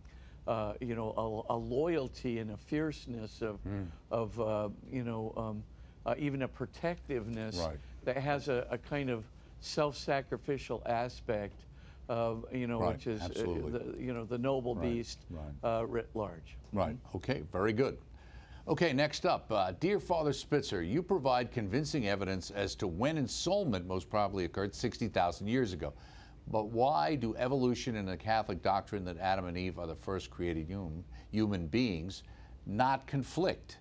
uh, 0.46 0.74
you 0.80 0.94
know 0.94 1.44
a, 1.48 1.54
a 1.54 1.56
loyalty 1.56 2.38
and 2.38 2.50
a 2.50 2.56
fierceness 2.56 3.42
of 3.42 3.60
of 4.10 4.38
uh, 4.40 4.68
you 4.90 5.04
know 5.04 5.32
um, 5.36 5.64
uh, 6.06 6.14
even 6.18 6.42
a 6.42 6.48
protectiveness 6.48 7.56
Right. 7.56 7.78
that 8.04 8.16
has 8.16 8.48
a, 8.48 8.66
a 8.70 8.78
kind 8.78 9.10
of 9.10 9.24
self-sacrificial 9.60 10.82
aspect 10.86 11.66
of 12.08 12.44
you 12.52 12.66
know 12.66 12.80
Right, 12.80 12.94
which 12.94 13.06
is 13.06 13.22
uh, 13.22 13.28
the 13.34 13.94
you 13.98 14.12
know 14.12 14.24
the 14.24 14.38
noble 14.38 14.74
Right, 14.74 14.82
beast. 14.82 15.26
Uh, 15.64 15.84
writ 15.86 16.10
large. 16.14 16.58
Right. 16.72 16.96
Okay. 17.14 17.42
Very 17.52 17.72
good. 17.72 17.98
Okay. 18.66 18.92
Next 18.92 19.24
up, 19.26 19.46
uh, 19.52 19.72
dear 19.78 20.00
Father 20.00 20.32
Spitzer, 20.32 20.82
you 20.82 21.02
provide 21.02 21.52
convincing 21.52 22.08
evidence 22.08 22.50
as 22.50 22.74
to 22.76 22.88
when 22.88 23.16
ensoulment 23.16 23.86
most 23.86 24.10
probably 24.10 24.44
occurred 24.44 24.74
60,000 24.74 25.46
years 25.46 25.72
ago. 25.72 25.94
But 26.48 26.68
why 26.68 27.14
do 27.14 27.34
evolution 27.36 27.96
and 27.96 28.06
the 28.06 28.16
Catholic 28.16 28.62
doctrine 28.62 29.04
that 29.04 29.18
Adam 29.18 29.46
and 29.46 29.56
Eve 29.56 29.78
are 29.78 29.86
the 29.86 29.94
first 29.94 30.30
created 30.30 30.66
human, 30.66 31.04
human 31.30 31.66
beings 31.66 32.22
not 32.66 33.06
conflict? 33.06 33.78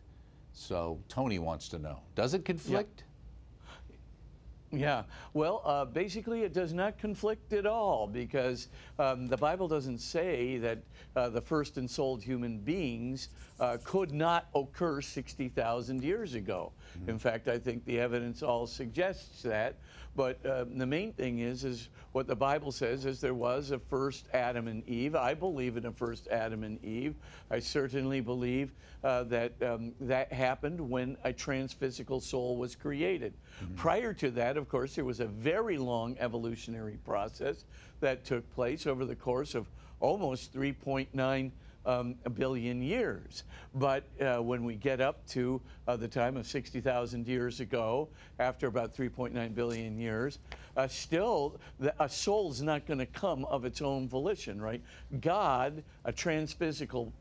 So 0.53 0.99
Tony 1.07 1.39
wants 1.39 1.69
to 1.69 1.79
know: 1.79 1.99
Does 2.15 2.33
it 2.33 2.45
conflict? 2.45 3.03
Yeah, 4.71 5.03
well, 5.33 5.61
uh, 5.65 5.85
basically, 5.85 6.43
it 6.43 6.53
does 6.53 6.73
not 6.73 6.97
conflict 6.97 7.51
at 7.51 7.65
all 7.65 8.07
because 8.07 8.69
um, 8.99 9.27
the 9.27 9.35
Bible 9.35 9.67
doesn't 9.67 9.99
say 9.99 10.57
that 10.59 10.79
uh, 11.15 11.29
the 11.29 11.41
first 11.41 11.77
ensouled 11.77 12.23
human 12.23 12.57
beings 12.57 13.29
uh, 13.59 13.77
could 13.83 14.13
not 14.13 14.47
occur 14.55 15.01
60,000 15.01 16.03
years 16.03 16.35
ago. 16.35 16.71
In 17.07 17.19
fact, 17.19 17.47
I 17.47 17.57
think 17.57 17.85
the 17.85 17.99
evidence 17.99 18.43
all 18.43 18.65
suggests 18.65 19.41
that. 19.43 19.75
But 20.15 20.45
uh, 20.45 20.65
the 20.67 20.85
main 20.85 21.13
thing 21.13 21.39
is, 21.39 21.63
is 21.63 21.89
what 22.11 22.27
the 22.27 22.35
Bible 22.35 22.71
says 22.71 23.05
is 23.05 23.21
there 23.21 23.33
was 23.33 23.71
a 23.71 23.79
first 23.79 24.27
Adam 24.33 24.67
and 24.67 24.87
Eve. 24.87 25.15
I 25.15 25.33
believe 25.33 25.77
in 25.77 25.85
a 25.85 25.91
first 25.91 26.27
Adam 26.27 26.63
and 26.63 26.83
Eve. 26.83 27.15
I 27.49 27.59
certainly 27.59 28.19
believe 28.19 28.73
uh, 29.05 29.23
that 29.23 29.53
um, 29.63 29.93
that 30.01 30.33
happened 30.33 30.81
when 30.81 31.15
a 31.23 31.31
transphysical 31.31 32.21
soul 32.21 32.57
was 32.57 32.75
created. 32.75 33.33
Prior 33.75 34.13
to 34.15 34.31
that, 34.31 34.57
of 34.61 34.69
course, 34.69 34.95
there 34.95 35.05
was 35.05 35.19
a 35.19 35.25
very 35.25 35.77
long 35.77 36.15
evolutionary 36.19 36.97
process 37.03 37.65
that 37.99 38.23
took 38.23 38.49
place 38.53 38.87
over 38.87 39.05
the 39.05 39.15
course 39.15 39.55
of 39.55 39.67
almost 39.99 40.53
3.9 40.53 41.51
um, 41.85 42.15
billion 42.35 42.81
years. 42.81 43.43
But 43.73 44.03
uh, 44.19 44.37
when 44.37 44.63
we 44.63 44.75
get 44.75 45.01
up 45.01 45.25
to 45.29 45.59
uh, 45.87 45.95
the 45.95 46.07
time 46.07 46.37
of 46.37 46.45
60,000 46.45 47.27
years 47.27 47.59
ago, 47.59 48.07
after 48.39 48.67
about 48.67 48.95
3.9 48.95 49.55
billion 49.55 49.97
years, 49.97 50.39
uh, 50.77 50.87
still 50.87 51.59
the, 51.79 51.93
a 52.01 52.07
soul's 52.07 52.61
not 52.61 52.85
going 52.85 52.99
to 52.99 53.05
come 53.07 53.45
of 53.45 53.65
its 53.65 53.81
own 53.81 54.07
volition, 54.07 54.61
right? 54.61 54.81
God, 55.21 55.83
a 56.05 56.13
transphysical 56.13 57.11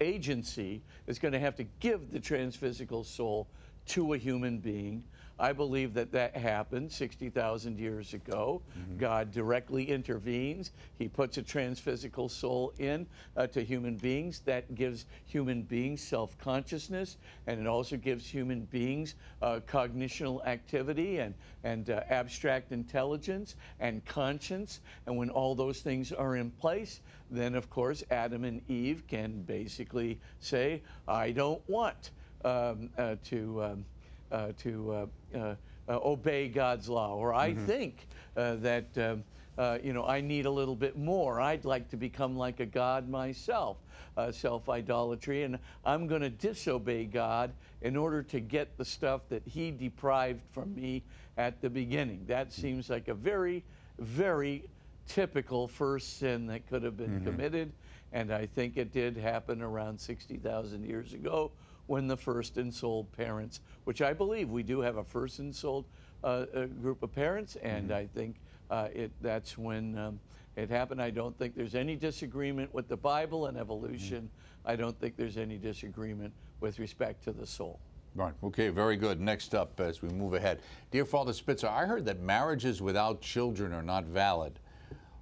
agency, 0.00 0.82
is 1.06 1.18
going 1.18 1.32
to 1.32 1.38
have 1.38 1.54
to 1.56 1.64
give 1.78 2.10
the 2.10 2.18
transphysical 2.18 3.04
soul 3.04 3.46
to 3.86 4.14
a 4.14 4.18
human 4.18 4.58
being. 4.58 5.04
I 5.42 5.52
believe 5.52 5.92
that 5.94 6.12
that 6.12 6.36
happened 6.36 6.92
60,000 6.92 7.76
years 7.76 8.14
ago. 8.14 8.62
God 8.96 9.32
directly 9.32 9.90
intervenes. 9.90 10.70
He 11.00 11.08
puts 11.08 11.36
a 11.36 11.42
transphysical 11.42 12.30
soul 12.30 12.72
in 12.78 13.08
uh, 13.36 13.48
to 13.48 13.64
human 13.64 13.96
beings. 13.96 14.38
That 14.44 14.76
gives 14.76 15.06
human 15.26 15.62
beings 15.62 16.00
self 16.00 16.38
consciousness, 16.38 17.16
and 17.48 17.60
it 17.60 17.66
also 17.66 17.96
gives 17.96 18.24
human 18.24 18.60
beings 18.66 19.16
uh, 19.42 19.58
cognitional 19.66 20.46
activity 20.46 21.18
and, 21.18 21.34
and 21.64 21.90
uh, 21.90 22.02
abstract 22.08 22.70
intelligence 22.70 23.56
and 23.80 24.04
conscience. 24.04 24.78
And 25.06 25.16
when 25.16 25.28
all 25.28 25.56
those 25.56 25.80
things 25.80 26.12
are 26.12 26.36
in 26.36 26.52
place, 26.52 27.00
then 27.32 27.56
of 27.56 27.68
course 27.68 28.04
Adam 28.12 28.44
and 28.44 28.62
Eve 28.70 29.02
can 29.08 29.42
basically 29.42 30.20
say, 30.38 30.82
I 31.08 31.32
don't 31.32 31.68
want 31.68 32.12
um, 32.44 32.90
uh, 32.96 33.16
to. 33.24 33.64
Um, 33.64 33.84
to 34.32 34.92
uh, 34.92 35.06
uh, 35.36 35.54
uh, 35.88 35.98
obey 36.04 36.48
God's 36.48 36.88
law, 36.88 37.14
or 37.16 37.34
I 37.34 37.54
think 37.54 38.06
uh, 38.36 38.54
that 38.56 38.86
um, 38.96 39.24
uh, 39.58 39.78
you 39.82 39.92
know 39.92 40.06
I 40.06 40.20
need 40.20 40.46
a 40.46 40.50
little 40.50 40.76
bit 40.76 40.96
more. 40.96 41.40
I'd 41.40 41.64
like 41.64 41.88
to 41.90 41.96
become 41.96 42.36
like 42.36 42.60
a 42.60 42.66
God 42.66 43.08
myself, 43.08 43.76
uh, 44.16 44.32
self 44.32 44.68
idolatry, 44.68 45.42
and 45.42 45.58
I'm 45.84 46.06
going 46.06 46.22
to 46.22 46.30
disobey 46.30 47.04
God 47.04 47.52
in 47.82 47.96
order 47.96 48.22
to 48.22 48.40
get 48.40 48.76
the 48.78 48.84
stuff 48.84 49.22
that 49.28 49.42
He 49.46 49.70
deprived 49.70 50.40
from 50.52 50.74
me 50.74 51.02
at 51.36 51.60
the 51.60 51.68
beginning. 51.70 52.24
That 52.26 52.52
seems 52.52 52.88
like 52.88 53.08
a 53.08 53.14
very, 53.14 53.64
very 53.98 54.64
typical 55.06 55.68
first 55.68 56.18
sin 56.18 56.46
that 56.46 56.66
could 56.68 56.82
have 56.82 56.96
been 56.96 57.22
committed, 57.24 57.72
and 58.12 58.32
I 58.32 58.46
think 58.46 58.76
it 58.76 58.92
did 58.92 59.16
happen 59.16 59.60
around 59.60 60.00
60,000 60.00 60.84
years 60.86 61.12
ago 61.12 61.50
when 61.86 62.06
the 62.06 62.16
first 62.16 62.56
ensouled 62.56 63.10
parents, 63.12 63.60
which 63.84 64.02
I 64.02 64.12
believe 64.12 64.50
we 64.50 64.62
do 64.62 64.80
have 64.80 64.96
a 64.96 65.04
first 65.04 65.38
ensouled 65.38 65.86
uh, 66.24 66.46
uh, 66.54 66.66
group 66.66 67.02
of 67.02 67.12
parents, 67.12 67.56
and 67.56 67.92
I 67.92 68.06
think 68.06 68.36
uh, 68.70 68.88
it 68.94 69.10
that's 69.20 69.58
when 69.58 69.98
um, 69.98 70.20
it 70.56 70.70
happened. 70.70 71.02
I 71.02 71.10
don't 71.10 71.36
think 71.36 71.56
there's 71.56 71.74
any 71.74 71.96
disagreement 71.96 72.72
with 72.72 72.88
the 72.88 72.96
Bible 72.96 73.46
and 73.46 73.58
evolution. 73.58 74.30
I 74.64 74.76
don't 74.76 74.98
think 74.98 75.16
there's 75.16 75.36
any 75.36 75.58
disagreement 75.58 76.32
with 76.60 76.78
respect 76.78 77.24
to 77.24 77.32
the 77.32 77.46
soul. 77.46 77.80
Right. 78.14 78.34
Okay, 78.44 78.68
very 78.68 78.96
good. 78.96 79.20
Next 79.20 79.54
up, 79.54 79.80
as 79.80 80.02
we 80.02 80.10
move 80.10 80.34
ahead. 80.34 80.60
Dear 80.90 81.06
Father 81.06 81.32
Spitzer, 81.32 81.68
I 81.68 81.86
heard 81.86 82.04
that 82.04 82.20
marriages 82.20 82.82
without 82.82 83.22
children 83.22 83.72
are 83.72 83.82
not 83.82 84.04
valid. 84.04 84.58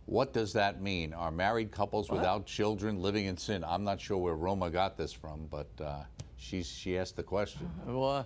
What 0.07 0.33
does 0.33 0.53
that 0.55 0.83
mean? 0.83 1.15
Are 1.15 1.31
married 1.31 1.71
couples 1.71 2.11
without 2.11 2.45
children 2.45 3.01
living 3.01 3.27
in 3.27 3.37
sin? 3.37 3.63
I'm 3.65 3.85
not 3.85 4.01
sure 4.01 4.19
where 4.19 4.35
Roma 4.35 4.69
got 4.69 4.97
this 4.97 5.13
from, 5.13 5.47
but 5.49 5.69
uh, 5.81 6.03
she's, 6.41 6.69
she 6.69 6.99
asked 6.99 7.17
the 7.17 7.23
question. 7.23 7.71
Well, 7.87 8.05
uh, 8.05 8.25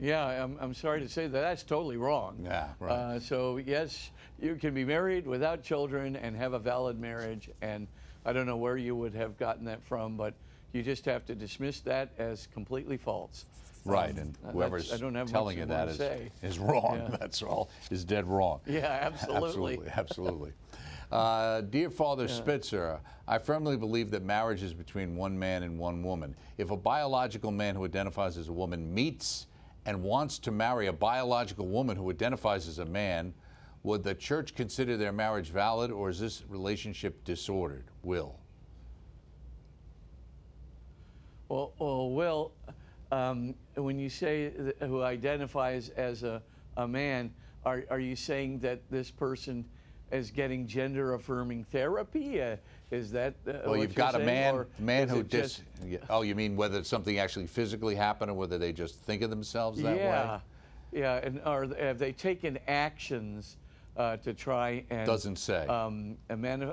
yeah, 0.00 0.24
I'm, 0.42 0.56
I'm 0.60 0.74
sorry 0.74 1.00
to 1.00 1.08
say 1.08 1.26
that 1.26 1.40
that's 1.40 1.62
totally 1.62 1.96
wrong. 1.98 2.38
Yeah, 2.44 2.68
right. 2.80 2.92
Uh, 2.92 3.20
so, 3.20 3.58
yes, 3.58 4.10
you 4.40 4.54
can 4.54 4.72
be 4.72 4.84
married 4.84 5.26
without 5.26 5.62
children 5.62 6.16
and 6.16 6.34
have 6.36 6.54
a 6.54 6.58
valid 6.58 6.98
marriage. 6.98 7.50
And 7.60 7.86
I 8.24 8.32
don't 8.32 8.46
know 8.46 8.56
where 8.56 8.76
you 8.76 8.96
would 8.96 9.14
have 9.14 9.36
gotten 9.36 9.66
that 9.66 9.82
from, 9.84 10.16
but 10.16 10.34
you 10.72 10.82
just 10.82 11.04
have 11.04 11.26
to 11.26 11.34
dismiss 11.34 11.80
that 11.80 12.10
as 12.18 12.48
completely 12.54 12.96
false. 12.96 13.44
Right, 13.84 14.16
and 14.16 14.34
that's- 14.34 14.54
whoever's 14.54 14.92
I 14.92 14.96
don't 14.96 15.14
have 15.16 15.28
telling 15.30 15.58
you 15.58 15.66
that 15.66 15.88
is, 15.88 15.98
is, 16.00 16.30
is 16.42 16.58
wrong. 16.60 17.00
Yeah. 17.10 17.16
That's 17.20 17.42
all, 17.42 17.68
is 17.90 18.04
dead 18.04 18.28
wrong. 18.28 18.60
Yeah, 18.64 18.86
absolutely. 18.86 19.48
Absolutely, 19.48 19.88
absolutely. 19.96 20.52
Uh, 21.12 21.60
dear 21.60 21.90
Father 21.90 22.26
Spitzer, 22.26 22.98
I 23.28 23.36
firmly 23.36 23.76
believe 23.76 24.10
that 24.12 24.22
marriage 24.22 24.62
is 24.62 24.72
between 24.72 25.14
one 25.14 25.38
man 25.38 25.62
and 25.62 25.78
one 25.78 26.02
woman. 26.02 26.34
If 26.56 26.70
a 26.70 26.76
biological 26.76 27.50
man 27.50 27.74
who 27.74 27.84
identifies 27.84 28.38
as 28.38 28.48
a 28.48 28.52
woman 28.52 28.94
meets 28.94 29.46
and 29.84 30.02
wants 30.02 30.38
to 30.38 30.50
marry 30.50 30.86
a 30.86 30.92
biological 30.92 31.66
woman 31.66 31.98
who 31.98 32.10
identifies 32.10 32.66
as 32.66 32.78
a 32.78 32.86
man, 32.86 33.34
would 33.82 34.02
the 34.02 34.14
church 34.14 34.54
consider 34.54 34.96
their 34.96 35.12
marriage 35.12 35.50
valid 35.50 35.90
or 35.90 36.08
is 36.08 36.18
this 36.18 36.44
relationship 36.48 37.22
disordered? 37.24 37.84
Will. 38.02 38.38
Well, 41.50 41.74
well, 41.78 42.10
Will, 42.10 42.52
um, 43.10 43.54
when 43.74 43.98
you 43.98 44.08
say 44.08 44.48
th- 44.48 44.76
who 44.80 45.02
identifies 45.02 45.90
as 45.90 46.22
a, 46.22 46.42
a 46.78 46.88
man, 46.88 47.34
are, 47.66 47.84
are 47.90 48.00
you 48.00 48.16
saying 48.16 48.60
that 48.60 48.80
this 48.90 49.10
person 49.10 49.66
is 50.12 50.30
getting 50.30 50.66
gender 50.66 51.14
affirming 51.14 51.64
therapy? 51.64 52.40
Uh, 52.40 52.56
is 52.90 53.10
that 53.12 53.34
uh, 53.48 53.52
Well, 53.64 53.76
you've 53.76 53.94
got 53.94 54.14
a 54.14 54.18
saying? 54.18 54.26
man, 54.26 54.66
man 54.78 55.08
who 55.08 55.22
dis. 55.22 55.62
just- 55.82 56.00
Oh, 56.10 56.22
you 56.22 56.34
mean 56.34 56.54
whether 56.54 56.84
something 56.84 57.18
actually 57.18 57.46
physically 57.46 57.94
happened 57.94 58.30
or 58.30 58.34
whether 58.34 58.58
they 58.58 58.72
just 58.72 58.96
think 58.96 59.22
of 59.22 59.30
themselves 59.30 59.80
that 59.82 59.96
yeah, 59.96 60.34
way? 60.34 61.00
yeah, 61.00 61.20
and 61.22 61.40
are 61.44 61.66
have 61.78 61.98
they 61.98 62.12
taken 62.12 62.58
actions 62.68 63.56
uh, 63.96 64.18
to 64.18 64.34
try 64.34 64.84
and 64.90 65.06
Doesn't 65.06 65.36
say. 65.36 65.66
Um, 65.66 66.16
a 66.28 66.36
man, 66.36 66.72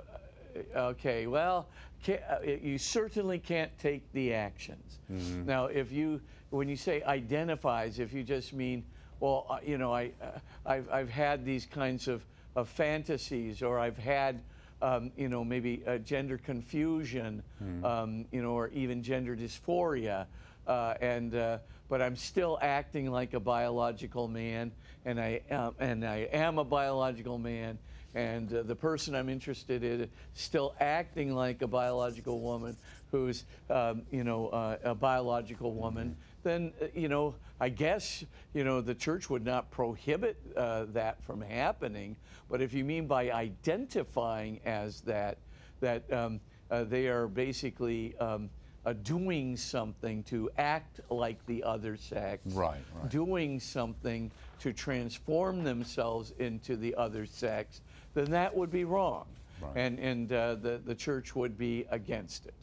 okay, 0.75 1.27
well, 1.27 1.69
ca 2.05 2.19
uh, 2.29 2.39
you 2.43 2.77
certainly 2.77 3.39
can't 3.39 3.71
take 3.79 4.09
the 4.11 4.33
actions. 4.33 4.99
Mm-hmm. 5.11 5.45
Now, 5.45 5.65
if 5.65 5.91
you, 5.91 6.21
when 6.49 6.67
you 6.67 6.75
say 6.75 7.01
identifies, 7.03 7.99
if 7.99 8.13
you 8.13 8.23
just 8.23 8.53
mean, 8.53 8.83
well, 9.21 9.45
uh, 9.49 9.59
you 9.65 9.77
know, 9.77 9.93
I, 9.93 10.11
uh, 10.21 10.39
I've, 10.65 10.89
I've 10.89 11.09
had 11.09 11.45
these 11.45 11.65
kinds 11.65 12.07
of, 12.07 12.25
of 12.55 12.69
fantasies, 12.69 13.61
or 13.61 13.79
I've 13.79 13.97
had, 13.97 14.41
um, 14.81 15.11
you 15.17 15.29
know, 15.29 15.43
maybe 15.43 15.83
uh, 15.85 15.97
gender 15.99 16.37
confusion, 16.37 17.43
Mm-hmm. 17.63 17.85
um, 17.85 18.25
you 18.31 18.41
know, 18.41 18.51
or 18.51 18.69
even 18.69 19.03
gender 19.03 19.35
dysphoria, 19.35 20.25
uh, 20.67 20.93
and 21.01 21.35
uh, 21.35 21.57
but 21.89 22.01
I'm 22.01 22.15
still 22.15 22.57
acting 22.61 23.11
like 23.11 23.33
a 23.33 23.39
biological 23.39 24.27
man, 24.27 24.71
and 25.05 25.19
I 25.19 25.41
am, 25.49 25.73
and 25.79 26.05
I 26.05 26.29
am 26.31 26.57
a 26.57 26.63
biological 26.63 27.37
man, 27.37 27.77
and 28.15 28.53
uh, 28.53 28.63
the 28.63 28.75
person 28.75 29.13
I'm 29.15 29.27
interested 29.29 29.83
in 29.83 30.01
is 30.01 30.09
still 30.33 30.73
acting 30.79 31.35
like 31.35 31.61
a 31.61 31.67
biological 31.67 32.39
woman 32.39 32.77
who's, 33.11 33.43
um, 33.69 34.03
you 34.11 34.23
know, 34.23 34.47
uh, 34.49 34.77
a 34.83 34.95
biological 34.95 35.73
woman. 35.73 36.15
Then, 36.43 36.73
uh, 36.81 36.85
you 36.93 37.09
know, 37.09 37.35
I 37.59 37.69
guess, 37.69 38.23
you 38.53 38.63
know, 38.63 38.81
the 38.81 38.95
church 38.95 39.29
would 39.29 39.45
not 39.45 39.71
prohibit 39.71 40.37
uh, 40.55 40.85
that 40.93 41.23
from 41.23 41.41
happening. 41.41 42.15
But 42.49 42.61
if 42.61 42.73
you 42.73 42.83
mean 42.83 43.07
by 43.07 43.31
identifying 43.31 44.59
as 44.65 45.01
that, 45.01 45.37
that 45.81 46.11
um, 46.11 46.39
uh, 46.71 46.83
they 46.83 47.07
are 47.07 47.27
basically 47.27 48.15
um, 48.17 48.49
uh, 48.85 48.93
doing 49.03 49.57
something 49.57 50.23
to 50.23 50.49
act 50.57 51.01
like 51.09 51.45
the 51.45 51.63
other 51.63 51.97
sex, 51.97 52.41
Right, 52.53 52.79
right. 52.93 53.09
doing 53.09 53.59
something 53.59 54.31
to 54.59 54.73
transform 54.73 55.63
themselves 55.63 56.31
into 56.39 56.75
the 56.75 56.95
other 56.95 57.25
sex, 57.25 57.81
then 58.13 58.31
that 58.31 58.55
would 58.55 58.71
be 58.71 58.85
wrong. 58.85 59.25
Right. 59.61 59.71
And, 59.75 59.99
and 59.99 60.31
uh, 60.31 60.55
the, 60.55 60.81
the 60.85 60.95
church 60.95 61.35
would 61.35 61.57
be 61.57 61.85
against 61.91 62.45
it. 62.45 62.53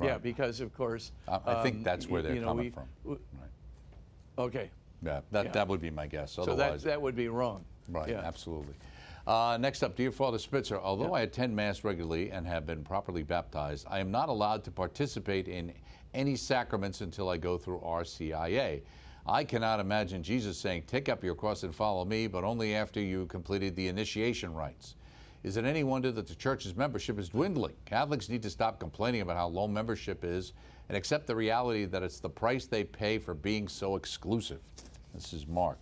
Yeah, 0.00 0.18
because 0.18 0.60
of 0.60 0.74
course. 0.74 1.12
I, 1.28 1.40
I 1.46 1.62
think 1.62 1.76
um, 1.76 1.82
that's 1.82 2.08
where 2.08 2.22
they're 2.22 2.34
you 2.34 2.40
know, 2.40 2.48
coming 2.48 2.64
we- 2.64 2.70
from. 2.70 2.88
Right. 3.04 3.18
Okay, 4.38 4.70
Yeah, 5.02 5.20
that, 5.30 5.46
Yeah. 5.46 5.52
that 5.52 5.68
would 5.68 5.80
be 5.80 5.90
my 5.90 6.06
guess. 6.06 6.32
so 6.32 6.42
Otherwise, 6.42 6.82
that, 6.82 6.90
that 6.90 7.02
would 7.02 7.16
be 7.16 7.28
wrong. 7.28 7.64
right, 7.88 8.10
yeah. 8.10 8.20
absolutely. 8.22 8.74
Uh, 9.26 9.56
next 9.58 9.82
up, 9.82 9.96
dear 9.96 10.12
Father 10.12 10.38
Spitzer, 10.38 10.78
although 10.78 11.14
I 11.14 11.22
attend 11.22 11.56
Mass 11.56 11.82
regularly 11.84 12.30
and 12.30 12.46
have 12.46 12.66
been 12.66 12.84
properly 12.84 13.22
baptized, 13.22 13.86
I 13.90 13.98
am 13.98 14.10
not 14.10 14.28
allowed 14.28 14.62
to 14.64 14.70
participate 14.70 15.48
in 15.48 15.72
any 16.14 16.36
sacraments 16.36 17.00
until 17.00 17.28
I 17.28 17.36
go 17.38 17.56
through 17.58 17.80
RCIA. 17.80 18.82
I 19.26 19.42
cannot 19.42 19.80
imagine 19.80 20.22
Jesus 20.22 20.56
saying, 20.58 20.84
Take 20.86 21.08
up 21.08 21.24
your 21.24 21.34
cross 21.34 21.64
and 21.64 21.74
follow 21.74 22.04
me, 22.04 22.26
but 22.28 22.44
only 22.44 22.76
after 22.76 23.00
you 23.00 23.26
completed 23.26 23.74
the 23.74 23.88
initiation 23.88 24.54
rites. 24.54 24.94
Is 25.46 25.56
it 25.56 25.64
any 25.64 25.84
wonder 25.84 26.10
that 26.10 26.26
the 26.26 26.34
church's 26.34 26.74
membership 26.74 27.20
is 27.20 27.28
dwindling? 27.28 27.74
Catholics 27.84 28.28
need 28.28 28.42
to 28.42 28.50
stop 28.50 28.80
complaining 28.80 29.20
about 29.20 29.36
how 29.36 29.46
low 29.46 29.68
membership 29.68 30.24
is 30.24 30.52
and 30.88 30.98
accept 30.98 31.28
the 31.28 31.36
reality 31.36 31.84
that 31.84 32.02
it's 32.02 32.18
the 32.18 32.28
price 32.28 32.66
they 32.66 32.82
pay 32.82 33.16
for 33.18 33.32
being 33.32 33.68
so 33.68 33.94
exclusive. 33.94 34.58
This 35.14 35.32
is 35.32 35.46
Mark. 35.46 35.78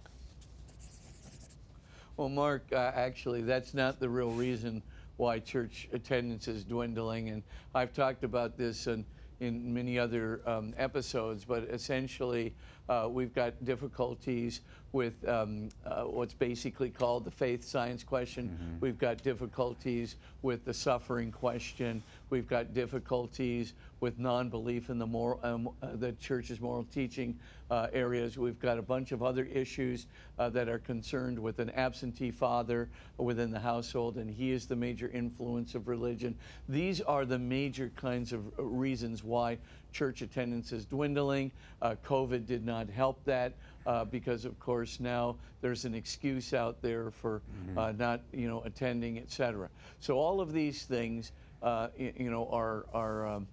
Well, 2.18 2.28
Mark, 2.28 2.66
uh, 2.72 2.92
actually, 2.94 3.40
that's 3.40 3.72
not 3.72 3.98
the 3.98 4.08
real 4.10 4.32
reason 4.32 4.82
why 5.16 5.38
church 5.38 5.88
attendance 5.94 6.46
is 6.46 6.62
dwindling. 6.62 7.30
And 7.30 7.42
I've 7.74 7.94
talked 7.94 8.22
about 8.22 8.58
this 8.58 8.86
in, 8.86 9.02
in 9.40 9.72
many 9.72 9.98
other 9.98 10.42
um, 10.44 10.74
episodes, 10.76 11.46
but 11.46 11.62
essentially, 11.70 12.52
uh, 12.90 13.08
we've 13.10 13.34
got 13.34 13.64
difficulties 13.64 14.60
with 14.94 15.28
um, 15.28 15.68
uh, 15.84 16.04
what's 16.04 16.32
basically 16.32 16.88
called 16.88 17.24
the 17.24 17.30
faith 17.30 17.64
science 17.64 18.04
question. 18.04 18.56
We've 18.80 18.96
got 18.96 19.22
difficulties 19.22 20.14
with 20.42 20.64
the 20.64 20.72
suffering 20.72 21.32
question. 21.32 22.02
We've 22.30 22.46
got 22.48 22.72
difficulties 22.72 23.74
with 23.98 24.18
non-belief 24.18 24.90
in 24.90 24.98
the 24.98 25.06
moral, 25.06 25.40
um, 25.42 25.68
uh, 25.82 25.88
the 25.94 26.12
church's 26.12 26.60
moral 26.60 26.84
teaching 26.84 27.36
uh, 27.70 27.88
areas. 27.92 28.38
We've 28.38 28.60
got 28.60 28.78
a 28.78 28.82
bunch 28.82 29.12
of 29.12 29.22
other 29.22 29.46
issues 29.46 30.06
uh, 30.38 30.50
that 30.50 30.68
are 30.68 30.78
concerned 30.78 31.38
with 31.38 31.58
an 31.58 31.70
absentee 31.70 32.30
father 32.30 32.88
within 33.16 33.50
the 33.50 33.58
household, 33.58 34.16
and 34.16 34.30
he 34.30 34.52
is 34.52 34.66
the 34.66 34.76
major 34.76 35.10
influence 35.12 35.74
of 35.74 35.88
religion. 35.88 36.36
These 36.68 37.00
are 37.00 37.24
the 37.24 37.38
major 37.38 37.90
kinds 37.96 38.32
of 38.32 38.42
uh, 38.58 38.62
reasons 38.62 39.24
why 39.24 39.58
church 39.92 40.22
attendance 40.22 40.72
is 40.72 40.84
dwindling. 40.84 41.50
Uh, 41.80 41.94
COVID 42.04 42.46
did 42.46 42.64
not 42.64 42.90
help 42.90 43.24
that 43.24 43.54
uh, 43.86 44.04
because, 44.04 44.44
of 44.44 44.58
course, 44.58 45.00
now 45.00 45.36
there's 45.60 45.84
an 45.84 45.94
excuse 45.94 46.52
out 46.54 46.80
there 46.82 47.10
for 47.10 47.42
uh, 47.76 47.92
not, 47.92 48.22
you 48.32 48.48
know, 48.48 48.62
attending, 48.64 49.18
et 49.18 49.30
cetera. 49.30 49.68
So 50.00 50.16
all 50.18 50.40
of 50.40 50.52
these 50.52 50.84
things, 50.84 51.32
uh, 51.62 51.88
y- 51.98 52.12
you 52.16 52.30
know, 52.30 52.48
are 52.50 52.86
are 52.92 53.26
um, 53.26 53.46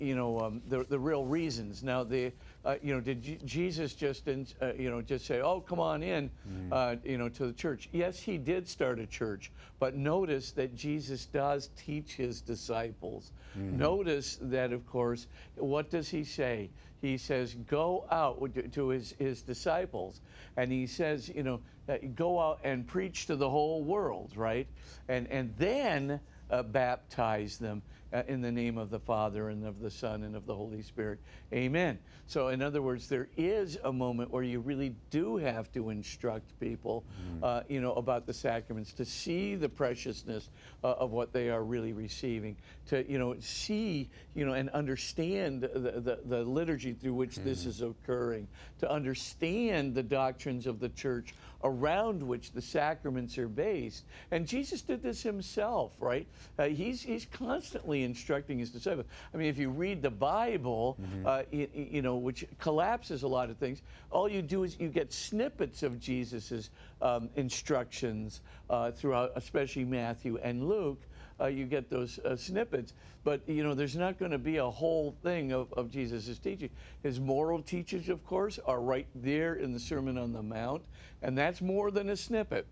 you 0.00 0.16
know 0.16 0.38
um, 0.40 0.62
the 0.66 0.84
the 0.84 0.98
real 0.98 1.24
reasons. 1.24 1.82
Now, 1.82 2.02
the 2.04 2.32
uh, 2.64 2.74
you 2.82 2.92
know, 2.94 3.00
did 3.00 3.22
Je- 3.22 3.38
Jesus 3.44 3.94
just 3.94 4.26
in, 4.28 4.46
uh, 4.60 4.72
you 4.74 4.90
know 4.90 5.00
just 5.00 5.26
say, 5.26 5.40
"Oh, 5.40 5.60
come 5.60 5.78
on 5.80 6.02
in," 6.02 6.30
uh, 6.72 6.96
you 7.04 7.16
know, 7.16 7.28
to 7.28 7.46
the 7.46 7.52
church? 7.52 7.88
Yes, 7.92 8.18
he 8.20 8.36
did 8.38 8.68
start 8.68 8.98
a 8.98 9.06
church, 9.06 9.52
but 9.78 9.94
notice 9.94 10.52
that 10.52 10.74
Jesus 10.74 11.26
does 11.26 11.70
teach 11.76 12.16
his 12.16 12.40
disciples. 12.42 13.32
Notice 13.54 14.38
that, 14.42 14.72
of 14.72 14.86
course, 14.86 15.26
what 15.56 15.90
does 15.90 16.08
he 16.10 16.24
say? 16.24 16.70
He 17.00 17.16
says, 17.16 17.54
"Go 17.54 18.06
out 18.10 18.38
to 18.72 18.88
his 18.88 19.14
his 19.18 19.42
disciples," 19.42 20.20
and 20.56 20.72
he 20.72 20.86
says, 20.86 21.28
you 21.28 21.44
know, 21.44 21.60
uh, 21.88 21.96
go 22.14 22.40
out 22.40 22.58
and 22.64 22.86
preach 22.86 23.26
to 23.26 23.36
the 23.36 23.48
whole 23.48 23.84
world, 23.84 24.36
right? 24.36 24.66
And 25.08 25.28
and 25.28 25.54
then 25.56 26.20
uh, 26.50 26.62
baptize 26.64 27.58
them 27.58 27.82
uh, 28.12 28.22
in 28.28 28.40
the 28.40 28.50
name 28.50 28.78
of 28.78 28.90
the 28.90 28.98
Father 28.98 29.50
and 29.50 29.64
of 29.66 29.80
the 29.80 29.90
Son 29.90 30.22
and 30.22 30.34
of 30.34 30.46
the 30.46 30.54
Holy 30.54 30.82
Spirit. 30.82 31.18
Amen. 31.52 31.98
So, 32.26 32.48
in 32.48 32.62
other 32.62 32.82
words, 32.82 33.08
there 33.08 33.28
is 33.36 33.78
a 33.84 33.92
moment 33.92 34.30
where 34.30 34.42
you 34.42 34.60
really 34.60 34.94
do 35.10 35.36
have 35.36 35.72
to 35.72 35.90
instruct 35.90 36.58
people, 36.60 37.04
uh, 37.42 37.62
you 37.68 37.80
know, 37.80 37.92
about 37.94 38.26
the 38.26 38.34
sacraments 38.34 38.92
to 38.94 39.04
see 39.04 39.54
the 39.54 39.68
preciousness 39.68 40.50
uh, 40.84 40.92
of 40.92 41.10
what 41.10 41.32
they 41.32 41.48
are 41.48 41.64
really 41.64 41.92
receiving, 41.92 42.56
to 42.86 43.10
you 43.10 43.18
know 43.18 43.34
see, 43.40 44.08
you 44.34 44.44
know, 44.44 44.52
and 44.52 44.68
understand 44.70 45.62
the 45.62 45.68
the, 45.68 46.18
the 46.24 46.42
liturgy 46.42 46.92
through 46.92 47.14
which 47.14 47.36
this 47.36 47.64
is 47.64 47.80
occurring, 47.80 48.46
to 48.78 48.90
understand 48.90 49.94
the 49.94 50.02
doctrines 50.02 50.66
of 50.66 50.80
the 50.80 50.88
church 50.90 51.34
around 51.64 52.22
which 52.22 52.52
the 52.52 52.62
sacraments 52.62 53.36
are 53.38 53.48
based. 53.48 54.04
And 54.30 54.46
Jesus 54.46 54.80
did 54.82 55.02
this 55.02 55.22
himself, 55.22 55.92
right? 55.98 56.26
Uh, 56.58 56.64
he's, 56.66 57.02
he's 57.02 57.26
constantly 57.26 58.04
instructing 58.04 58.58
his 58.58 58.70
disciples. 58.70 59.06
I 59.34 59.36
mean, 59.36 59.48
if 59.48 59.58
you 59.58 59.70
read 59.70 60.00
the 60.02 60.10
Bible, 60.10 60.96
uh, 61.24 61.42
y- 61.52 61.68
y- 61.74 61.88
you 61.90 62.02
know, 62.02 62.16
which 62.16 62.44
collapses 62.60 63.22
a 63.24 63.28
lot 63.28 63.50
of 63.50 63.56
things, 63.56 63.82
all 64.10 64.28
you 64.28 64.40
do 64.42 64.62
is 64.62 64.78
you 64.78 64.88
get 64.88 65.12
snippets 65.12 65.82
of 65.82 65.98
Jesus's 65.98 66.70
um, 67.02 67.28
instructions 67.36 68.40
uh, 68.70 68.90
throughout, 68.90 69.32
especially 69.36 69.84
Matthew 69.84 70.38
and 70.42 70.68
Luke. 70.68 71.00
Uh, 71.40 71.46
you 71.46 71.66
get 71.66 71.88
those 71.88 72.18
uh, 72.20 72.34
snippets, 72.34 72.94
but 73.22 73.40
you 73.46 73.62
know 73.62 73.72
there's 73.72 73.94
not 73.94 74.18
going 74.18 74.32
to 74.32 74.38
be 74.38 74.56
a 74.56 74.68
whole 74.68 75.14
thing 75.22 75.52
of, 75.52 75.72
of 75.74 75.90
Jesus' 75.90 76.38
teaching. 76.38 76.70
His 77.02 77.20
moral 77.20 77.62
teachings, 77.62 78.08
of 78.08 78.24
course, 78.26 78.58
are 78.66 78.80
right 78.80 79.06
there 79.14 79.54
in 79.54 79.72
the 79.72 79.78
Sermon 79.78 80.18
on 80.18 80.32
the 80.32 80.42
Mount, 80.42 80.82
and 81.22 81.38
that's 81.38 81.60
more 81.60 81.90
than 81.90 82.10
a 82.10 82.16
snippet. 82.16 82.66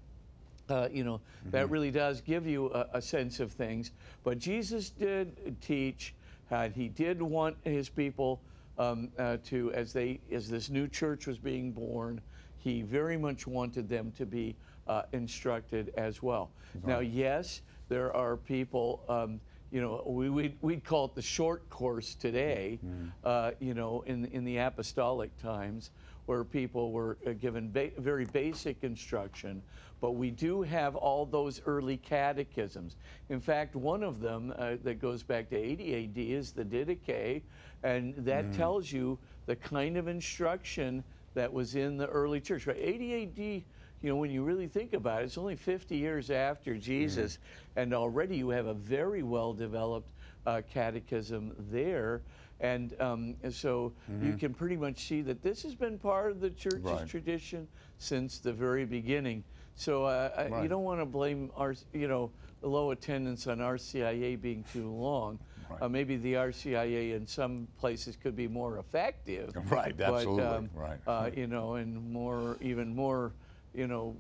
Uh, 0.69 0.89
you 0.91 1.05
know, 1.05 1.21
that 1.53 1.71
really 1.71 1.93
does 1.93 2.21
give 2.21 2.45
you 2.45 2.73
a, 2.73 2.89
a 2.95 3.03
sense 3.03 3.39
of 3.39 3.53
things. 3.53 3.93
But 4.25 4.41
Jesus 4.41 4.91
did 4.91 5.61
teach, 5.61 6.13
and 6.51 6.75
he 6.75 6.89
did 6.89 7.23
want 7.23 7.57
his 7.63 7.89
people 7.89 8.41
um, 8.79 9.09
uh, 9.19 9.37
to, 9.45 9.73
as 9.73 9.93
they, 9.93 10.21
as 10.33 10.49
this 10.49 10.69
new 10.69 10.89
church 10.89 11.27
was 11.27 11.39
being 11.39 11.71
born, 11.71 12.21
he 12.67 12.83
very 12.83 13.17
much 13.17 13.47
wanted 13.47 13.89
them 13.89 14.11
to 14.19 14.27
be 14.27 14.57
uh, 14.89 15.03
instructed 15.13 15.93
as 15.97 16.21
well. 16.21 16.51
Now, 16.85 16.99
yes, 16.99 17.63
there 17.89 18.15
are 18.15 18.37
people. 18.37 19.05
Um, 19.09 19.41
you 19.71 19.81
know, 19.81 20.03
we, 20.07 20.31
we'd, 20.31 20.57
we'd 20.63 20.85
call 20.85 21.07
it 21.07 21.15
the 21.15 21.23
short 21.23 21.69
course 21.71 22.15
today, 22.15 22.79
uh, 23.25 23.51
you 23.61 23.75
know, 23.75 24.03
in, 24.07 24.25
in 24.27 24.45
the 24.45 24.59
apostolic 24.59 25.37
times, 25.41 25.91
where 26.27 26.45
people 26.45 26.93
were 26.93 27.19
uh, 27.27 27.33
given 27.33 27.71
ba- 27.73 27.91
very 27.99 28.25
basic 28.27 28.83
instruction. 28.83 29.63
But 30.01 30.13
we 30.13 30.31
do 30.31 30.63
have 30.63 30.95
all 30.97 31.27
those 31.27 31.61
early 31.67 31.97
catechisms. 31.97 32.97
In 33.29 33.41
fact, 33.41 33.75
one 33.77 34.03
of 34.05 34.21
them 34.21 34.53
uh, 34.57 34.77
that 34.85 35.01
goes 35.01 35.23
back 35.23 35.51
to 35.51 35.57
80 35.57 36.05
AD 36.05 36.19
is 36.19 36.53
the 36.53 36.65
Didache, 36.65 37.43
and 37.83 38.15
that 38.25 38.53
tells 38.53 38.91
you 38.91 39.19
the 39.47 39.57
kind 39.57 39.97
of 39.97 40.07
instruction 40.09 41.03
that 41.37 41.53
was 41.53 41.77
in 41.77 41.97
the 41.97 42.07
early 42.09 42.41
church. 42.41 42.67
Right? 42.67 42.79
80 42.81 43.23
AD 43.23 43.65
you 44.03 44.11
know, 44.11 44.17
when 44.17 44.31
you 44.31 44.45
really 44.45 44.69
think 44.69 44.93
about 44.93 45.23
it, 45.23 45.25
it's 45.25 45.39
only 45.39 45.57
50 45.57 45.97
years 45.97 46.31
after 46.31 46.77
Jesus, 46.77 47.39
and 47.77 47.95
already 47.95 48.37
you 48.37 48.51
have 48.51 48.67
a 48.67 48.75
very 48.75 49.23
well 49.23 49.55
developed 49.55 50.13
uh, 50.45 50.61
catechism 50.71 51.55
there. 51.71 52.23
And 52.61 52.95
um, 53.01 53.37
so 53.51 53.95
you 54.23 54.35
can 54.35 54.53
pretty 54.53 54.77
much 54.77 54.99
see 55.09 55.23
that 55.23 55.43
this 55.43 55.63
has 55.63 55.75
been 55.75 55.99
part 55.99 56.31
of 56.31 56.41
the 56.41 56.51
church's 56.51 56.83
Right. 56.85 57.09
tradition 57.09 57.69
since 57.97 58.39
the 58.39 58.53
very 58.53 58.85
beginning. 58.85 59.45
So 59.75 60.05
uh, 60.05 60.31
I- 60.37 60.63
you 60.63 60.69
don't 60.69 60.85
want 60.85 61.01
to 61.01 61.07
blame 61.07 61.51
our, 61.57 61.75
you 61.95 62.07
know, 62.07 62.33
low 62.61 62.91
attendance 62.91 63.47
on 63.47 63.59
RCIA 63.61 64.37
being 64.41 64.63
too 64.65 64.91
long. 64.91 65.39
Right. 65.69 65.83
Uh, 65.83 65.89
maybe 65.89 66.17
the 66.17 66.35
RCIA 66.35 67.15
in 67.15 67.27
some 67.27 67.69
places 67.79 68.17
could 68.17 68.37
be 68.37 68.49
more 68.49 68.79
effective. 68.79 69.55
Right, 69.71 69.97
but, 69.97 70.15
absolutely, 70.15 70.45
um, 70.45 70.71
right. 70.75 70.99
Uh, 71.07 71.31
you 71.35 71.47
know, 71.47 71.75
and 71.75 72.13
more, 72.13 72.57
even 72.61 72.95
more, 72.95 73.33
you 73.75 73.87
know, 73.87 74.17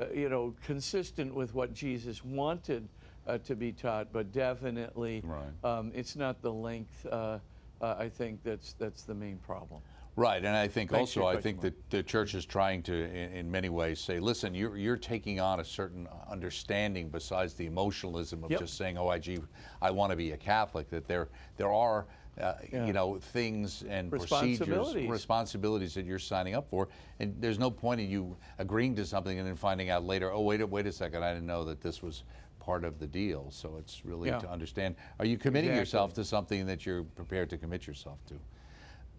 uh, 0.00 0.06
you 0.12 0.28
know, 0.28 0.54
consistent 0.64 1.34
with 1.34 1.54
what 1.54 1.72
Jesus 1.72 2.24
wanted 2.24 2.88
uh, 3.26 3.38
to 3.38 3.54
be 3.54 3.72
taught, 3.72 4.12
but 4.12 4.32
definitely, 4.32 5.22
Right. 5.24 5.52
um, 5.62 5.92
it's 5.94 6.16
not 6.16 6.42
the 6.42 6.52
length. 6.52 7.06
Uh, 7.06 7.38
uh, 7.80 7.94
I 7.98 8.08
think 8.08 8.42
that's 8.42 8.72
that's 8.74 9.02
the 9.02 9.14
main 9.14 9.38
problem. 9.38 9.82
Right, 10.16 10.44
and 10.44 10.56
I 10.56 10.68
think 10.68 10.90
Thanks 10.92 11.16
also 11.16 11.26
I 11.26 11.40
think 11.40 11.60
that 11.62 11.90
the 11.90 12.00
church 12.02 12.34
is 12.34 12.46
trying 12.46 12.84
to, 12.84 12.94
in, 12.94 13.32
in 13.32 13.50
many 13.50 13.68
ways, 13.68 13.98
say, 13.98 14.20
listen, 14.20 14.54
you're 14.54 14.76
you're 14.76 14.96
taking 14.96 15.40
on 15.40 15.58
a 15.58 15.64
certain 15.64 16.06
understanding 16.30 17.08
besides 17.08 17.54
the 17.54 17.66
emotionalism 17.66 18.44
of 18.44 18.50
Yep. 18.52 18.60
just 18.60 18.76
saying, 18.76 18.96
oh, 18.96 19.08
I, 19.08 19.18
gee, 19.18 19.38
I 19.82 19.90
want 19.90 20.10
to 20.12 20.16
be 20.16 20.30
a 20.30 20.36
Catholic. 20.36 20.88
That 20.90 21.06
there 21.08 21.28
there 21.56 21.72
are. 21.72 22.06
Uh, 22.40 22.54
Yeah. 22.72 22.86
You 22.86 22.92
know 22.92 23.18
things 23.20 23.84
and 23.88 24.10
procedures, 24.10 24.58
Responsibilities. 24.58 25.08
responsibilities 25.08 25.94
that 25.94 26.04
you're 26.04 26.18
signing 26.18 26.56
up 26.56 26.68
for, 26.68 26.88
and 27.20 27.32
there's 27.40 27.60
no 27.60 27.70
point 27.70 28.00
in 28.00 28.10
you 28.10 28.36
agreeing 28.58 28.96
to 28.96 29.06
something 29.06 29.38
and 29.38 29.46
then 29.46 29.54
finding 29.54 29.88
out 29.88 30.02
later. 30.04 30.32
Oh, 30.32 30.40
wait, 30.40 30.60
a 30.60 30.66
wait 30.66 30.84
a 30.88 30.90
second, 30.92 31.22
I 31.22 31.32
didn't 31.32 31.46
know 31.46 31.64
that 31.64 31.80
this 31.80 32.02
was 32.02 32.24
part 32.58 32.82
of 32.82 32.98
the 32.98 33.06
deal. 33.06 33.52
So 33.52 33.76
it's 33.78 34.04
really 34.04 34.30
Yeah. 34.30 34.38
to 34.40 34.50
understand. 34.50 34.96
Are 35.20 35.26
you 35.26 35.38
committing 35.38 35.70
Exactly. 35.70 35.80
yourself 35.80 36.14
to 36.14 36.24
something 36.24 36.66
that 36.66 36.84
you're 36.84 37.04
prepared 37.04 37.50
to 37.50 37.56
commit 37.56 37.86
yourself 37.86 38.18
to? 38.26 38.34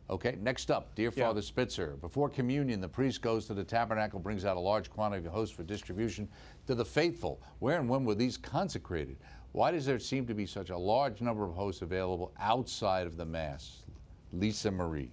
Okay, 0.09 0.37
next 0.39 0.69
up, 0.69 0.93
Dear 0.93 1.11
Yeah. 1.15 1.25
Father 1.27 1.41
Spitzer. 1.41 1.97
Before 1.99 2.29
communion, 2.29 2.79
the 2.79 2.87
priest 2.87 3.21
goes 3.21 3.47
to 3.47 3.55
the 3.55 3.63
tabernacle, 3.63 4.19
brings 4.19 4.45
out 4.45 4.55
a 4.55 4.59
large 4.59 4.89
quantity 4.89 5.25
of 5.25 5.33
hosts 5.33 5.55
for 5.55 5.63
distribution 5.63 6.27
to 6.67 6.75
the 6.75 6.85
faithful. 6.85 7.41
Where 7.59 7.79
and 7.79 7.89
when 7.89 8.05
were 8.05 8.13
these 8.13 8.37
consecrated? 8.37 9.17
Why 9.51 9.71
does 9.71 9.85
there 9.85 9.97
seem 9.99 10.27
to 10.27 10.35
be 10.35 10.45
such 10.45 10.69
a 10.69 10.77
large 10.77 11.21
number 11.21 11.43
of 11.43 11.53
hosts 11.55 11.81
available 11.81 12.33
outside 12.39 13.07
of 13.07 13.17
the 13.17 13.25
Mass? 13.25 13.83
Lisa 14.31 14.69
Marie. 14.69 15.11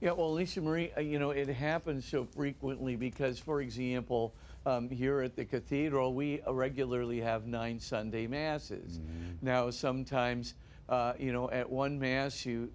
Yeah, 0.00 0.12
well, 0.12 0.32
Lisa 0.32 0.60
Marie, 0.60 0.92
uh, 0.96 1.00
you 1.00 1.18
know, 1.18 1.30
it 1.30 1.48
happens 1.48 2.04
so 2.04 2.24
frequently 2.24 2.94
because, 2.94 3.40
for 3.40 3.62
example, 3.62 4.32
um, 4.64 4.88
here 4.88 5.22
at 5.22 5.34
the 5.34 5.44
cathedral, 5.44 6.14
we 6.14 6.40
regularly 6.46 7.20
have 7.20 7.48
nine 7.48 7.80
Sunday 7.80 8.28
masses. 8.28 9.00
Now, 9.42 9.70
sometimes, 9.70 10.54
uh, 10.88 11.14
you 11.18 11.32
know, 11.32 11.50
at 11.50 11.68
one 11.68 11.98
mass, 11.98 12.46
you 12.46 12.70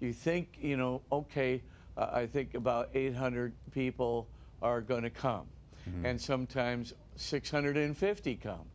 you 0.00 0.12
think, 0.12 0.58
you 0.60 0.76
know, 0.76 1.02
okay, 1.10 1.62
uh, 1.96 2.08
I 2.12 2.26
think 2.26 2.54
about 2.54 2.90
800 2.94 3.52
people 3.72 4.28
are 4.62 4.80
going 4.80 5.02
to 5.02 5.10
come, 5.10 5.46
and 6.04 6.20
sometimes 6.20 6.92
650 7.16 8.36
come. 8.36 8.66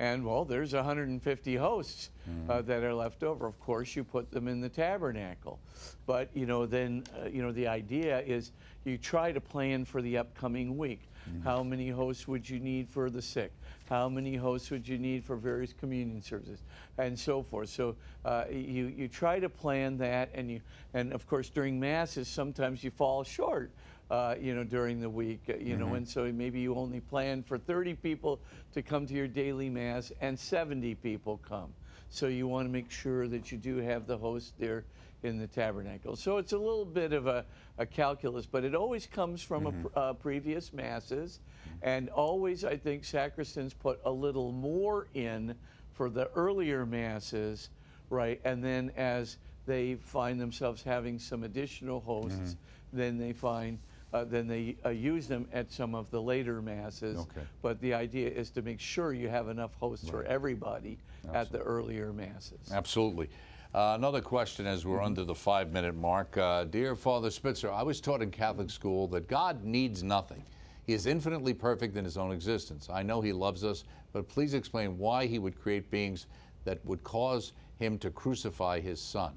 And 0.00 0.24
well, 0.24 0.44
there's 0.44 0.74
150 0.74 1.56
hosts 1.56 2.10
uh, 2.48 2.62
that 2.62 2.84
are 2.84 2.94
left 2.94 3.24
over. 3.24 3.46
Of 3.48 3.58
course, 3.58 3.96
you 3.96 4.04
put 4.04 4.30
them 4.30 4.46
in 4.46 4.60
the 4.60 4.68
tabernacle, 4.68 5.58
but 6.06 6.28
you 6.34 6.46
know, 6.46 6.66
then 6.66 7.02
uh, 7.20 7.28
you 7.28 7.42
know 7.42 7.50
the 7.50 7.66
idea 7.66 8.20
is 8.20 8.52
you 8.84 8.96
try 8.98 9.32
to 9.32 9.40
plan 9.40 9.84
for 9.84 10.00
the 10.02 10.16
upcoming 10.18 10.76
week. 10.78 11.08
How 11.42 11.62
many 11.64 11.88
hosts 11.90 12.28
would 12.28 12.48
you 12.48 12.60
need 12.60 12.88
for 12.88 13.10
the 13.10 13.20
sick? 13.20 13.52
How 13.88 14.08
many 14.08 14.36
hosts 14.36 14.70
would 14.70 14.86
you 14.86 14.98
need 14.98 15.24
for 15.24 15.36
various 15.36 15.72
communion 15.72 16.22
services, 16.22 16.62
and 16.98 17.18
so 17.18 17.42
forth? 17.42 17.70
So 17.70 17.96
uh, 18.24 18.44
you 18.50 18.86
you 18.86 19.08
try 19.08 19.40
to 19.40 19.48
plan 19.48 19.96
that, 19.98 20.30
and 20.34 20.50
you 20.50 20.60
and 20.94 21.12
of 21.12 21.26
course 21.26 21.48
during 21.48 21.80
masses 21.80 22.28
sometimes 22.28 22.84
you 22.84 22.90
fall 22.90 23.24
short 23.24 23.70
uh, 24.10 24.34
you 24.40 24.54
know, 24.54 24.64
during 24.64 25.00
the 25.00 25.10
week, 25.10 25.42
uh, 25.48 25.56
you 25.58 25.76
know, 25.76 25.94
and 25.94 26.08
so 26.08 26.30
maybe 26.32 26.60
you 26.60 26.74
only 26.74 27.00
plan 27.00 27.42
for 27.42 27.58
30 27.58 27.94
people 27.94 28.40
to 28.72 28.82
come 28.82 29.06
to 29.06 29.12
your 29.14 29.28
daily 29.28 29.68
mass 29.68 30.12
and 30.20 30.38
70 30.38 30.94
people 30.96 31.38
come. 31.46 31.74
So 32.08 32.26
you 32.26 32.48
want 32.48 32.66
to 32.66 32.72
make 32.72 32.90
sure 32.90 33.28
that 33.28 33.52
you 33.52 33.58
do 33.58 33.76
have 33.78 34.06
the 34.06 34.16
host 34.16 34.54
there 34.58 34.84
in 35.22 35.38
the 35.38 35.46
tabernacle. 35.46 36.16
So 36.16 36.38
it's 36.38 36.52
a 36.52 36.58
little 36.58 36.86
bit 36.86 37.12
of 37.12 37.26
a, 37.26 37.44
a 37.76 37.84
calculus, 37.84 38.46
but 38.46 38.64
it 38.64 38.74
always 38.74 39.06
comes 39.06 39.42
from 39.42 39.66
a 39.66 39.72
pr- 39.72 39.88
uh, 39.94 40.12
previous 40.14 40.72
masses, 40.72 41.40
and 41.82 42.08
always 42.10 42.64
I 42.64 42.76
think 42.76 43.02
sacristans 43.04 43.72
put 43.78 44.00
a 44.04 44.10
little 44.10 44.52
more 44.52 45.08
in 45.14 45.54
for 45.92 46.08
the 46.10 46.28
earlier 46.34 46.86
masses, 46.86 47.70
right? 48.10 48.40
And 48.44 48.62
then 48.62 48.90
as 48.96 49.36
they 49.66 49.96
find 49.96 50.40
themselves 50.40 50.82
having 50.82 51.18
some 51.18 51.44
additional 51.44 52.00
hosts. 52.00 52.56
Then 52.90 53.18
they 53.18 53.34
find, 53.34 53.78
uh, 54.14 54.24
then 54.24 54.48
they 54.48 54.76
uh, 54.84 54.88
use 54.88 55.28
them 55.28 55.46
at 55.52 55.70
some 55.70 55.94
of 55.94 56.10
the 56.10 56.20
later 56.22 56.62
masses. 56.62 57.18
Okay. 57.18 57.42
But 57.60 57.78
the 57.82 57.92
idea 57.92 58.30
is 58.30 58.48
to 58.52 58.62
make 58.62 58.80
sure 58.80 59.12
you 59.12 59.28
have 59.28 59.48
enough 59.48 59.74
hosts 59.74 60.08
for 60.08 60.20
Right. 60.20 60.26
everybody 60.26 60.96
at 61.34 61.52
the 61.52 61.58
earlier 61.58 62.14
masses. 62.14 62.72
Absolutely. 62.72 63.28
Uh, 63.74 63.92
another 63.98 64.22
question 64.22 64.66
as 64.66 64.86
we're 64.86 65.02
under 65.02 65.22
the 65.24 65.34
five 65.34 65.70
minute 65.70 65.94
mark. 65.94 66.38
Uh, 66.38 66.64
Dear 66.64 66.96
Father 66.96 67.30
Spitzer, 67.30 67.70
I 67.70 67.82
was 67.82 68.00
taught 68.00 68.22
in 68.22 68.30
Catholic 68.30 68.70
school 68.70 69.06
that 69.08 69.28
God 69.28 69.62
needs 69.64 70.02
nothing. 70.02 70.42
He 70.88 70.94
is 70.94 71.04
infinitely 71.04 71.52
perfect 71.52 71.98
in 71.98 72.04
his 72.06 72.16
own 72.16 72.32
existence. 72.32 72.88
I 72.90 73.02
know 73.02 73.20
he 73.20 73.34
loves 73.34 73.62
us, 73.62 73.84
but 74.14 74.26
please 74.26 74.54
explain 74.54 74.96
why 74.96 75.26
he 75.26 75.38
would 75.38 75.60
create 75.60 75.90
beings 75.90 76.28
that 76.64 76.82
would 76.86 77.04
cause 77.04 77.52
him 77.76 77.98
to 77.98 78.10
crucify 78.10 78.80
his 78.80 78.98
son. 78.98 79.34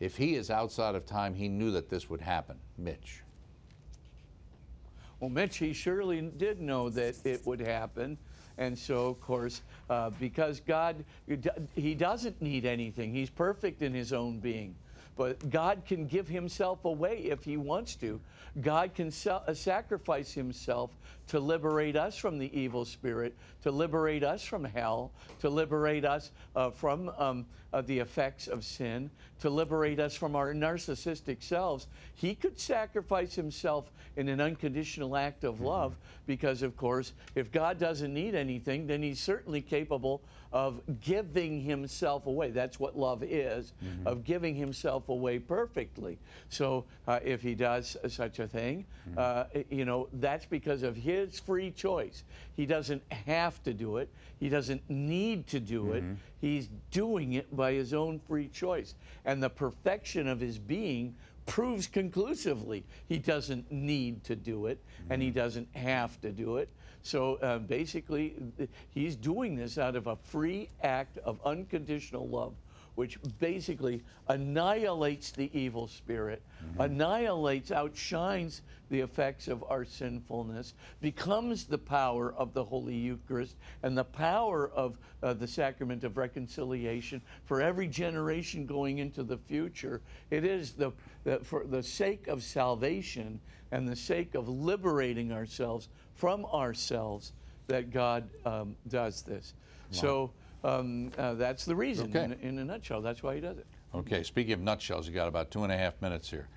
If 0.00 0.16
he 0.16 0.34
is 0.34 0.50
outside 0.50 0.96
of 0.96 1.06
time, 1.06 1.34
he 1.34 1.46
knew 1.46 1.70
that 1.70 1.88
this 1.88 2.10
would 2.10 2.20
happen. 2.20 2.56
Mitch. 2.78 3.22
Well, 5.20 5.30
Mitch, 5.30 5.58
he 5.58 5.72
surely 5.72 6.20
did 6.36 6.60
know 6.60 6.90
that 6.90 7.14
it 7.24 7.46
would 7.46 7.60
happen. 7.60 8.18
And 8.58 8.76
so, 8.76 9.06
of 9.06 9.20
course, 9.20 9.62
uh, 9.88 10.10
because 10.18 10.58
God, 10.58 11.04
he 11.76 11.94
doesn't 11.94 12.42
need 12.42 12.66
anything, 12.66 13.14
he's 13.14 13.30
perfect 13.30 13.82
in 13.82 13.94
his 13.94 14.12
own 14.12 14.40
being. 14.40 14.74
But 15.18 15.50
God 15.50 15.82
can 15.84 16.06
give 16.06 16.28
himself 16.28 16.84
away 16.84 17.18
if 17.24 17.44
he 17.44 17.56
wants 17.56 17.96
to. 17.96 18.20
God 18.60 18.94
can 18.94 19.10
sa- 19.10 19.52
sacrifice 19.52 20.32
himself 20.32 20.96
to 21.28 21.38
liberate 21.40 21.96
us 21.96 22.16
from 22.16 22.38
the 22.38 22.58
evil 22.58 22.84
spirit, 22.84 23.34
to 23.62 23.70
liberate 23.70 24.24
us 24.24 24.42
from 24.42 24.64
hell, 24.64 25.12
to 25.40 25.48
liberate 25.48 26.04
us 26.04 26.30
uh, 26.56 26.70
from 26.70 27.10
um, 27.18 27.46
uh, 27.72 27.82
the 27.82 27.98
effects 27.98 28.48
of 28.48 28.64
sin, 28.64 29.10
to 29.40 29.50
liberate 29.50 30.00
us 30.00 30.14
from 30.14 30.34
our 30.34 30.54
narcissistic 30.54 31.42
selves. 31.42 31.86
He 32.14 32.34
could 32.34 32.58
sacrifice 32.58 33.34
himself 33.34 33.90
in 34.16 34.28
an 34.28 34.40
unconditional 34.40 35.16
act 35.16 35.44
of 35.44 35.60
love 35.60 35.96
because, 36.26 36.62
of 36.62 36.76
course, 36.76 37.12
if 37.34 37.52
God 37.52 37.78
doesn't 37.78 38.12
need 38.12 38.34
anything, 38.34 38.86
then 38.86 39.02
he's 39.02 39.20
certainly 39.20 39.60
capable 39.60 40.22
of 40.50 40.80
giving 41.02 41.60
himself 41.60 42.26
away. 42.26 42.50
That's 42.50 42.80
what 42.80 42.98
love 42.98 43.22
is, 43.22 43.74
of 44.06 44.24
giving 44.24 44.54
himself 44.54 45.08
away 45.10 45.38
perfectly. 45.38 46.18
So 46.48 46.86
uh, 47.06 47.20
if 47.22 47.42
he 47.42 47.54
does 47.54 47.98
such 48.08 48.38
a 48.38 48.48
thing, 48.48 48.86
uh, 49.16 49.44
you 49.70 49.84
know, 49.84 50.08
that's 50.14 50.46
because 50.46 50.82
of 50.82 50.96
his 50.96 51.17
free 51.26 51.70
choice. 51.70 52.24
He 52.56 52.66
doesn't 52.66 53.02
have 53.10 53.62
to 53.64 53.72
do 53.72 53.96
it, 53.98 54.08
he 54.40 54.48
doesn't 54.48 54.88
need 54.88 55.46
to 55.48 55.60
do 55.60 55.92
it. 55.92 56.04
He's 56.40 56.68
doing 56.90 57.32
it 57.34 57.54
by 57.56 57.72
his 57.72 57.92
own 57.92 58.20
free 58.28 58.48
choice. 58.48 58.94
And 59.24 59.42
the 59.42 59.50
perfection 59.50 60.28
of 60.28 60.40
his 60.40 60.58
being 60.58 61.14
proves 61.46 61.86
conclusively 61.86 62.84
he 63.08 63.18
doesn't 63.18 63.72
need 63.72 64.22
to 64.24 64.36
do 64.36 64.66
it 64.66 64.78
and 65.10 65.20
he 65.22 65.30
doesn't 65.30 65.68
have 65.74 66.20
to 66.20 66.30
do 66.30 66.58
it. 66.58 66.68
So 67.02 67.36
uh, 67.36 67.58
basically, 67.58 68.34
he's 68.90 69.16
doing 69.16 69.56
this 69.56 69.78
out 69.78 69.96
of 69.96 70.06
a 70.08 70.16
free 70.16 70.68
act 70.82 71.18
of 71.18 71.40
unconditional 71.44 72.28
love, 72.28 72.52
which 72.98 73.16
basically 73.38 74.02
annihilates 74.26 75.30
the 75.30 75.48
evil 75.56 75.86
spirit, 75.86 76.42
annihilates, 76.80 77.70
outshines 77.70 78.62
the 78.90 78.98
effects 78.98 79.46
of 79.46 79.62
our 79.68 79.84
sinfulness, 79.84 80.74
becomes 81.00 81.64
the 81.64 81.78
power 81.78 82.34
of 82.36 82.52
the 82.54 82.64
Holy 82.64 82.96
Eucharist 82.96 83.54
and 83.84 83.96
the 83.96 84.02
power 84.02 84.70
of 84.70 84.98
uh, 85.22 85.32
the 85.32 85.46
sacrament 85.46 86.02
of 86.02 86.16
reconciliation 86.16 87.22
for 87.44 87.62
every 87.62 87.86
generation 87.86 88.66
going 88.66 88.98
into 88.98 89.22
the 89.22 89.38
future. 89.38 90.00
It 90.32 90.44
is 90.44 90.72
the, 90.72 90.90
the 91.22 91.38
for 91.38 91.62
the 91.64 91.84
sake 91.84 92.26
of 92.26 92.42
salvation 92.42 93.38
and 93.70 93.86
the 93.86 93.94
sake 93.94 94.34
of 94.34 94.48
liberating 94.48 95.30
ourselves 95.30 95.88
from 96.16 96.44
ourselves 96.46 97.32
that 97.68 97.92
God 97.92 98.28
um, 98.44 98.74
does 98.88 99.22
this. 99.22 99.54
So 99.92 100.32
um, 100.64 101.10
uh, 101.18 101.34
that's 101.34 101.64
the 101.64 101.76
reason, 101.76 102.10
Okay. 102.10 102.24
in, 102.24 102.32
in 102.34 102.58
a 102.58 102.64
nutshell. 102.64 103.00
That's 103.00 103.22
why 103.22 103.34
he 103.34 103.40
does 103.40 103.58
it. 103.58 103.66
Okay, 103.94 104.22
speaking 104.22 104.52
of 104.52 104.60
nutshells, 104.60 105.06
you 105.08 105.14
got 105.14 105.28
about 105.28 105.50
two 105.50 105.62
and 105.62 105.72
a 105.72 105.76
half 105.76 106.00
minutes 106.02 106.28
here. 106.30 106.48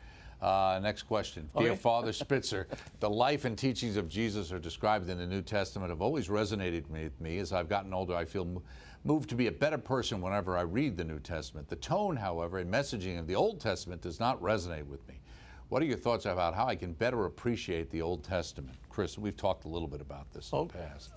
Uh, 0.41 0.79
next 0.81 1.03
question. 1.03 1.49
Dear 1.55 1.71
Okay. 1.71 1.79
Father 1.79 2.11
Spitzer, 2.13 2.67
the 2.99 3.09
life 3.09 3.45
and 3.45 3.55
teachings 3.57 3.95
of 3.95 4.09
Jesus 4.09 4.51
are 4.51 4.57
described 4.59 5.07
in 5.07 5.17
the 5.19 5.27
New 5.27 5.41
Testament 5.43 5.91
have 5.91 6.01
always 6.01 6.29
resonated 6.29 6.89
with 6.89 7.19
me. 7.21 7.37
As 7.37 7.53
I've 7.53 7.69
gotten 7.69 7.93
older, 7.93 8.15
I 8.15 8.25
feel 8.25 8.63
moved 9.03 9.29
to 9.29 9.35
be 9.35 9.47
a 9.47 9.51
better 9.51 9.77
person 9.77 10.19
whenever 10.19 10.57
I 10.57 10.61
read 10.61 10.97
the 10.97 11.03
New 11.03 11.19
Testament. 11.19 11.67
The 11.69 11.75
tone, 11.75 12.15
however, 12.15 12.57
and 12.57 12.73
messaging 12.73 13.19
of 13.19 13.27
the 13.27 13.35
Old 13.35 13.59
Testament 13.61 14.01
does 14.01 14.19
not 14.19 14.41
resonate 14.41 14.85
with 14.87 15.07
me. 15.07 15.19
What 15.69 15.81
are 15.81 15.85
your 15.85 15.97
thoughts 15.97 16.25
about 16.25 16.53
how 16.55 16.65
I 16.67 16.75
can 16.75 16.93
better 16.93 17.25
appreciate 17.25 17.89
the 17.91 18.01
Old 18.01 18.23
Testament? 18.23 18.77
Chris, 18.89 19.17
we've 19.17 19.37
talked 19.37 19.65
a 19.65 19.69
little 19.69 19.87
bit 19.87 20.01
about 20.01 20.29
this 20.33 20.51
in 20.51 20.57
Okay. 20.57 20.79
the 20.79 20.85
past. 20.85 21.11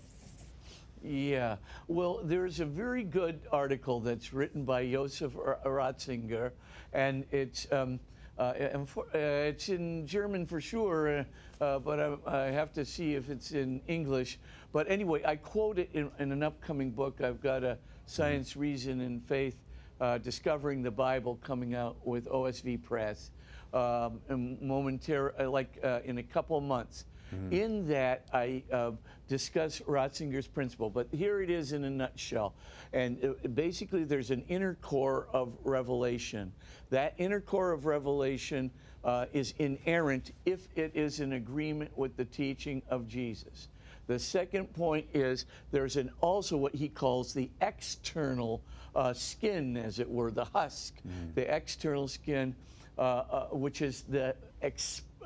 Yeah. 1.04 1.56
Well, 1.86 2.20
there's 2.24 2.60
a 2.60 2.64
very 2.64 3.04
good 3.04 3.40
article 3.52 4.00
that's 4.00 4.32
written 4.32 4.64
by 4.64 4.90
Joseph 4.90 5.34
Ratzinger, 5.34 6.52
and 6.94 7.26
it's 7.30 7.70
um, 7.70 8.00
uh, 8.38 8.54
and 8.56 8.88
for, 8.88 9.04
uh, 9.14 9.18
it's 9.48 9.68
in 9.68 10.06
German 10.06 10.46
for 10.46 10.60
sure, 10.60 11.18
uh, 11.18 11.24
uh, 11.62 11.78
but 11.78 12.00
I, 12.00 12.16
I 12.26 12.46
have 12.46 12.72
to 12.72 12.84
see 12.84 13.14
if 13.14 13.28
it's 13.28 13.52
in 13.52 13.82
English. 13.86 14.38
But 14.72 14.90
anyway, 14.90 15.22
I 15.24 15.36
quote 15.36 15.78
it 15.78 15.90
in, 15.92 16.10
in 16.18 16.32
an 16.32 16.42
upcoming 16.42 16.90
book. 16.90 17.20
I've 17.20 17.40
got 17.40 17.62
a 17.62 17.78
Science, 18.06 18.56
Reason, 18.56 19.02
and 19.02 19.22
Faith 19.22 19.56
uh, 20.00 20.18
Discovering 20.18 20.82
the 20.82 20.90
Bible 20.90 21.38
coming 21.44 21.74
out 21.74 21.96
with 22.04 22.28
OSV 22.28 22.82
Press 22.82 23.30
um, 23.72 24.20
and 24.28 24.58
uh, 24.70 25.50
like 25.50 25.78
uh, 25.84 26.00
in 26.04 26.18
a 26.18 26.22
couple 26.22 26.60
months. 26.60 27.04
In 27.50 27.88
that, 27.88 28.26
I 28.32 28.62
uh, 28.72 28.92
discuss 29.28 29.80
Ratzinger's 29.80 30.46
principle, 30.46 30.90
but 30.90 31.08
here 31.10 31.40
it 31.40 31.50
is 31.50 31.72
in 31.72 31.84
a 31.84 31.90
nutshell. 31.90 32.54
And 32.92 33.22
uh, 33.24 33.48
basically, 33.48 34.04
there's 34.04 34.30
an 34.30 34.44
inner 34.48 34.76
core 34.80 35.28
of 35.32 35.52
revelation. 35.64 36.52
That 36.90 37.14
inner 37.18 37.40
core 37.40 37.72
of 37.72 37.86
revelation 37.86 38.70
uh, 39.04 39.26
is 39.32 39.54
inerrant 39.58 40.32
if 40.44 40.68
it 40.76 40.92
is 40.94 41.20
in 41.20 41.34
agreement 41.34 41.96
with 41.96 42.16
the 42.16 42.24
teaching 42.24 42.82
of 42.88 43.06
Jesus. 43.08 43.68
The 44.06 44.18
second 44.18 44.72
point 44.74 45.06
is 45.14 45.46
there's 45.70 45.96
an 45.96 46.10
also 46.20 46.56
what 46.56 46.74
he 46.74 46.88
calls 46.88 47.32
the 47.32 47.50
external 47.60 48.62
uh, 48.94 49.12
skin, 49.14 49.76
as 49.76 49.98
it 49.98 50.08
were, 50.08 50.30
the 50.30 50.44
husk, 50.44 50.94
the 51.34 51.54
external 51.54 52.06
skin, 52.06 52.54
uh, 52.98 53.00
uh, 53.00 53.46
which 53.48 53.82
is 53.82 54.02
the 54.02 54.34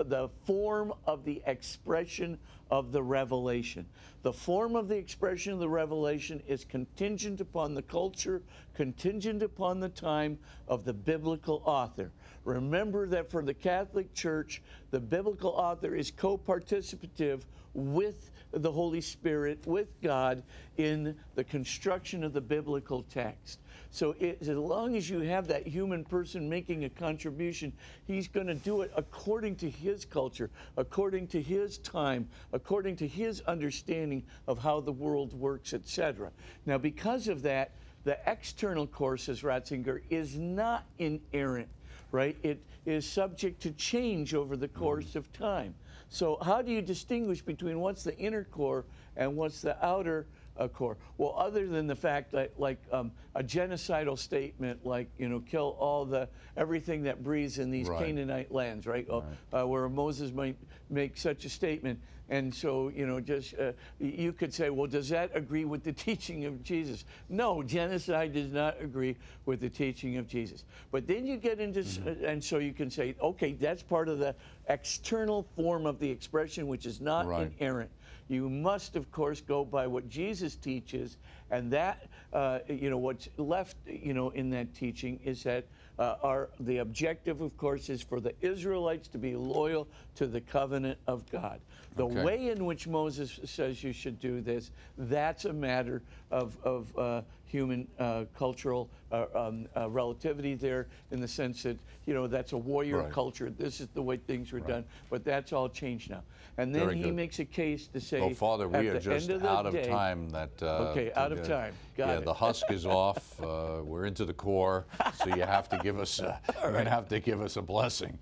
the 0.01 0.29
form 0.45 0.93
of 1.07 1.25
the 1.25 1.43
expression 1.47 2.39
of 2.71 2.93
the 2.93 3.03
revelation. 3.03 3.87
The 4.23 4.33
form 4.33 4.77
of 4.77 4.89
the 4.89 4.97
expression 4.97 5.53
of 5.53 5.59
the 5.59 5.69
revelation 5.69 6.43
is 6.47 6.65
contingent 6.65 7.41
upon 7.41 7.75
the 7.75 7.83
culture, 7.83 8.43
contingent 8.75 9.43
upon 9.43 9.81
the 9.81 9.89
time 9.89 10.39
of 10.67 10.85
the 10.85 10.93
biblical 10.93 11.63
author. 11.65 12.13
Remember 12.45 13.07
that 13.09 13.31
for 13.31 13.43
the 13.43 13.55
Catholic 13.55 14.15
Church, 14.15 14.63
the 14.91 15.01
biblical 15.01 15.51
author 15.51 15.95
is 15.95 16.11
co 16.11 16.39
participative 16.39 17.43
with 17.75 18.31
the 18.53 18.71
Holy 18.71 19.01
Spirit, 19.01 19.67
with 19.67 19.89
God, 20.03 20.43
in 20.77 21.17
the 21.35 21.45
construction 21.45 22.25
of 22.25 22.33
the 22.33 22.41
biblical 22.41 23.03
text. 23.05 23.59
So 23.91 24.15
it, 24.21 24.39
as 24.43 24.49
long 24.49 24.97
as 24.97 25.09
you 25.09 25.21
have 25.21 25.47
that 25.49 25.67
human 25.67 26.05
person 26.05 26.49
making 26.49 26.85
a 26.85 26.91
contribution, 26.91 27.73
he's 28.07 28.29
going 28.29 28.47
to 28.47 28.55
do 28.55 28.83
it 28.83 28.93
according 28.97 29.57
to 29.57 29.71
his 29.71 30.05
culture, 30.05 30.51
according 30.77 31.29
to 31.29 31.41
his 31.41 31.79
time, 31.79 32.29
according 32.53 32.97
to 32.97 33.07
his 33.07 33.41
understanding 33.43 34.25
of 34.47 34.59
how 34.59 34.81
the 34.81 34.93
world 34.93 35.33
works, 35.33 35.73
etc. 35.73 36.31
Now, 36.67 36.79
because 36.79 37.29
of 37.29 37.43
that, 37.43 37.73
the 38.05 38.19
external 38.27 38.87
course, 38.87 39.29
as 39.29 39.43
Ratzinger, 39.43 40.03
is 40.11 40.37
not 40.37 40.85
inerrant, 40.99 41.69
right? 42.13 42.37
It 42.43 42.63
is 42.87 43.07
subject 43.07 43.61
to 43.63 43.71
change 43.73 44.35
over 44.35 44.57
the 44.57 44.69
mm-hmm. 44.69 44.79
course 44.79 45.17
of 45.17 45.33
time. 45.33 45.75
So, 46.09 46.39
how 46.43 46.63
do 46.63 46.73
you 46.73 46.81
distinguish 46.81 47.43
between 47.43 47.81
what's 47.81 48.03
the 48.03 48.17
inner 48.19 48.45
core 48.45 48.87
and 49.17 49.37
what's 49.37 49.61
the 49.61 49.77
outer 49.85 50.27
uh, 50.57 50.67
core? 50.69 50.97
Well, 51.19 51.35
other 51.37 51.67
than 51.67 51.87
the 51.87 51.95
fact 51.97 52.33
that, 52.33 52.59
like 52.59 52.81
um, 52.91 53.13
a 53.35 53.43
genocidal 53.43 54.19
statement, 54.19 54.87
like 54.87 55.11
you 55.19 55.29
know, 55.29 55.41
kill 55.41 55.77
all 55.79 56.07
the 56.07 56.29
everything 56.57 57.03
that 57.03 57.23
breathes 57.23 57.59
in 57.59 57.71
these 57.71 57.89
Right. 57.89 58.07
Canaanite 58.07 58.51
lands, 58.51 58.87
right? 58.87 59.07
Oh, 59.11 59.25
Uh, 59.53 59.67
where 59.67 59.89
Moses 59.89 60.33
might 60.33 60.57
make 60.89 61.19
such 61.19 61.45
a 61.45 61.51
statement, 61.51 62.01
and 62.29 62.55
so 62.55 62.89
you 62.89 63.07
know, 63.07 63.21
just 63.21 63.55
uh, 63.59 63.73
you 63.99 64.33
could 64.33 64.53
say, 64.53 64.71
well, 64.71 64.87
does 64.87 65.09
that 65.09 65.31
agree 65.35 65.65
with 65.65 65.83
the 65.85 65.93
teaching 66.09 66.45
of 66.45 66.63
Jesus? 66.63 67.05
No, 67.29 67.63
genocide 67.63 68.33
does 68.33 68.53
not 68.53 68.77
agree 68.81 69.17
with 69.47 69.61
the 69.61 69.71
teaching 69.71 70.17
of 70.17 70.27
Jesus. 70.27 70.65
But 70.91 71.07
then 71.07 71.27
you 71.27 71.37
get 71.37 71.61
into, 71.61 71.81
s 71.81 71.99
and 72.25 72.43
so 72.43 72.59
you 72.59 72.73
can 72.73 72.91
say, 72.91 73.15
okay, 73.23 73.53
that's 73.53 73.83
part 73.83 74.09
of 74.09 74.19
the 74.19 74.35
external 74.69 75.43
form 75.57 75.87
of 75.87 75.99
the 75.99 76.11
expression, 76.11 76.67
which 76.67 76.87
is 76.87 77.01
not 77.01 77.27
Right. 77.27 77.53
inerrant. 77.59 77.91
You 78.29 78.51
must, 78.51 78.95
of 78.97 79.11
course, 79.11 79.41
go 79.41 79.65
by 79.65 79.87
what 79.87 80.09
Jesus 80.09 80.57
teaches, 80.57 81.17
and 81.51 81.73
that, 81.73 82.11
uh, 82.33 82.59
you 82.69 82.91
know, 82.91 82.99
what's 82.99 83.29
left, 83.39 83.77
you 83.87 84.13
know, 84.13 84.31
in 84.31 84.51
that 84.51 84.75
teaching 84.75 85.19
is 85.25 85.43
that 85.45 85.69
uh, 85.99 86.17
are 86.23 86.51
the 86.61 86.79
objective, 86.79 87.41
of 87.41 87.57
course, 87.57 87.89
is 87.89 88.03
for 88.03 88.21
the 88.21 88.35
Israelites 88.41 89.09
to 89.09 89.19
be 89.19 89.35
loyal 89.35 89.89
to 90.15 90.27
the 90.27 90.41
covenant 90.41 90.99
of 91.07 91.29
God. 91.31 91.61
The 91.97 92.05
Okay. 92.07 92.23
way 92.25 92.49
in 92.51 92.65
which 92.65 92.87
Moses 92.87 93.41
says 93.45 93.83
you 93.83 93.93
should 93.93 94.19
do 94.21 94.41
this, 94.41 94.71
that's 94.97 95.45
a 95.45 95.53
matter 95.53 96.03
of, 96.31 96.57
of 96.63 96.97
uh, 96.97 97.23
human 97.49 97.89
uh, 97.99 98.25
cultural 98.37 98.89
uh, 99.11 99.25
um, 99.35 99.67
uh, 99.77 99.89
relativity 99.91 100.55
there 100.55 100.87
in 101.11 101.21
the 101.21 101.27
sense 101.27 101.63
that, 101.63 101.77
you 102.07 102.13
know, 102.15 102.27
that's 102.27 102.53
a 102.53 102.57
warrior 102.57 102.99
Right. 102.99 103.11
culture. 103.13 103.51
This 103.51 103.81
is 103.81 103.89
the 103.95 104.03
way 104.03 104.19
things 104.19 104.53
were 104.53 104.61
done. 104.61 104.85
But 105.11 105.25
that's 105.25 105.53
all 105.53 105.69
changed 105.69 106.11
now. 106.11 106.23
And 106.59 106.75
then 106.75 106.83
Very 106.85 106.97
he 106.99 107.03
good. 107.05 107.15
makes 107.15 107.39
a 107.39 107.45
case 107.45 107.87
to 107.89 108.01
say, 108.01 108.21
Well, 108.21 108.31
Father, 108.35 108.65
at 108.67 108.81
we 108.83 108.89
are 108.89 108.95
the 108.95 109.01
just 109.01 109.31
end 109.31 109.41
of 109.43 109.49
out 109.49 109.65
of 109.67 109.73
day- 109.73 109.87
time. 109.89 110.29
That 110.31 110.51
uh, 110.63 110.91
Okay, 110.91 111.11
out 111.15 111.33
of 111.33 111.41
uh, 111.41 111.45
time. 111.49 111.75
Got 111.97 112.09
yeah, 112.09 112.19
it. 112.19 112.25
the 112.25 112.35
husk 112.35 112.71
is 112.71 112.87
off. 112.87 113.41
Uh, 113.49 113.81
we're 113.83 114.05
into 114.05 114.25
the 114.25 114.33
core, 114.35 114.85
so 115.15 115.29
you 115.35 115.43
have 115.43 115.69
to 115.69 115.79
give 115.79 115.99
us. 115.99 116.19
A, 116.19 116.39
You're 116.61 116.73
gonna 116.73 116.91
have 116.91 117.09
to 117.09 117.21
give 117.21 117.41
us 117.41 117.57
a 117.57 117.63
blessing. 117.63 118.19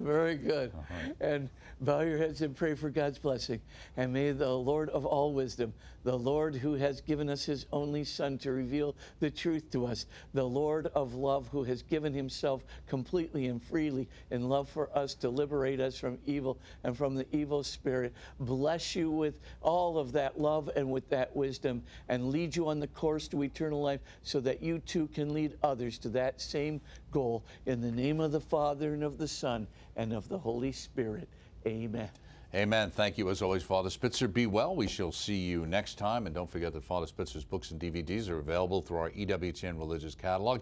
Very 0.00 0.34
good. 0.36 0.72
Uh-huh. 0.76 1.12
And 1.20 1.48
bow 1.80 2.00
your 2.00 2.18
heads 2.18 2.42
and 2.42 2.54
pray 2.56 2.74
for 2.74 2.90
God's 2.90 3.18
blessing. 3.18 3.60
And 3.96 4.12
may 4.12 4.32
the 4.32 4.50
Lord 4.50 4.90
of 4.90 5.06
all 5.06 5.32
wisdom, 5.32 5.72
the 6.04 6.18
Lord 6.18 6.56
who 6.56 6.74
has 6.74 7.00
given 7.00 7.28
us 7.28 7.44
his 7.44 7.66
only 7.72 8.04
Son 8.04 8.38
to 8.38 8.52
reveal 8.52 8.96
the 9.20 9.30
truth 9.30 9.70
to 9.70 9.86
us, 9.86 10.06
the 10.34 10.44
Lord 10.44 10.88
of 10.94 11.14
love 11.14 11.48
who 11.48 11.62
has 11.64 11.82
given 11.82 12.12
himself 12.12 12.64
completely 12.86 13.46
and 13.46 13.62
freely 13.62 14.08
in 14.30 14.48
love 14.48 14.68
for 14.68 14.96
us 14.96 15.14
to 15.14 15.28
liberate 15.28 15.80
us 15.80 15.98
from 15.98 16.18
evil 16.26 16.58
and 16.84 16.96
from 16.96 17.14
the 17.14 17.26
evil 17.32 17.62
spirit, 17.62 18.12
bless 18.40 18.96
you 18.96 19.10
with 19.10 19.40
all 19.60 19.98
of 19.98 20.12
that 20.12 20.40
love 20.40 20.70
and 20.74 20.90
with 20.90 21.08
that 21.10 21.34
wisdom, 21.36 21.82
and 22.08 22.30
lead 22.30 22.54
you 22.54 22.68
on 22.68 22.80
the 22.80 22.88
course 22.88 23.28
to 23.28 23.42
eternal 23.42 23.80
life 23.80 24.00
so 24.22 24.40
that 24.40 24.62
you 24.62 24.78
too 24.80 25.06
can 25.08 25.32
lead 25.32 25.56
others 25.62 25.98
to 25.98 26.08
that 26.08 26.40
same 26.40 26.80
goal. 27.10 27.44
In 27.66 27.80
the 27.80 27.92
name 27.92 28.20
of 28.20 28.32
the 28.32 28.40
Father 28.40 28.94
and 28.94 29.02
of 29.02 29.18
the 29.18 29.28
Son 29.28 29.66
and 29.96 30.12
of 30.12 30.28
the 30.28 30.38
Holy 30.38 30.72
Spirit. 30.72 31.28
Amen. 31.66 32.10
Amen. 32.54 32.90
Thank 32.90 33.16
you 33.16 33.30
as 33.30 33.40
always, 33.40 33.62
Father 33.62 33.88
Spitzer. 33.88 34.28
Be 34.28 34.46
well. 34.46 34.76
We 34.76 34.86
shall 34.86 35.10
see 35.10 35.38
you 35.38 35.64
next 35.64 35.96
time. 35.96 36.26
And 36.26 36.34
don't 36.34 36.50
forget 36.50 36.74
that 36.74 36.84
Father 36.84 37.06
Spitzer's 37.06 37.46
books 37.46 37.70
and 37.70 37.80
DVDs 37.80 38.28
are 38.28 38.40
available 38.40 38.82
through 38.82 38.98
our 38.98 39.10
EWTN 39.10 39.78
religious 39.78 40.14
catalog, 40.14 40.60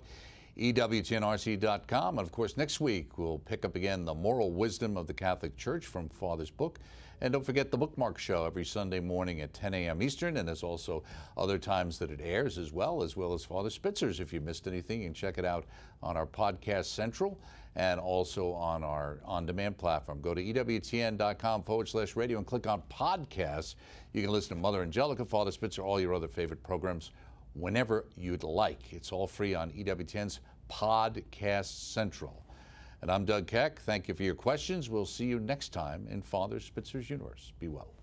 EWTNRC.com. 0.56 2.18
And 2.18 2.24
of 2.24 2.30
course, 2.30 2.56
next 2.56 2.78
week 2.78 3.18
we'll 3.18 3.40
pick 3.40 3.64
up 3.64 3.74
again 3.74 4.04
the 4.04 4.14
moral 4.14 4.52
wisdom 4.52 4.96
of 4.96 5.08
the 5.08 5.12
Catholic 5.12 5.56
Church 5.56 5.84
from 5.84 6.08
Father's 6.08 6.50
book. 6.50 6.78
And 7.22 7.32
don't 7.32 7.44
forget 7.44 7.72
the 7.72 7.76
Bookmark 7.76 8.18
Show 8.18 8.44
every 8.44 8.64
Sunday 8.64 9.00
morning 9.00 9.40
at 9.40 9.52
10 9.52 9.74
a.m. 9.74 10.00
Eastern. 10.00 10.36
And 10.36 10.46
there's 10.46 10.62
also 10.62 11.02
other 11.36 11.58
times 11.58 11.98
that 11.98 12.12
it 12.12 12.20
airs 12.22 12.56
as 12.56 12.72
well, 12.72 13.02
as 13.02 13.16
well 13.16 13.34
as 13.34 13.44
Father 13.44 13.68
Spitzer's. 13.68 14.20
If 14.20 14.32
you 14.32 14.40
missed 14.40 14.68
anything, 14.68 15.00
you 15.00 15.08
can 15.08 15.14
check 15.14 15.38
it 15.38 15.44
out 15.44 15.64
on 16.04 16.16
our 16.16 16.26
Podcast 16.26 16.84
Central 16.84 17.36
and 17.76 18.00
also 18.00 18.52
on 18.52 18.82
our 18.82 19.20
on 19.24 19.46
demand 19.46 19.78
platform. 19.78 20.20
Go 20.20 20.34
to 20.34 20.42
EWTN.com 20.42 21.62
forward 21.62 21.88
slash 21.88 22.16
radio 22.16 22.38
and 22.38 22.46
click 22.46 22.66
on 22.66 22.82
podcasts. 22.90 23.76
You 24.12 24.22
can 24.22 24.30
listen 24.30 24.56
to 24.56 24.60
Mother 24.60 24.82
Angelica, 24.82 25.24
Father 25.24 25.52
Spitzer, 25.52 25.82
all 25.82 26.00
your 26.00 26.14
other 26.14 26.28
favorite 26.28 26.62
programs 26.62 27.12
whenever 27.54 28.06
you'd 28.16 28.42
like. 28.42 28.92
It's 28.92 29.12
all 29.12 29.26
free 29.26 29.54
on 29.54 29.70
EWTN's 29.70 30.40
Podcast 30.70 31.92
Central. 31.92 32.44
And 33.02 33.10
I'm 33.10 33.24
Doug 33.24 33.46
Keck. 33.46 33.80
Thank 33.80 34.08
you 34.08 34.14
for 34.14 34.22
your 34.22 34.34
questions. 34.34 34.90
We'll 34.90 35.06
see 35.06 35.24
you 35.24 35.40
next 35.40 35.72
time 35.72 36.06
in 36.10 36.20
Father 36.20 36.60
Spitzer's 36.60 37.08
Universe. 37.08 37.52
Be 37.58 37.68
well. 37.68 37.99